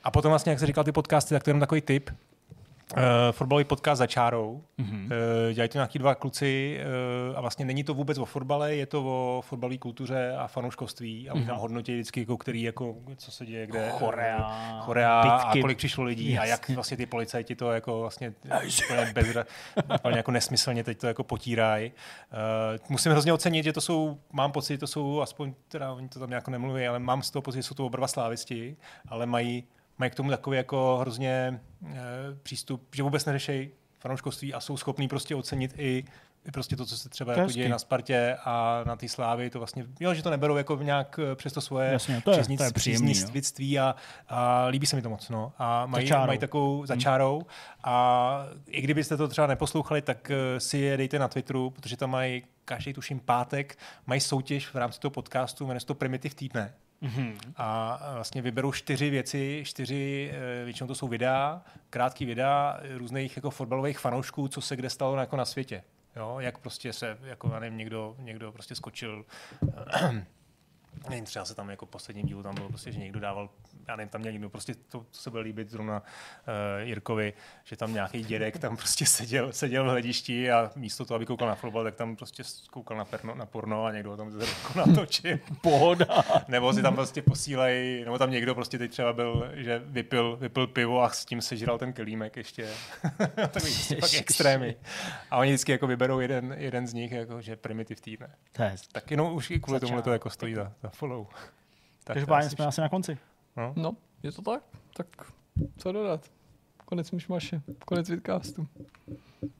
[0.03, 2.09] A potom vlastně, jak se říkal ty podcasty, tak to je jenom takový tip.
[2.95, 3.01] Uh,
[3.31, 4.63] fotbalový podcast za čárou.
[4.77, 5.05] Mhm.
[5.05, 6.79] Uh, dělají to nějaký dva kluci
[7.31, 11.29] uh, a vlastně není to vůbec o fotbale, je to o fotbalové kultuře a fanouškovství
[11.29, 11.49] a oni Mhm.
[11.49, 13.89] tam hodnotí vždycky, jako který, jako, co se děje, kde.
[13.89, 18.33] Chorea, Chorea a kolik přišlo lidí a jak vlastně ty policajti to jako vlastně
[18.85, 19.45] úplně, bezra,
[19.95, 21.91] úplně jako nesmyslně teď to jako potírají.
[21.91, 26.19] Uh, musím hrozně ocenit, že to jsou, mám pocit, to jsou, aspoň teda oni to
[26.19, 28.77] tam jako nemluví, ale mám z toho pocit, že jsou to oba slávisti,
[29.07, 29.63] ale mají,
[29.97, 31.89] mají k tomu takový jako hrozně uh,
[32.43, 33.69] přístup, že vůbec neřešejí
[33.99, 36.03] fanouškovství a jsou schopní prostě ocenit i
[36.45, 39.59] i prostě to, co se třeba jako děje na Spartě a na té slávy, to
[39.59, 42.57] vlastně, jo, že to neberou jako nějak eh, přes to svoje Jasně, to je- příznic-
[42.57, 43.13] to je příjemný,
[43.77, 43.83] no.
[43.83, 43.95] a,
[44.27, 45.29] a líbí se mi to moc.
[45.29, 45.53] No.
[45.57, 46.27] A mají, čárou.
[46.27, 46.87] mají takovou Hmm.
[46.87, 47.41] začárou
[47.83, 52.11] a i kdybyste to třeba neposlouchali, tak eh, si je dejte na Twitteru, protože tam
[52.11, 56.73] mají každý tuším pátek, mají soutěž v rámci toho podcastu, jmenuje se to Primitiv týdne.
[57.01, 57.37] Mhm.
[57.55, 63.35] A vlastně vyberou čtyři věci, čtyři, eh, většinou to jsou videa, krátký videa eh, různých
[63.35, 65.83] jako fotbalových fanoušků, co se kde stalo jako na světě.
[66.15, 69.25] Jo, jak prostě se, jako já nevím, někdo, někdo prostě skočil,
[71.09, 73.49] nevím, třeba se tam jako posledním dílu tam bylo prostě, že někdo dával,
[73.87, 77.33] já nevím, tam někdo prostě to, co se bude líbit zrovna uh, Jirkovi,
[77.63, 81.47] že tam nějaký dědek tam prostě seděl, seděl v hledišti a místo toho, aby koukal
[81.47, 85.39] na fotbal, tak tam prostě koukal na, perno, na porno a někdo tam jako natočil.
[85.61, 86.05] Pohoda.
[86.47, 90.67] Nebo si tam prostě posílají, nebo tam někdo prostě teď třeba byl, že vypil, vypil
[90.67, 92.69] pivo a s tím sežral ten kelímek ještě.
[93.35, 94.21] Takový prostě fakt Ježiš.
[94.21, 94.75] extrémy.
[95.31, 98.29] A oni vždycky jako vyberou jeden, jeden z nich, jako, že primitiv týdne.
[98.51, 98.63] To.
[98.91, 101.27] Tak jenom už i kvůli tomu to jako stojí za, za follow.
[102.03, 103.17] Tak to asi jsme asi na konci.
[103.57, 103.73] No.
[103.75, 104.63] No, je to tak?
[104.93, 105.31] Tak
[105.77, 106.31] co dodat?
[106.85, 108.67] Konec myšmaše, konec vidcastu,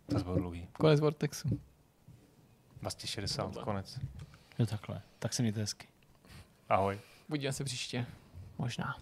[0.09, 0.67] To bylo dlouhý.
[0.73, 1.59] konec Vortexu.
[2.81, 3.99] Vlastně 60, konec.
[4.59, 5.01] Jo, takhle.
[5.19, 5.87] Tak se mějte hezky.
[6.69, 6.99] Ahoj.
[7.29, 8.05] Uvidíme se příště.
[8.57, 8.95] Možná.